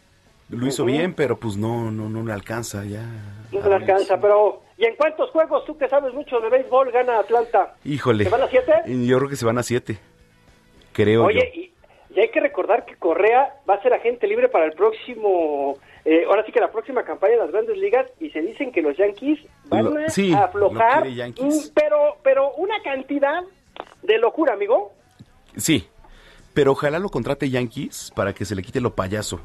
[0.48, 3.02] lo hizo bien, pero pues no, no, no le alcanza ya.
[3.50, 4.18] no le alcanza.
[4.20, 7.74] Pero, ¿y en cuántos juegos tú que sabes mucho de béisbol gana Atlanta?
[7.84, 8.24] Híjole.
[8.24, 8.72] ¿Se van a siete?
[8.86, 9.98] Yo creo que se van a siete.
[10.92, 11.60] Creo Oye, yo.
[11.60, 11.72] y,
[12.16, 16.24] y hay que recordar que Correa va a ser agente libre para el próximo, eh,
[16.26, 18.96] ahora sí que la próxima campaña de las grandes ligas, y se dicen que los
[18.96, 21.04] Yankees van Lo- a sí, aflojar,
[21.74, 23.42] pero, pero una cantidad
[24.02, 24.92] de locura, amigo.
[25.56, 25.86] Sí,
[26.54, 29.40] pero ojalá lo contrate Yankees para que se le quite lo payaso,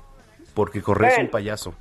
[0.54, 1.74] porque Correa es un payaso,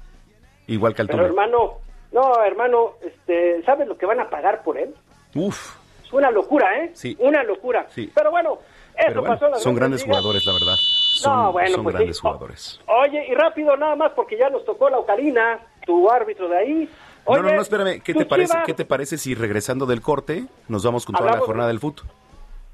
[0.67, 1.29] igual que Pero Altuve.
[1.29, 1.73] hermano,
[2.13, 4.95] no, hermano, este, ¿sabes lo que van a pagar por él?
[5.35, 5.75] Uf,
[6.05, 6.91] Es una locura, ¿eh?
[6.95, 7.17] Sí.
[7.19, 7.87] Una locura.
[7.91, 8.11] Sí.
[8.15, 8.59] Pero bueno,
[8.97, 10.17] eso pero bueno, pasó las son grandes ligas.
[10.19, 10.75] jugadores, la verdad.
[11.17, 12.81] Son, No, bueno, son pues grandes jugadores.
[12.87, 16.91] Oye, y rápido nada más porque ya nos tocó la Ocarina, tu árbitro de ahí.
[17.25, 18.57] Oye, no, no, no, espérame, ¿qué te parece?
[18.67, 22.07] ¿Qué te parece si regresando del corte nos vamos con toda la jornada del fútbol?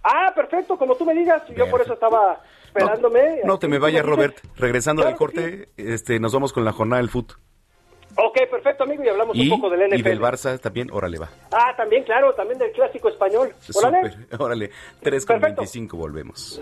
[0.05, 3.41] Ah, perfecto, como tú me digas, yo por eso estaba esperándome.
[3.45, 4.05] No te me vayas.
[4.05, 4.37] Robert.
[4.57, 7.39] Regresando del Claro corte, este, nos vamos con la jornada del fútbol.
[8.17, 9.99] Ok, perfecto, amigo, y hablamos Y, un poco del NFL.
[9.99, 11.29] y del Barça también, órale, va.
[11.51, 13.55] Ah, también, claro, también del clásico español.
[13.75, 14.11] Órale.
[14.11, 14.71] Súper, órale.
[15.03, 16.61] 3 con 25, volvemos.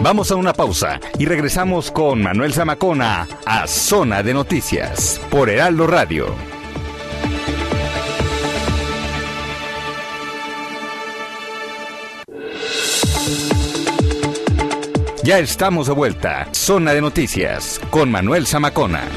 [0.00, 5.86] Vamos a una pausa y regresamos con Manuel Zamacona a Zona de Noticias por Heraldo
[5.86, 6.26] Radio.
[15.24, 16.48] Ya estamos de vuelta.
[16.52, 19.08] Zona de Noticias con Manuel Zamacona.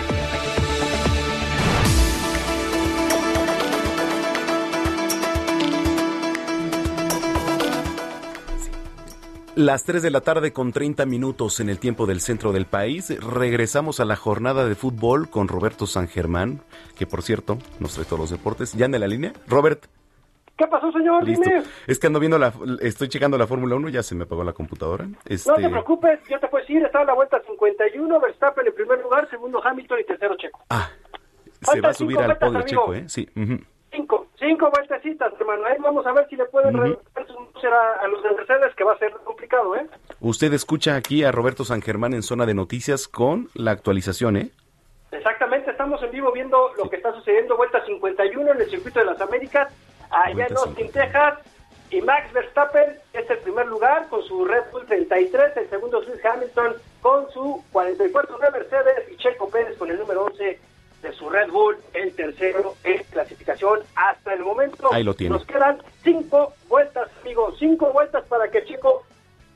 [9.56, 13.10] Las 3 de la tarde con 30 minutos en el tiempo del centro del país.
[13.20, 16.62] Regresamos a la jornada de fútbol con Roberto San Germán,
[16.96, 18.74] que por cierto nos trae todos los deportes.
[18.74, 19.34] ¿Ya anda en la línea?
[19.48, 19.88] Robert,
[20.58, 21.24] ¿Qué pasó, señor?
[21.24, 21.50] listo.
[21.50, 21.64] Dime.
[21.88, 24.54] Es que ando viendo la, estoy checando la Fórmula 1, ya se me apagó la
[24.54, 25.06] computadora.
[25.26, 28.74] Este, No te preocupes, yo te puedo decir, está en la vuelta 51, Verstappen en
[28.74, 30.62] primer lugar, segundo Hamilton y tercero Checo.
[30.70, 30.76] se
[31.66, 32.82] faltan va a subir al vueltas, podio amigo.
[32.82, 33.04] checo, ¿eh?
[33.10, 33.30] Sí.
[33.92, 35.66] Cinco, cinco vueltecitas, hermano.
[35.66, 38.84] Ahí vamos a ver si le pueden sus números a, a los de Mercedes, que
[38.84, 39.86] va a ser complicado, ¿eh?
[40.20, 44.52] Usted escucha aquí a Roberto San Germán en zona de noticias con la actualización, ¿eh?
[45.12, 49.06] Exactamente, estamos en vivo viendo lo que está sucediendo, vuelta 51 en el circuito de
[49.06, 49.74] las Américas,
[50.10, 51.40] allá en Austin, Texas,
[51.92, 56.26] y Max Verstappen es el primer lugar con su Red Bull 33, el segundo Lewis
[56.26, 60.60] Hamilton con su 44 de Mercedes y Checo Pérez con el número 11
[61.04, 64.92] de su Red Bull, el tercero en clasificación hasta el momento.
[64.92, 65.36] Ahí lo tiene.
[65.36, 69.04] Nos quedan cinco vueltas, amigos, cinco vueltas para que Checo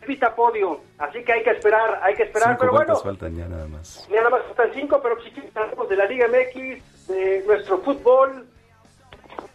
[0.05, 3.47] pita podio, así que hay que esperar, hay que esperar, Cinco pero bueno, faltan ya
[3.47, 4.07] nada más.
[4.09, 8.45] ya nada más faltan cinco, pero si hablamos de la Liga MX, de nuestro fútbol,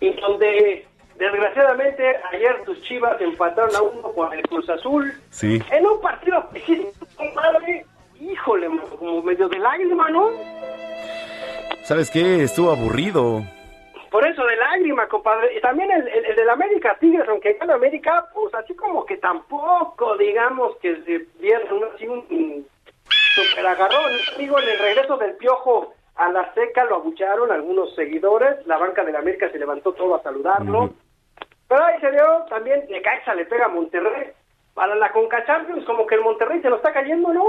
[0.01, 0.87] y donde
[1.17, 5.61] desgraciadamente ayer tus chivas empataron a uno con el Cruz Azul, Sí.
[5.71, 7.87] en un partido que, compadre,
[8.21, 10.31] híjole, como medio de lágrima, ¿no?
[11.83, 12.43] ¿Sabes qué?
[12.43, 13.43] Estuvo aburrido.
[14.11, 15.57] Por eso de lágrima, compadre.
[15.57, 19.17] Y también el, el, el del América Tigres, aunque gana América, pues así como que
[19.17, 22.67] tampoco, digamos, que se dieron así un, un
[23.35, 24.13] super agarrón.
[24.39, 28.65] Digo, en el regreso del Piojo a la seca lo abucharon algunos seguidores.
[28.67, 30.95] La banca del América se levantó todo a saludarlo.
[31.69, 34.31] Pero ahí se vio también, Necaxa le pega a Monterrey.
[34.75, 37.45] Para la Conca Champions, como que el Monterrey se lo está cayendo, ¿no?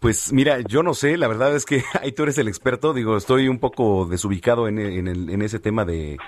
[0.00, 3.16] Pues mira, yo no sé, la verdad es que ahí tú eres el experto, digo,
[3.16, 6.18] estoy un poco desubicado en, en, el- en ese tema de,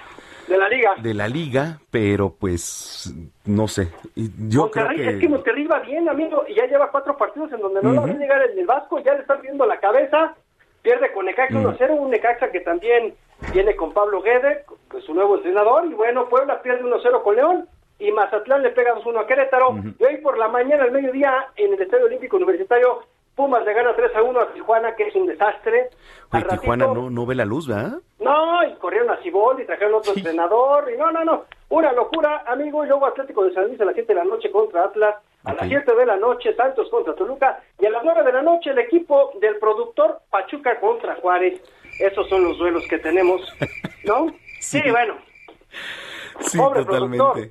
[0.48, 0.94] De la liga.
[1.02, 3.12] de la liga, pero pues
[3.44, 3.88] no sé.
[4.14, 5.10] Yo creo Monterrey, que...
[5.10, 8.00] es que Monterrey va bien, amigo, y ya lleva cuatro partidos en donde no lo
[8.02, 8.08] Ujú.
[8.10, 10.34] va a llegar en el Vasco, ya le están viendo la cabeza,
[10.86, 11.70] pierde con Necaxa Ujú.
[11.70, 13.12] 1-0, un Necaxa que también
[13.52, 17.68] viene con Pablo Guede, con su nuevo entrenador, y bueno, Puebla pierde 1-0 con León,
[17.98, 21.74] y Mazatlán le pega 2-1 a Querétaro, y hoy por la mañana, al mediodía, en
[21.74, 23.00] el Estadio Olímpico Universitario,
[23.36, 25.90] Pumas le gana 3-1 a Tijuana, que es un desastre.
[26.32, 27.98] Oye, Al Tijuana ratito- no, no ve la luz, ¿verdad?
[28.18, 30.90] no, y corrieron a Cibol y trajeron otro entrenador.
[30.92, 31.44] Y no, no, no.
[31.68, 32.82] Una locura, amigo.
[32.84, 35.16] Y luego Atlético de San Luis a las 7 de la noche contra Atlas.
[35.44, 37.60] A las 7 de la noche, Santos contra Toluca.
[37.78, 41.60] Y a las 9 de la noche, el equipo del productor Pachuca contra Juárez.
[42.00, 43.40] Esos son los duelos que tenemos,
[44.04, 44.26] ¿no?
[44.60, 44.80] sí.
[44.90, 45.14] bueno.
[46.40, 47.18] Sí, Pobre totalmente.
[47.18, 47.50] productor.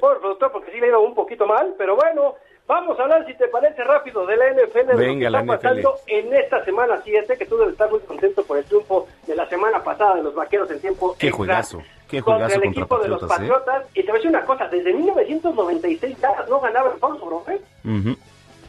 [0.00, 1.74] Pobre productor, porque sí le ha ido un poquito mal.
[1.78, 2.34] Pero bueno,
[2.66, 4.86] vamos a hablar, si te parece rápido, de la NFL.
[4.86, 5.82] de Venga, lo que está NFL.
[5.82, 9.36] pasando en esta semana 7, que tú debes estar muy contento por el triunfo de
[9.36, 12.62] la semana pasada de los vaqueros en tiempo Qué extra juegazo, qué contra juegazo el
[12.62, 13.50] contra equipo de los Patriotas, ¿eh?
[13.50, 13.90] Patriotas.
[13.94, 17.60] Y te voy a decir una cosa, desde 1996 Dallas no ganaba el Foxborough, ¿eh?
[17.84, 18.16] Ujú.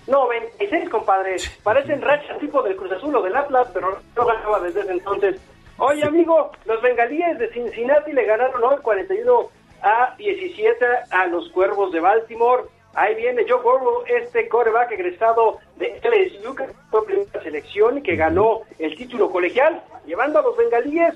[0.08, 1.38] 96, compadre.
[1.64, 5.42] Parecen rachas tipo del Cruz Azul o del Atlas, pero no ganaba desde ese entonces.
[5.78, 9.50] Oye, amigo, los bengalíes de Cincinnati le ganaron hoy 41
[9.82, 12.64] a 17 a los Cuervos de Baltimore.
[12.96, 18.16] Ahí viene Joe Burrow, este coreback egresado de LSU, que fue primera selección y que
[18.16, 21.14] ganó el título colegial, llevando a los bengalíes.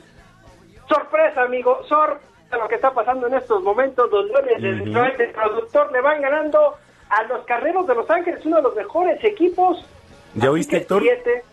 [0.89, 4.11] Sorpresa, amigo, sorpresa lo que está pasando en estos momentos.
[4.11, 4.85] Los Leones de Ujú.
[4.85, 6.75] Detroit, el productor, le van ganando
[7.09, 9.85] a los Carreros de Los Ángeles, uno de los mejores equipos.
[10.35, 11.01] ¿Ya oíste, Héctor?
[11.01, 11.43] Siete.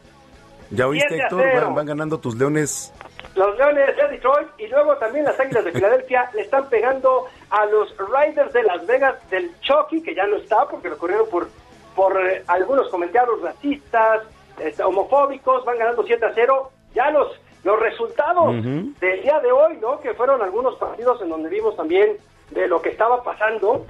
[0.70, 1.72] ¿Ya oíste, Héctor?
[1.74, 2.92] van ganando tus leones.
[3.34, 7.64] Los Leones de Detroit y luego también las Águilas de Filadelfia le están pegando a
[7.66, 11.48] los Riders de Las Vegas del Chucky, que ya no está porque lo corrieron por,
[11.94, 14.22] por eh, algunos comentarios racistas,
[14.58, 16.70] este, homofóbicos, van ganando 7 a 0.
[16.94, 17.28] Ya los,
[17.62, 18.54] los resultados
[19.00, 20.00] del día de hoy, ¿no?
[20.00, 22.16] Que fueron algunos partidos en donde vimos también
[22.50, 23.84] de lo que estaba pasando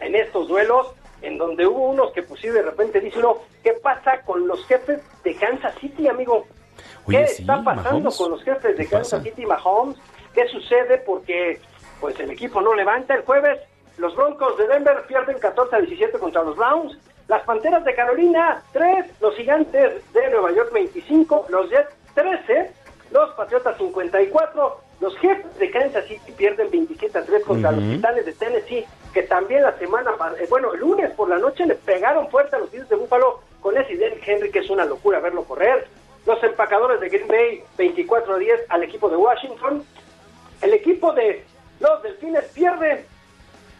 [0.00, 3.72] en estos duelos, en donde hubo unos que pues sí de repente dicen, uno, ¿qué
[3.74, 6.46] pasa con los jefes de Kansas City, amigo?
[7.06, 8.16] Oye, ¿Qué sí, está pasando Mahomes.
[8.16, 9.22] con los jefes de ¿Qué Kansas pasa?
[9.22, 9.96] City Mahomes?
[10.34, 10.98] ¿Qué sucede?
[10.98, 11.60] Porque
[12.02, 13.14] pues el equipo no levanta.
[13.14, 13.60] El jueves
[13.96, 16.98] los Broncos de Denver pierden 14 a 17 contra los Browns.
[17.28, 22.72] Las Panteras de Carolina 3, los Gigantes de Nueva York 25, los Jets 13,
[23.12, 28.26] los Patriotas 54, los jefes de Kansas City pierden 27 a 3 contra los Titanes
[28.26, 28.84] de Tennessee,
[29.14, 30.10] que también la semana,
[30.40, 33.40] eh, bueno, el lunes por la noche le pegaron fuerte a los Bills de Búfalo
[33.60, 35.86] con ese Derrick Henry, que es una locura verlo correr.
[36.26, 39.84] Los empacadores de Green Bay 24 a 10 al equipo de Washington.
[40.60, 41.44] El equipo de
[41.82, 43.04] los Delfines pierde.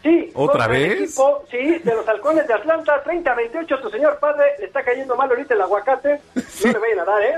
[0.03, 1.01] Sí, ¿Otra el vez?
[1.01, 3.79] equipo, sí, de los halcones de Atlanta, 30 a 28.
[3.79, 6.19] Tu señor padre le está cayendo mal ahorita el aguacate.
[6.35, 7.37] No le vayan a dar, ¿eh?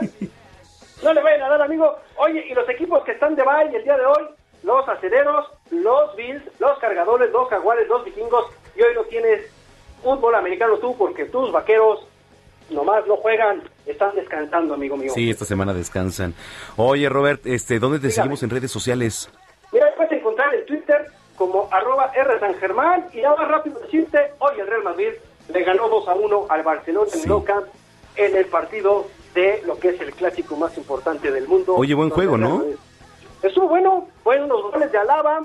[1.04, 1.96] No le vayan a dar, amigo.
[2.18, 4.26] Oye, y los equipos que están de bye el día de hoy,
[4.64, 9.46] los acereros, los Bills, los cargadores, los jaguares, los vikingos, y hoy no tienes
[10.02, 12.08] fútbol americano tú porque tus vaqueros
[12.72, 15.12] nomás no juegan, están descansando, amigo mío.
[15.14, 16.34] Sí, esta semana descansan.
[16.78, 19.30] Oye, Robert, este, ¿dónde te seguimos en redes sociales?
[19.72, 21.06] Mira, puedes encontrar en Twitter
[21.38, 25.10] como arroba R San Germán y nada más rápido decirte, hoy el Real Madrid
[25.50, 27.68] le ganó 2 a 1 al Barcelona en Nou Camp
[28.16, 31.76] en el partido de lo que es el clásico más importante del mundo.
[31.76, 32.64] Oye, buen juego, ¿no?
[33.44, 35.42] Estuvo bueno, fueron unos goles de Alaba,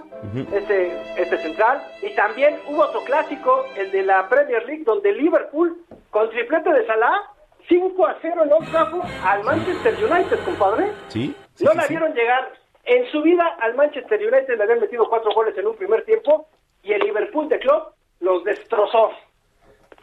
[0.52, 5.76] este, este central, y también hubo otro clásico, el de la Premier League, donde Liverpool,
[6.10, 7.20] con triplete de Salah,
[7.68, 10.92] 5 a 0 en Old Trafford al Manchester United, compadre.
[11.08, 11.34] ¿Sí?
[11.54, 11.88] Sí, no sí, la sí.
[11.90, 12.59] vieron llegar.
[12.84, 16.48] En su vida al Manchester United le habían metido cuatro goles en un primer tiempo
[16.82, 17.82] y el Liverpool de Club
[18.20, 19.10] los destrozó.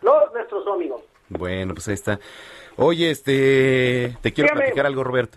[0.02, 1.02] Los destrozó, amigo.
[1.30, 2.20] Bueno, pues ahí está.
[2.78, 4.62] Oye, este, te quiero Dígame.
[4.62, 5.36] platicar algo, Robert.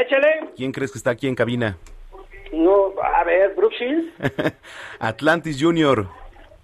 [0.00, 0.50] Échale.
[0.56, 1.76] ¿Quién crees que está aquí en cabina?
[2.52, 4.12] No, a ver, Brooke Shields.
[4.98, 6.08] Atlantis Junior.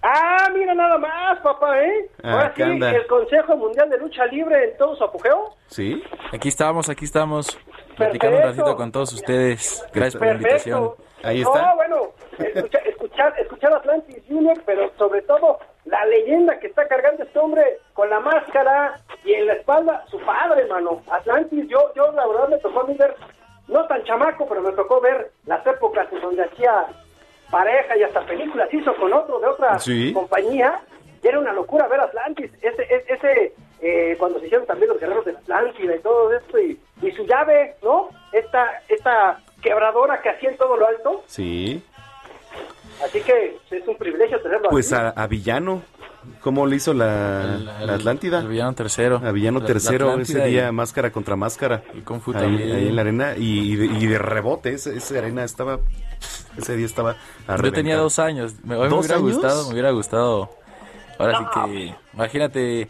[0.09, 2.09] Ah, mira nada más, papá, ¿eh?
[2.23, 2.91] Ah, Ahora ¿qué sí, anda?
[2.91, 5.49] el Consejo Mundial de Lucha Libre en todo su apogeo.
[5.67, 6.01] ¿Sí?
[6.31, 7.59] Aquí estamos, aquí estamos,
[7.97, 9.85] platicando un ratito con todos ustedes.
[9.93, 10.91] Gracias por la invitación.
[11.23, 16.87] Ahí No, bueno, escucha- escuchar, escuchar Atlantis Junior, pero sobre todo la leyenda que está
[16.87, 21.01] cargando este hombre con la máscara y en la espalda, su padre, hermano.
[21.11, 23.13] Atlantis, yo, yo la verdad me tocó a mí ver,
[23.67, 26.85] no tan chamaco, pero me tocó ver las épocas en donde hacía
[27.51, 30.13] pareja y hasta películas hizo con otro de otra Sí.
[30.13, 30.79] compañía.
[31.23, 32.51] Y era una locura ver Atlantis.
[32.61, 36.59] Ese, ese, ese, eh, cuando se hicieron también los guerreros de Atlántida y todo esto,
[36.59, 38.09] y, y su llave, ¿no?
[38.31, 41.23] Esta, esta quebradora que hacía en todo lo alto.
[41.25, 41.83] Sí.
[43.03, 45.03] Así que es un privilegio tenerlo Pues aquí.
[45.15, 45.81] a, a Villano.
[46.41, 48.39] ¿Cómo le hizo la, la Atlántida?
[48.39, 49.21] El villano tercero.
[49.23, 51.83] A Villano La- la tercero ese y- día, máscara contra máscara.
[51.93, 52.75] Y Kung Fu ahí, también.
[52.75, 53.33] ahí en la arena.
[53.37, 55.79] Y, y de, y de rebote, esa, esa arena estaba.
[56.57, 57.15] Ese día estaba.
[57.47, 58.53] a Yo tenía dos años.
[58.63, 59.33] Me, hoy me ¿Dos hubiera años?
[59.33, 60.49] gustado, me hubiera gustado.
[61.19, 62.87] Ahora sí que, imagínate,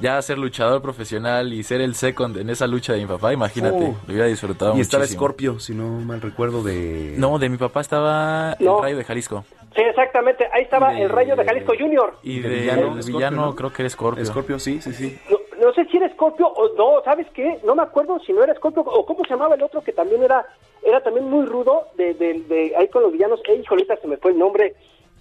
[0.00, 3.76] ya ser luchador profesional y ser el second en esa lucha de mi papá, imagínate,
[3.76, 3.96] Oh.
[4.06, 5.20] lo hubiera disfrutado Y estaba muchísimo.
[5.20, 7.14] Scorpio, si no mal recuerdo, de...
[7.18, 8.78] No, de mi papá estaba No.
[8.78, 9.44] el Rayo de Jalisco.
[9.76, 10.46] Sí, exactamente.
[10.52, 12.16] Ahí estaba De- el Rayo de Jalisco Junior.
[12.22, 13.54] Y De de, villano, el villano ¿no?
[13.54, 14.24] creo que era Scorpio.
[14.24, 15.18] Scorpio, sí, sí, sí.
[15.30, 15.36] No,
[15.66, 17.60] no sé si era Scorpio o no, ¿sabes qué?
[17.64, 20.22] No me acuerdo si no era Scorpio o cómo se llamaba el otro que también
[20.22, 20.46] era
[20.84, 23.40] era también muy rudo de, de, de ahí con los villanos.
[23.48, 24.74] Eh, hijo, ahorita se me fue el nombre.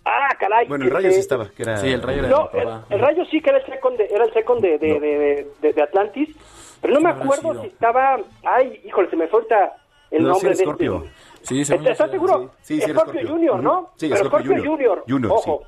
[0.05, 0.67] Ah, caray.
[0.67, 1.77] Bueno, el Rayo este, sí estaba, que era...
[1.77, 4.33] Sí, el Rayo No, el, el Rayo sí que era el second de, era el
[4.33, 6.35] second de, de, de, de- de Atlantis,
[6.81, 7.61] pero no me acuerdo sido?
[7.61, 8.19] si estaba...
[8.43, 9.77] Ay, híjole, se me ahorita
[10.11, 11.03] el No, sí nombre era de Scorpio.
[11.05, 11.45] este.
[11.47, 12.11] Sí, yo ¿Estás sí era.
[12.11, 12.51] seguro?
[12.61, 13.29] Sí, sí, Scorpio, Scorpio.
[13.29, 13.89] Junior, ¿no?
[13.95, 15.03] Sí, Pero Scorpio Scorpio Junior.
[15.07, 15.31] Junior.
[15.31, 15.61] Ojo.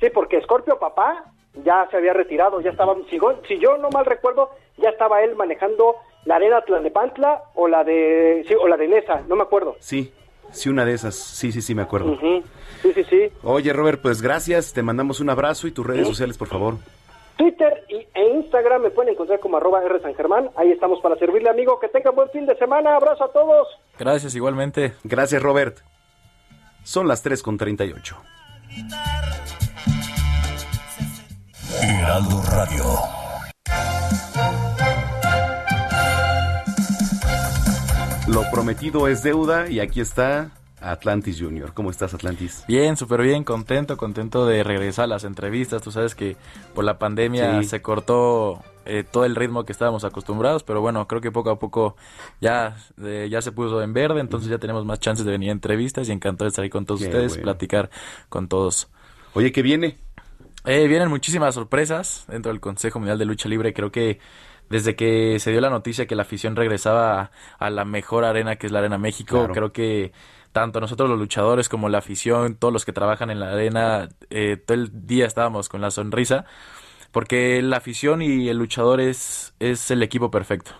[0.00, 0.10] Sí.
[0.10, 1.24] porque Scorpio papá
[1.64, 3.18] ya se había retirado, ya estaba, si,
[3.48, 5.96] si yo no mal recuerdo, ya estaba él manejando
[6.28, 9.76] la arena Tlalnepantla o la de, sí, o la de Nesa, no me acuerdo.
[9.80, 10.12] Sí,
[10.50, 11.14] sí, una de esas.
[11.14, 12.18] Sí, sí, sí, me acuerdo.
[12.20, 13.32] Sí, sí, sí.
[13.42, 14.74] Oye, Robert, pues gracias.
[14.74, 16.74] Te mandamos un abrazo y tus redes sociales, por favor.
[17.38, 20.50] Twitter y, e Instagram me pueden encontrar como arroba R San Germán.
[20.56, 21.80] Ahí estamos para servirle, amigo.
[21.80, 22.96] Que tengan buen fin de semana.
[22.96, 23.66] Abrazo a todos.
[23.98, 24.92] Gracias, igualmente.
[25.04, 25.78] Gracias, Robert.
[26.82, 28.16] Son las 3 con 38.
[31.82, 32.84] Heraldo Radio.
[38.28, 40.50] Lo prometido es deuda y aquí está
[40.80, 41.72] Atlantis Junior.
[41.72, 42.64] ¿Cómo estás, Atlantis?
[42.68, 45.82] Bien, súper bien, contento, contento de regresar a las entrevistas.
[45.82, 46.36] Tú sabes que
[46.74, 47.68] por la pandemia Sí.
[47.68, 51.58] se cortó eh, todo el ritmo que estábamos acostumbrados, pero bueno, creo que poco a
[51.58, 51.96] poco
[52.40, 55.52] ya, eh, ya se puso en verde, entonces ya tenemos más chances de venir a
[55.52, 57.42] entrevistas y encantado de estar ahí con todos ustedes, bueno.
[57.44, 57.90] platicar
[58.28, 58.88] con todos.
[59.34, 59.98] Oye, ¿qué viene?
[60.64, 63.72] Eh, vienen muchísimas sorpresas dentro del Consejo Mundial de Lucha Libre.
[63.74, 64.20] Creo que
[64.70, 68.56] desde que se dio la noticia que la afición regresaba a, a la mejor arena
[68.56, 69.54] que es la Arena México, Claro.
[69.54, 70.12] creo que
[70.52, 74.56] tanto nosotros los luchadores como la afición, todos los que trabajan en la arena, eh,
[74.56, 76.46] todo el día estábamos con la sonrisa.
[77.10, 80.72] Porque la afición y el luchador es, es el equipo perfecto.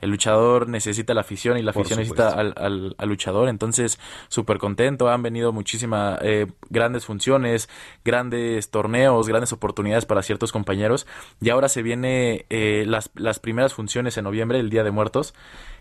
[0.00, 2.64] El luchador necesita la afición y la Por afición necesita al, supuesto.
[2.64, 3.48] al- al luchador.
[3.50, 5.08] Entonces, súper contento.
[5.10, 7.68] Han venido muchísimas eh, grandes funciones,
[8.04, 11.06] grandes torneos, grandes oportunidades para ciertos compañeros.
[11.42, 15.34] Y ahora se viene eh, las, las primeras funciones en noviembre, el Día de Muertos.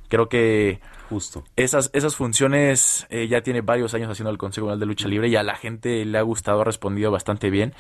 [0.08, 0.80] Creo que
[1.10, 1.44] Justo.
[1.56, 5.28] esas, esas funciones eh, ya tiene varios años haciendo el Consejo Mundial de Lucha Libre
[5.30, 7.74] y a la gente le ha gustado, ha respondido bastante bien.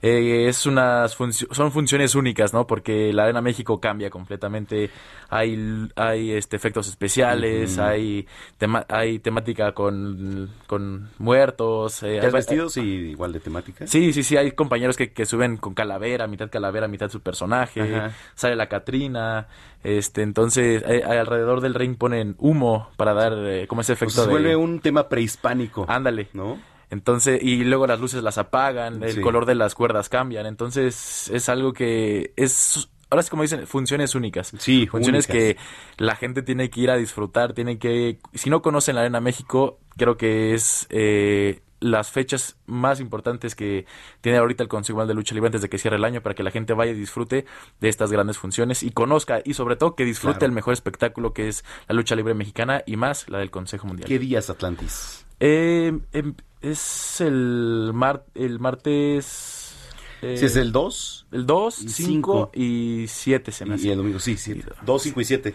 [0.00, 2.68] Eh, es unas funcio- son funciones únicas, ¿no?
[2.68, 4.90] Porque la Arena México cambia completamente.
[5.28, 8.24] Hay, hay este, efectos especiales, hay,
[8.58, 12.04] tema- hay temática con, con muertos.
[12.04, 13.88] eh, ¿Te has hay- vestido sí, igual de temática?
[13.88, 17.96] Sí, sí, sí, hay compañeros que, que suben con calavera, mitad calavera, mitad su personaje,
[17.96, 18.12] Ajá.
[18.36, 19.48] sale la Catrina,
[19.82, 24.02] este, entonces hay- hay alrededor del ring ponen humo para dar eh, como ese Pues
[24.12, 24.32] efecto se de...
[24.32, 25.84] vuelve un tema prehispánico.
[25.88, 26.28] Ándale.
[26.32, 26.58] ¿No?
[26.90, 29.20] Entonces, y luego las luces las apagan, el Sí.
[29.20, 32.88] color de las cuerdas cambian, entonces es algo que es...
[33.10, 34.52] Ahora es como dicen, funciones únicas.
[34.58, 35.56] Sí, Funciones únicas.
[35.56, 35.56] que
[36.02, 38.18] la gente tiene que ir a disfrutar, tiene que...
[38.34, 43.86] Si no conocen la Arena México, creo que es eh, las fechas más importantes que
[44.20, 46.34] tiene ahorita el Consejo Mundial de Lucha Libre antes de que cierre el año para
[46.34, 47.44] que la gente vaya y disfrute
[47.80, 50.46] de estas grandes funciones y conozca y sobre todo que disfrute Claro.
[50.46, 54.08] el mejor espectáculo que es la lucha libre mexicana y más la del Consejo Mundial.
[54.08, 55.24] ¿Qué días, Atlantis?
[55.40, 59.74] Eh, em, es el, mar, el martes...
[60.22, 63.86] eh, Si es el 2 el 2, y 5 y 7 se me y, hace.
[63.86, 64.60] y el domingo, sí, sí.
[64.84, 65.54] 2, 5 y 7.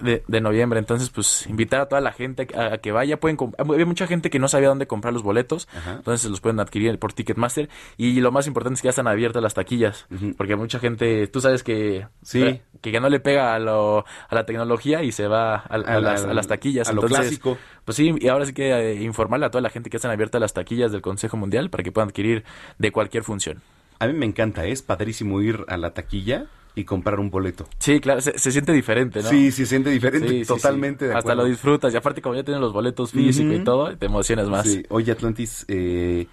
[0.00, 0.78] De, de noviembre.
[0.78, 3.18] Entonces, pues, invitar a toda la gente a, a que vaya.
[3.20, 5.68] Pueden Había mucha gente que no sabía dónde comprar los boletos.
[5.76, 5.94] Ajá.
[5.96, 7.68] Entonces, los pueden adquirir por Ticketmaster.
[7.96, 10.06] Y lo más importante es que ya están abiertas las taquillas.
[10.36, 12.42] Porque mucha gente, tú sabes que, Sí.
[12.42, 15.56] eh, que ya no le pega a, lo, a la tecnología y se va a,
[15.56, 16.88] a A la- las, taquillas.
[16.88, 17.58] a lo Entonces, clásico.
[17.84, 20.40] Pues sí, y ahora sí que eh, informarle a toda la gente que están abiertas
[20.40, 22.44] las taquillas del Consejo Mundial para que puedan adquirir
[22.78, 23.62] de cualquier función.
[24.00, 27.66] A mí me encanta, es padrísimo ir a la taquilla y comprar un boleto.
[27.78, 29.28] Sí, claro, se, se siente diferente, ¿no?
[29.28, 31.08] Sí, se siente diferente, Sí, sí, totalmente sí.
[31.10, 31.94] de Hasta lo disfrutas.
[31.94, 34.66] Y aparte, como ya tienes los boletos físicos y todo, te emocionas más.
[34.66, 34.82] Sí.
[34.88, 36.26] Oye, Atlantis, eh,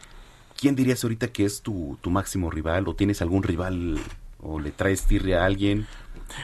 [0.59, 2.87] ¿quién dirías ahorita que es tu, tu máximo rival?
[2.87, 3.99] ¿O tienes algún rival
[4.39, 5.85] o le traes tirria a alguien?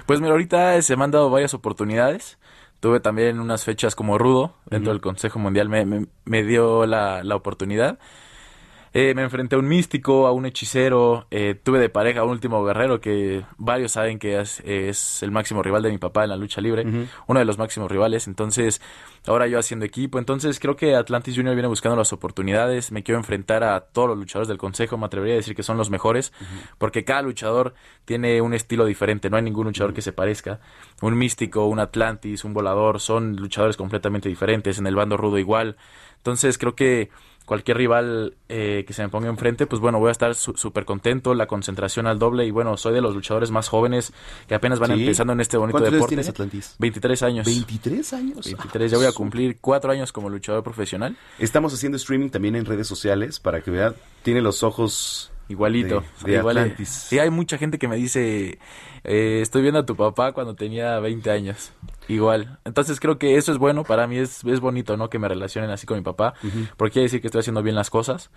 [0.06, 2.38] Pues mira, ahorita se me han dado varias oportunidades.
[2.80, 7.24] Tuve también unas fechas como Rudo dentro del Consejo Mundial, me, me- me dio la,
[7.24, 7.98] la oportunidad.
[8.94, 12.32] Eh, me enfrenté a un místico, a un hechicero, eh, tuve de pareja a un
[12.32, 16.30] último guerrero que varios saben que es, es el máximo rival de mi papá en
[16.30, 16.86] la lucha libre,
[17.28, 18.82] uno de los máximos rivales, entonces
[19.26, 23.20] ahora yo haciendo equipo, entonces creo que Atlantis Junior viene buscando las oportunidades, me quiero
[23.20, 26.32] enfrentar a todos los luchadores del consejo, me atrevería a decir que son los mejores,
[26.78, 27.74] porque cada luchador
[28.06, 30.60] tiene un estilo diferente, no hay ningún luchador que se parezca,
[31.02, 35.76] un místico, un Atlantis, un volador, son luchadores completamente diferentes, en el bando rudo igual,
[36.18, 37.10] entonces creo que
[37.48, 41.34] cualquier rival eh, que se me ponga enfrente, pues bueno, voy a estar súper contento,
[41.34, 44.12] la concentración al doble y bueno, soy de los luchadores más jóvenes
[44.48, 45.00] que apenas van Sí.
[45.00, 46.10] empezando en este bonito ¿Cuántos años deporte.
[46.16, 46.76] tienes, Atlantis?
[46.78, 47.48] 23 años.
[47.48, 48.46] ¿23 años?
[48.46, 51.16] 23, ya voy a cumplir cuatro años como luchador profesional.
[51.40, 53.96] Estamos haciendo streaming también en redes sociales para que vean.
[54.24, 56.04] Tiene los ojos Igualito.
[56.26, 56.90] de, de igual- Atlantis.
[56.90, 58.60] Sí, hay mucha gente que me dice,
[59.06, 61.72] eh, estoy viendo a tu papá cuando tenía 20 años.
[62.08, 62.60] Igual.
[62.66, 63.84] Entonces creo que eso es bueno.
[63.84, 65.10] Para mí es, es bonito, ¿no?
[65.10, 66.34] Que me relacionen así con mi papá.
[66.78, 68.30] Porque quiere decir que estoy haciendo bien las cosas.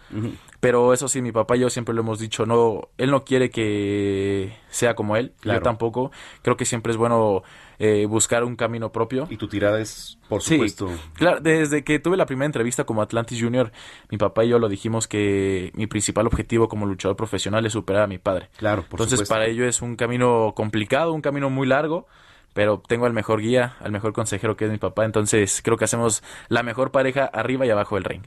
[0.61, 3.51] Pero eso sí, mi papá y yo siempre lo hemos dicho, no, él no quiere
[3.51, 5.61] que sea como él, Claro.
[5.61, 6.11] yo tampoco.
[6.43, 7.43] Creo que siempre es bueno
[7.79, 9.27] eh, buscar un camino propio.
[9.31, 10.91] Y tu tirada es, por Sí, supuesto.
[11.15, 13.73] claro, desde que tuve la primera entrevista como Atlantis Junior,
[14.11, 18.03] mi papá y yo lo dijimos que mi principal objetivo como luchador profesional es superar
[18.03, 18.51] a mi padre.
[18.59, 19.35] Claro, por Entonces supuesto.
[19.35, 22.07] para ello es un camino complicado, un camino muy largo,
[22.53, 25.85] pero tengo al mejor guía, al mejor consejero que es mi papá, entonces creo que
[25.85, 28.23] hacemos la mejor pareja arriba y abajo del ring.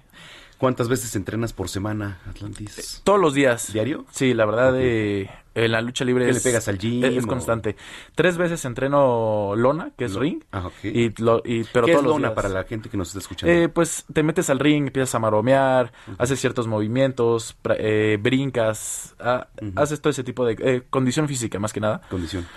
[0.57, 3.01] ¿Cuántas veces entrenas por semana, Atlantis?
[3.03, 3.73] Todos los días.
[3.73, 4.05] ¿Diario?
[4.11, 7.15] Sí, la verdad, eh, en la lucha libre ¿Qué es, le pegas al gym es,
[7.17, 7.75] es o- constante.
[8.15, 10.85] Tres veces entreno lona, que es ring, Ah, ok.
[10.85, 12.35] y, lo- y- pero ¿Qué todos es los lona días.
[12.35, 13.53] para la gente que nos está escuchando?
[13.53, 19.47] Eh, pues te metes al ring, empiezas a maromear, haces ciertos movimientos, eh, brincas, ah,
[19.75, 22.01] haces todo ese tipo de eh, condición física más que nada.
[22.09, 22.47] Condición.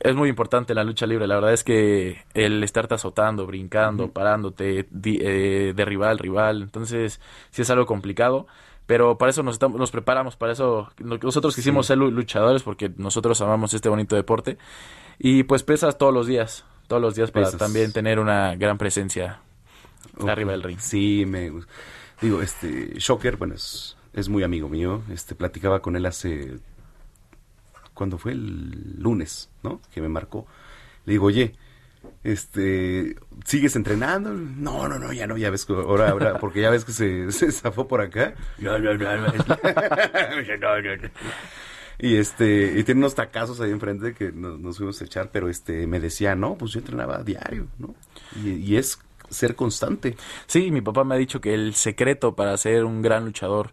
[0.00, 1.26] Es muy importante la lucha libre.
[1.26, 7.20] La verdad es que el estarte azotando, brincando, parándote, di- eh, derribar al rival, entonces
[7.50, 8.46] sí es algo complicado.
[8.86, 11.88] Pero para eso nos, estamos, nos preparamos, para eso no- nosotros quisimos Sí.
[11.88, 14.58] ser lu- luchadores porque nosotros amamos este bonito deporte.
[15.18, 17.58] Y pues pesas todos los días, todos los días para Pesas.
[17.58, 19.40] también tener una gran presencia
[20.28, 20.78] arriba del ring.
[20.78, 21.50] Sí, me
[22.20, 25.02] digo, este Shocker, bueno, es, es muy amigo mío.
[25.10, 26.58] Este platicaba con él hace
[27.96, 29.80] cuando fue el lunes, ¿no?
[29.92, 30.46] Que me marcó.
[31.06, 31.54] Le digo, "Oye,
[32.22, 36.70] este, ¿sigues entrenando?" No, no, no, ya no, ya ves que ahora, ahora porque ya
[36.70, 38.34] ves que se, se zafó por acá.
[41.98, 45.48] Y este, y tiene unos tacazos ahí enfrente que nos, nos fuimos a echar, pero
[45.48, 47.94] este me decía, "No, pues yo entrenaba diario, ¿no?"
[48.44, 48.98] Y, y es
[49.30, 50.14] ser constante.
[50.46, 53.72] Sí, mi papá me ha dicho que el secreto para ser un gran luchador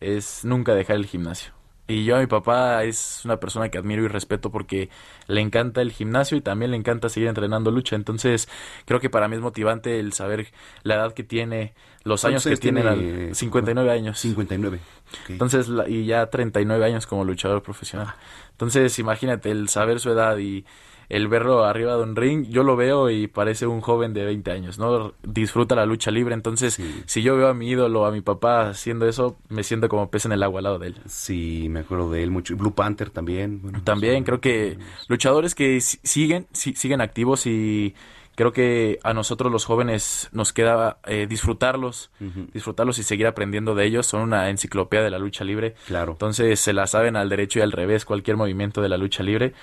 [0.00, 1.52] es nunca dejar el gimnasio.
[1.86, 4.88] Y yo a mi papá es una persona que admiro y respeto porque
[5.26, 7.94] le encanta el gimnasio y también le encanta seguir entrenando lucha.
[7.94, 8.48] Entonces
[8.86, 10.46] creo que para mí es motivante el saber
[10.82, 13.26] la edad que tiene, los años ¿Cuántos que tiene, tiene?
[13.28, 14.18] al- 59 años.
[14.18, 14.78] 59.
[15.24, 15.30] ok.
[15.30, 18.14] Entonces, y ya 39 años como luchador profesional.
[18.52, 20.64] Entonces, imagínate el saber su edad y
[21.08, 24.50] el verlo arriba de un ring, yo lo veo y parece un joven de 20
[24.50, 25.14] años, ¿no?
[25.22, 29.06] Disfruta la lucha libre, entonces si yo veo a mi ídolo, a mi papá haciendo
[29.08, 30.96] eso, me siento como pez en el agua al lado de él.
[31.06, 32.56] Sí, me acuerdo de él mucho.
[32.56, 33.60] Blue Panther también.
[33.62, 34.78] Bueno, También creo que
[35.08, 37.94] luchadores que si- siguen, si- siguen activos y
[38.36, 42.10] creo que a nosotros los jóvenes nos queda eh, disfrutarlos,
[42.52, 44.06] disfrutarlos y seguir aprendiendo de ellos.
[44.06, 45.74] Son una enciclopedia de la lucha libre.
[45.86, 46.12] Claro.
[46.12, 49.54] Entonces se la saben al derecho y al revés cualquier movimiento de la lucha libre.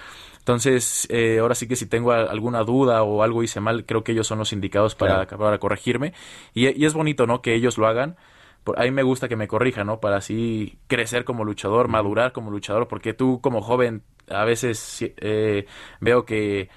[0.52, 4.04] Entonces, eh, ahora sí que si tengo a- alguna duda o algo hice mal, creo
[4.04, 6.14] que ellos son los indicados para, para corregirme.
[6.54, 7.42] Y, y es bonito, ¿no?
[7.42, 8.18] Que ellos lo hagan.
[8.66, 10.00] Por, a mí me gusta que me corrijan, ¿no?
[10.02, 15.66] Para así crecer como luchador, madurar como luchador, porque tú como joven a veces eh,
[16.02, 16.70] veo que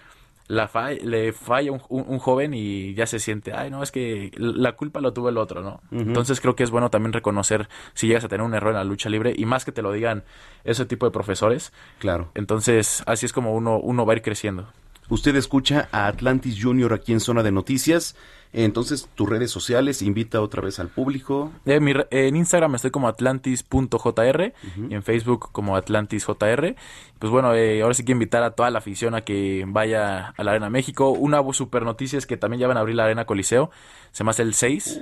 [0.54, 0.70] la
[1.02, 4.72] le falla un, un- un joven y ya se siente, ay, no, es que la
[4.72, 5.80] culpa lo tuvo el otro, ¿no?
[5.90, 8.84] Entonces creo que es bueno también reconocer si llegas a tener un error en la
[8.84, 10.24] lucha libre y más que te lo digan
[10.64, 11.72] ese tipo de profesores.
[11.98, 12.30] Claro.
[12.34, 14.68] Entonces así es como uno, uno va a ir creciendo.
[15.10, 18.16] Usted escucha a Atlantis Junior aquí en Zona de Noticias.
[18.54, 21.52] Entonces, tus redes sociales, invita otra vez al público.
[21.66, 24.52] Eh, mi en Instagram estoy como atlantis.jr
[24.88, 26.76] y en Facebook como atlantisjr.
[27.18, 30.44] Pues bueno, eh, ahora sí quiero invitar a toda la afición a que vaya a
[30.44, 31.10] la Arena México.
[31.10, 33.70] Una super noticia es que también ya van a abrir la Arena Coliseo.
[34.12, 35.00] Se me hace el 6.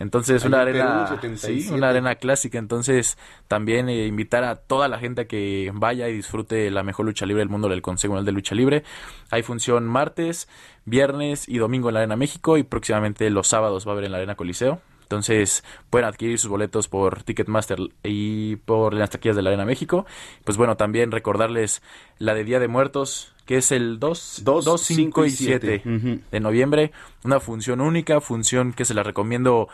[0.00, 1.60] Entonces, una arena, 77.
[1.60, 2.58] sí, una arena clásica.
[2.58, 3.16] Entonces,
[3.46, 7.26] también eh, invitar a toda la gente a que vaya y disfrute la mejor lucha
[7.26, 8.82] libre del mundo del Consejo Mundial de Lucha Libre.
[9.30, 10.48] Hay función martes,
[10.90, 14.12] viernes y domingo en la Arena México y próximamente los sábados va a haber en
[14.12, 14.80] la Arena Coliseo.
[15.02, 20.04] Entonces pueden adquirir sus boletos por Ticketmaster y por las taquillas de la Arena México.
[20.44, 21.82] Pues bueno, también recordarles
[22.18, 25.80] la de Día de Muertos, que es el 2, 2, 5 cinco y y siete.
[25.82, 26.20] 7 Ujú.
[26.30, 26.92] de noviembre.
[27.24, 29.68] Una función única, función que se la recomiendo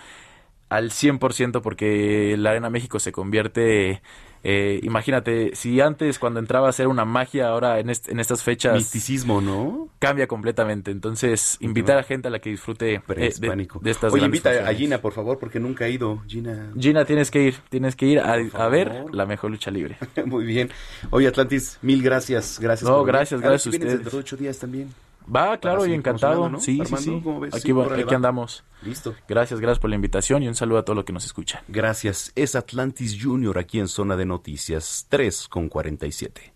[0.69, 4.03] al 100% porque la Arena México se convierte,
[4.45, 8.75] eh, imagínate, si antes cuando entrabas era una magia, ahora en, est- en estas fechas...
[8.75, 9.89] Misticismo, ¿no?
[9.99, 10.91] Cambia completamente.
[10.91, 14.53] Entonces, invitar a gente a la que disfrute eh, de, de estas Oye, invita a
[14.53, 14.79] funciones.
[14.79, 16.23] Gina, por favor, porque nunca ha ido.
[16.29, 16.71] Gina.
[16.79, 19.97] Gina, tienes que ir, tienes que ir a, a ver la mejor lucha libre.
[20.27, 20.71] Muy bien.
[21.11, 22.59] Oye, Atlantis, mil gracias.
[22.61, 22.89] Gracias.
[22.89, 23.15] No, por venir.
[23.17, 23.93] gracias, A ver gracias a ustedes.
[23.95, 24.89] dentro de ocho días también.
[25.35, 26.59] Va, claro, y encantado.
[26.61, 27.21] Sí, Armando, sí, sí.
[27.25, 27.55] ¿cómo ves?
[27.55, 28.17] Aquí, Sí, va- aquí va.
[28.17, 28.65] andamos.
[28.83, 29.15] Listo.
[29.29, 31.63] Gracias, gracias por la invitación y un saludo a todos los que nos escuchan.
[31.69, 32.33] Gracias.
[32.35, 36.53] Es Atlantis Junior aquí en Zona de Noticias 3 con 47.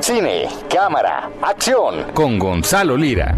[0.00, 2.12] Cine, cámara, acción.
[2.14, 3.36] Con Gonzalo Lira.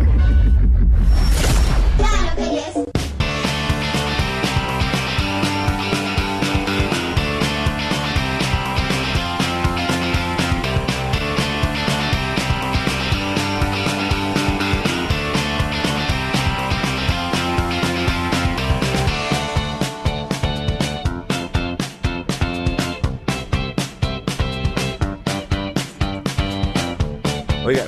[27.67, 27.85] Oiga,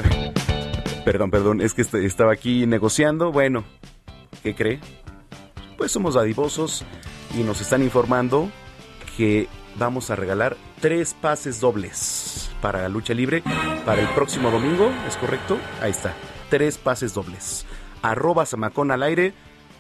[1.05, 3.33] perdón, perdón, es que est- estaba aquí negociando.
[3.33, 3.65] Bueno,
[4.43, 4.81] ¿qué cree?
[5.77, 6.85] Pues somos dadivosos
[7.39, 8.51] y nos están informando
[9.17, 9.49] que
[9.79, 13.43] vamos a regalar tres pases dobles para la lucha libre
[13.85, 15.59] para el próximo domingo, ¿es correcto?
[15.83, 16.15] Ahí está,
[16.49, 17.67] tres pases dobles.
[18.03, 19.35] Arroba Samacón al aire.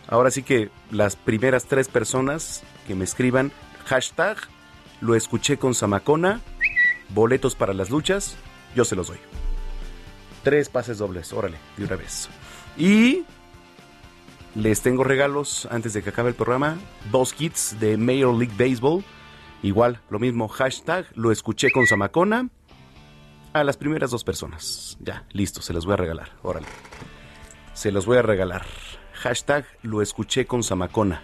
[0.08, 3.50] Ahora sí que las primeras tres personas que me escriban
[3.86, 4.36] hashtag
[5.00, 6.40] lo escuché con Samacona,
[7.08, 8.36] boletos para las luchas,
[8.76, 9.18] yo se los doy.
[10.46, 12.28] Tres pases dobles, órale, de una vez.
[12.78, 13.24] Y
[14.54, 16.76] les tengo regalos antes de que acabe el programa.
[17.10, 19.02] Dos kits de Major League Baseball.
[19.64, 22.48] Igual, lo mismo, hashtag, lo escuché con Zamacona.
[23.54, 24.96] A las primeras dos personas.
[25.00, 26.68] Ya, listo, se los voy a regalar, órale.
[27.74, 28.64] Se los voy a regalar.
[29.14, 31.22] Hashtag, lo escuché con Zamacona.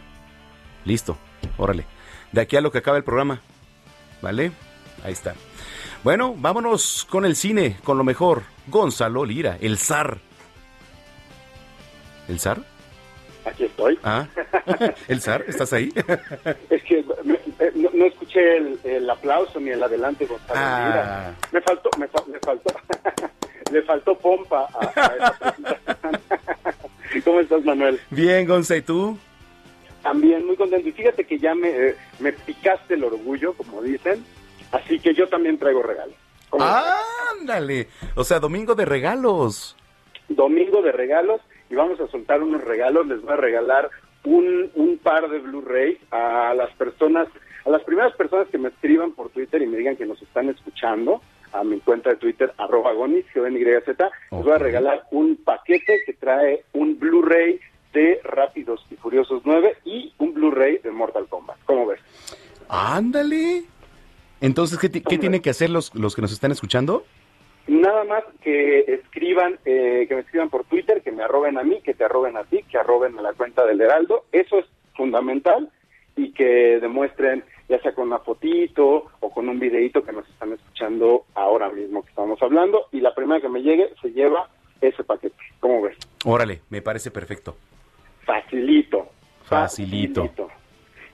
[0.84, 1.16] Listo,
[1.58, 1.86] órale.
[2.32, 3.40] De aquí a lo que acabe el programa.
[4.20, 4.50] ¿Vale?
[5.04, 5.36] Ahí está.
[6.02, 8.42] Bueno, vámonos con el cine, con lo mejor.
[8.66, 10.18] Gonzalo Lira, el zar.
[12.28, 12.58] ¿El zar?
[13.44, 13.98] Aquí estoy.
[14.04, 14.26] Ah,
[15.08, 15.44] ¿el zar?
[15.48, 15.92] ¿Estás ahí?
[16.70, 17.40] Es que me-
[17.74, 20.52] no, no escuché el, el aplauso ni el adelante, Gonzalo.
[20.54, 20.86] Ah.
[20.86, 22.74] Mira, me faltó, me, fa- me faltó,
[23.72, 26.20] le faltó pompa a, a esa presentación.
[27.24, 28.00] ¿Cómo estás, Manuel?
[28.10, 29.18] Bien, Gonza, ¿y tú?
[30.02, 30.88] También muy contento.
[30.88, 34.24] Y fíjate que ya me, eh, me picaste el orgullo, como dicen.
[34.72, 36.16] Así que yo también traigo regalos.
[37.40, 37.88] Ándale.
[38.14, 39.76] O sea, domingo de regalos.
[40.28, 41.40] domingo de regalos
[41.70, 43.06] y vamos a soltar unos regalos.
[43.06, 43.90] Les voy a regalar
[44.24, 47.28] un, un par de Blu-rays a las personas,
[47.64, 50.48] a las primeras personas que me escriban por Twitter y me digan que nos están
[50.48, 51.20] escuchando
[51.52, 56.14] a mi cuenta de Twitter, arroba gonis, G-O-N-Y-Z, les voy a regalar un paquete que
[56.14, 57.60] trae un Blu-ray
[57.92, 61.58] de Rápidos y Furiosos 9 y un Blu-ray de Mortal Kombat.
[61.66, 62.00] ¿Cómo ves?
[62.70, 63.64] Ándale.
[64.42, 67.04] Entonces, ¿qué, qué tienen que hacer los, los que nos están escuchando?
[67.68, 71.80] Nada más que escriban, eh, que me escriban por Twitter, que me arroben a mí,
[71.80, 74.24] que te arroben a ti, que arroben a la cuenta del Heraldo.
[74.32, 74.66] Eso es
[74.96, 75.70] fundamental
[76.16, 80.52] y que demuestren, ya sea con una fotito o con un videito que nos están
[80.52, 82.88] escuchando ahora mismo que estamos hablando.
[82.90, 84.50] Y la primera que me llegue se lleva
[84.80, 85.36] ese paquete.
[85.60, 85.96] ¿Cómo ves?
[86.24, 87.56] Órale, me parece perfecto.
[88.24, 89.08] Facilito.
[89.44, 90.28] Facilito.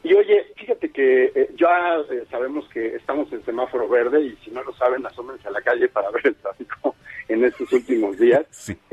[0.04, 4.50] Y oye, fíjate que eh, ya eh, sabemos que estamos en semáforo verde y si
[4.50, 6.94] no lo saben, asómense a la calle para ver el tráfico
[7.28, 8.44] en estos últimos días.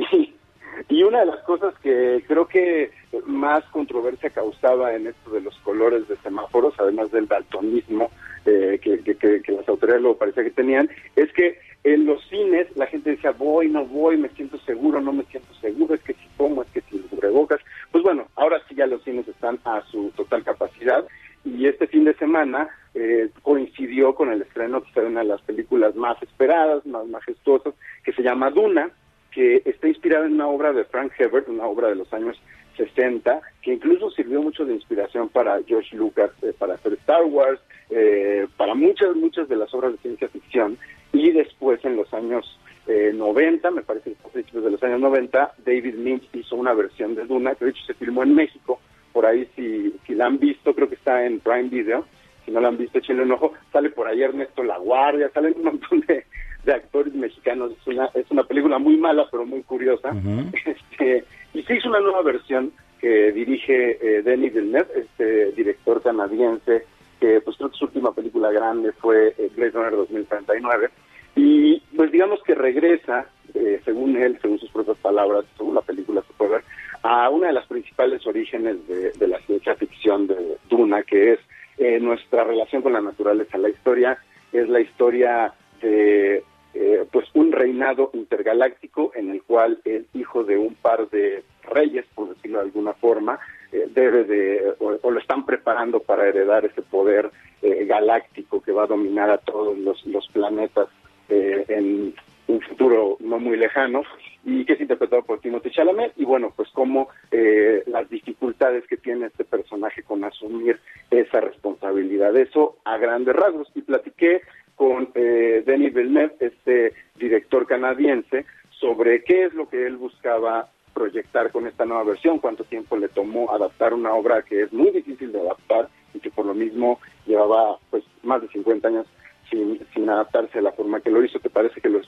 [0.90, 2.92] Y, y una de las cosas que creo que
[3.26, 8.12] más controversia causaba en esto de los colores de semáforos, además del daltonismo
[8.46, 12.20] eh, que, que- que- que las autoridades lo parecía que tenían, es que en los
[12.30, 16.02] cines la gente decía, voy, no voy, me siento seguro, no me siento seguro, es
[16.02, 17.62] que si como, es que si cubrebocas.
[17.92, 21.06] Pues bueno, ahora sí ya los cines están a su total capacidad
[21.46, 25.96] y este fin de semana eh, coincidió con el estreno de una de las películas
[25.96, 28.90] más esperadas, más majestuosas, que se llama Duna,
[29.30, 32.42] que está inspirada en una obra de Frank Herbert, una obra de los años
[32.78, 37.60] 60, que incluso sirvió mucho de inspiración para George Lucas, eh, para hacer Star Wars,
[37.92, 40.78] eh, para muchas, muchas de las obras de ciencia ficción,
[41.16, 45.56] y después en los años eh, 90, me parece que principios de los años 90,
[45.66, 48.80] David Lynch hizo una versión de Duna, que de hecho se filmó en México,
[49.12, 52.06] por ahí si, si la han visto, creo que está en Prime Video,
[52.46, 55.56] si no la han visto, échenle un ojo, sale por ahí Ernesto La Guardia, salen
[55.58, 56.26] un montón de,
[56.64, 60.12] de actores mexicanos, es una, es una película muy mala, pero muy curiosa,
[60.66, 61.24] este,
[61.54, 66.86] y se hizo una nueva versión que dirige eh, Denis Villeneuve, este director canadiense,
[67.20, 70.90] que pues creo que su última película grande fue eh, Blade Runner 2039,
[71.36, 76.22] y pues digamos que regresa, eh, según él, según sus propias palabras, según la película
[76.22, 76.64] se puede ver,
[77.04, 81.40] a una de las principales orígenes de, la ciencia ficción de Duna, que es
[81.78, 83.60] eh, nuestra relación con la naturaleza.
[83.60, 84.18] La historia
[84.52, 86.44] es la historia de
[86.74, 92.06] eh, pues un reinado intergaláctico en el cual el hijo de un par de reyes,
[92.16, 93.40] por decirlo de alguna forma,
[93.72, 97.30] eh, debe de o, o lo están preparando para heredar ese poder
[97.62, 99.76] galáctico que va a dominar a todos
[100.06, 100.88] los planetas
[101.30, 102.14] eh, en
[102.48, 104.04] un futuro no muy lejano
[104.44, 106.14] y que es interpretado por Timothy Chalamet.
[106.16, 110.80] Y bueno pues como eh, las dificultades que tiene este personaje con asumir
[111.10, 112.36] esa responsabilidad.
[112.36, 113.72] Eso a grandes rasgos.
[113.76, 114.42] Y platiqué
[114.76, 121.52] con eh, Denis Villeneuve este director canadiense sobre qué es lo que él buscaba proyectar
[121.52, 125.32] con esta nueva versión, cuánto tiempo le tomó adaptar una obra que es muy difícil
[125.32, 129.08] de adaptar y que por lo mismo llevaba pues más de 50 años
[129.50, 131.40] sin, sin adaptarse a la forma que lo hizo.
[131.40, 132.00] ¿Te parece que lo?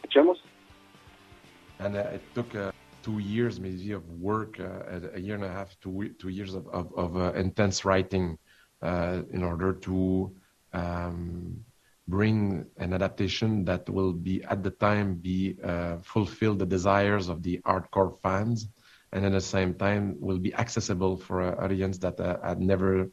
[1.79, 2.71] And uh, it took uh,
[3.03, 6.67] two years maybe of work, uh, a year and a half, two, two years of,
[6.69, 8.37] of, of uh, intense writing
[8.81, 10.35] uh, in order to
[10.73, 11.63] um,
[12.07, 17.43] bring an adaptation that will be at the time be uh, fulfill the desires of
[17.43, 18.67] the hardcore fans
[19.11, 23.09] and at the same time will be accessible for an audience that had never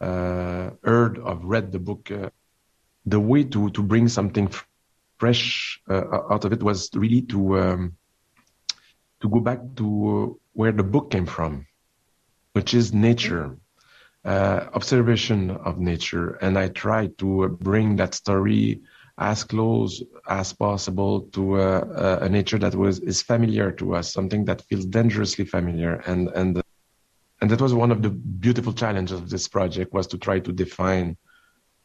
[0.00, 2.10] heard or read the book.
[3.06, 4.50] Uh, the way to, to bring something
[5.18, 7.96] fresh uh, out of it was really to um,
[9.20, 11.66] to go back to where the book came from,
[12.52, 13.56] which is nature
[14.24, 18.80] uh, observation of nature, and I tried to uh, bring that story
[19.18, 24.44] as close as possible to uh, a nature that was is familiar to us, something
[24.46, 26.62] that feels dangerously familiar, and and
[27.40, 30.52] and that was one of the beautiful challenges of this project was to try to
[30.52, 31.16] define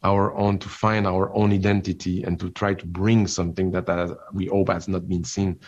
[0.06, 4.16] our own, to find our own identity, and to try to bring something that uh,
[4.34, 5.60] we hope has not been seen.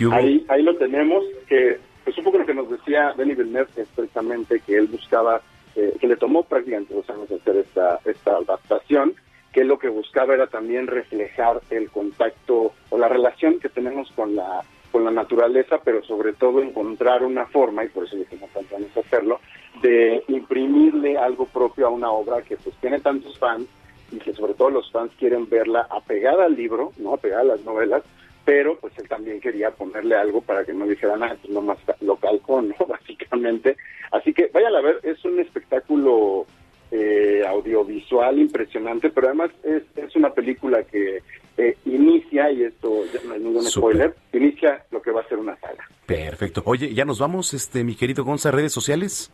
[0.00, 3.88] Ahí, ahí lo tenemos, que pues un poco lo que nos decía Denis Villeneuve es
[3.88, 5.42] precisamente que él buscaba,
[5.76, 9.14] eh, que le tomó prácticamente dos años hacer esta, esta adaptación,
[9.52, 14.36] que lo que buscaba era también reflejar el contacto o la relación que tenemos con
[14.36, 18.76] la con la naturaleza, pero sobre todo encontrar una forma, y por eso dijimos tanto
[18.76, 19.40] años hacerlo,
[19.82, 23.66] de imprimirle algo propio a una obra que pues tiene tantos fans
[24.10, 27.64] y que sobre todo los fans quieren verla apegada al libro, no apegada a las
[27.64, 28.02] novelas,
[28.44, 32.16] pero pues él también quería ponerle algo para que no dijera nada, pues nomás lo
[32.16, 32.74] calcó, ¿no?
[32.88, 33.76] Básicamente.
[34.10, 36.46] Así que vayan a ver, es un espectáculo
[36.90, 41.22] eh, audiovisual impresionante, pero además es, es una película que
[41.58, 45.38] eh, inicia, y esto ya no hay ningún spoiler, inicia lo que va a ser
[45.38, 45.84] una saga.
[46.06, 46.62] Perfecto.
[46.64, 49.30] Oye, ya nos vamos, este mi querido Gonza, redes sociales.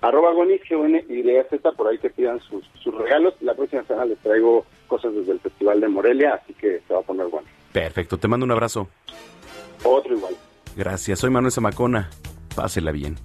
[0.00, 3.34] Arroba Gonis, Z, por ahí te pidan sus, sus regalos.
[3.40, 7.00] La próxima semana les traigo cosas desde el Festival de Morelia, así que se va
[7.00, 7.48] a poner bueno.
[7.72, 8.88] Perfecto, te mando un abrazo.
[9.84, 10.34] Otro igual.
[10.76, 12.10] Gracias, soy Manuel Zamacona.
[12.54, 13.16] Pásela bien.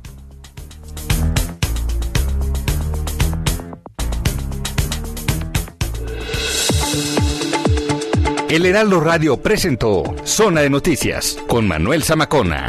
[8.49, 12.67] El Heraldo Radio presentó Zona de Noticias con Manuel Zamacona.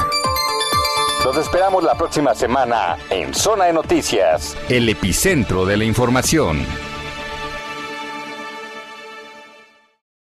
[1.24, 6.66] Los esperamos la próxima semana en Zona de Noticias, el epicentro de la información.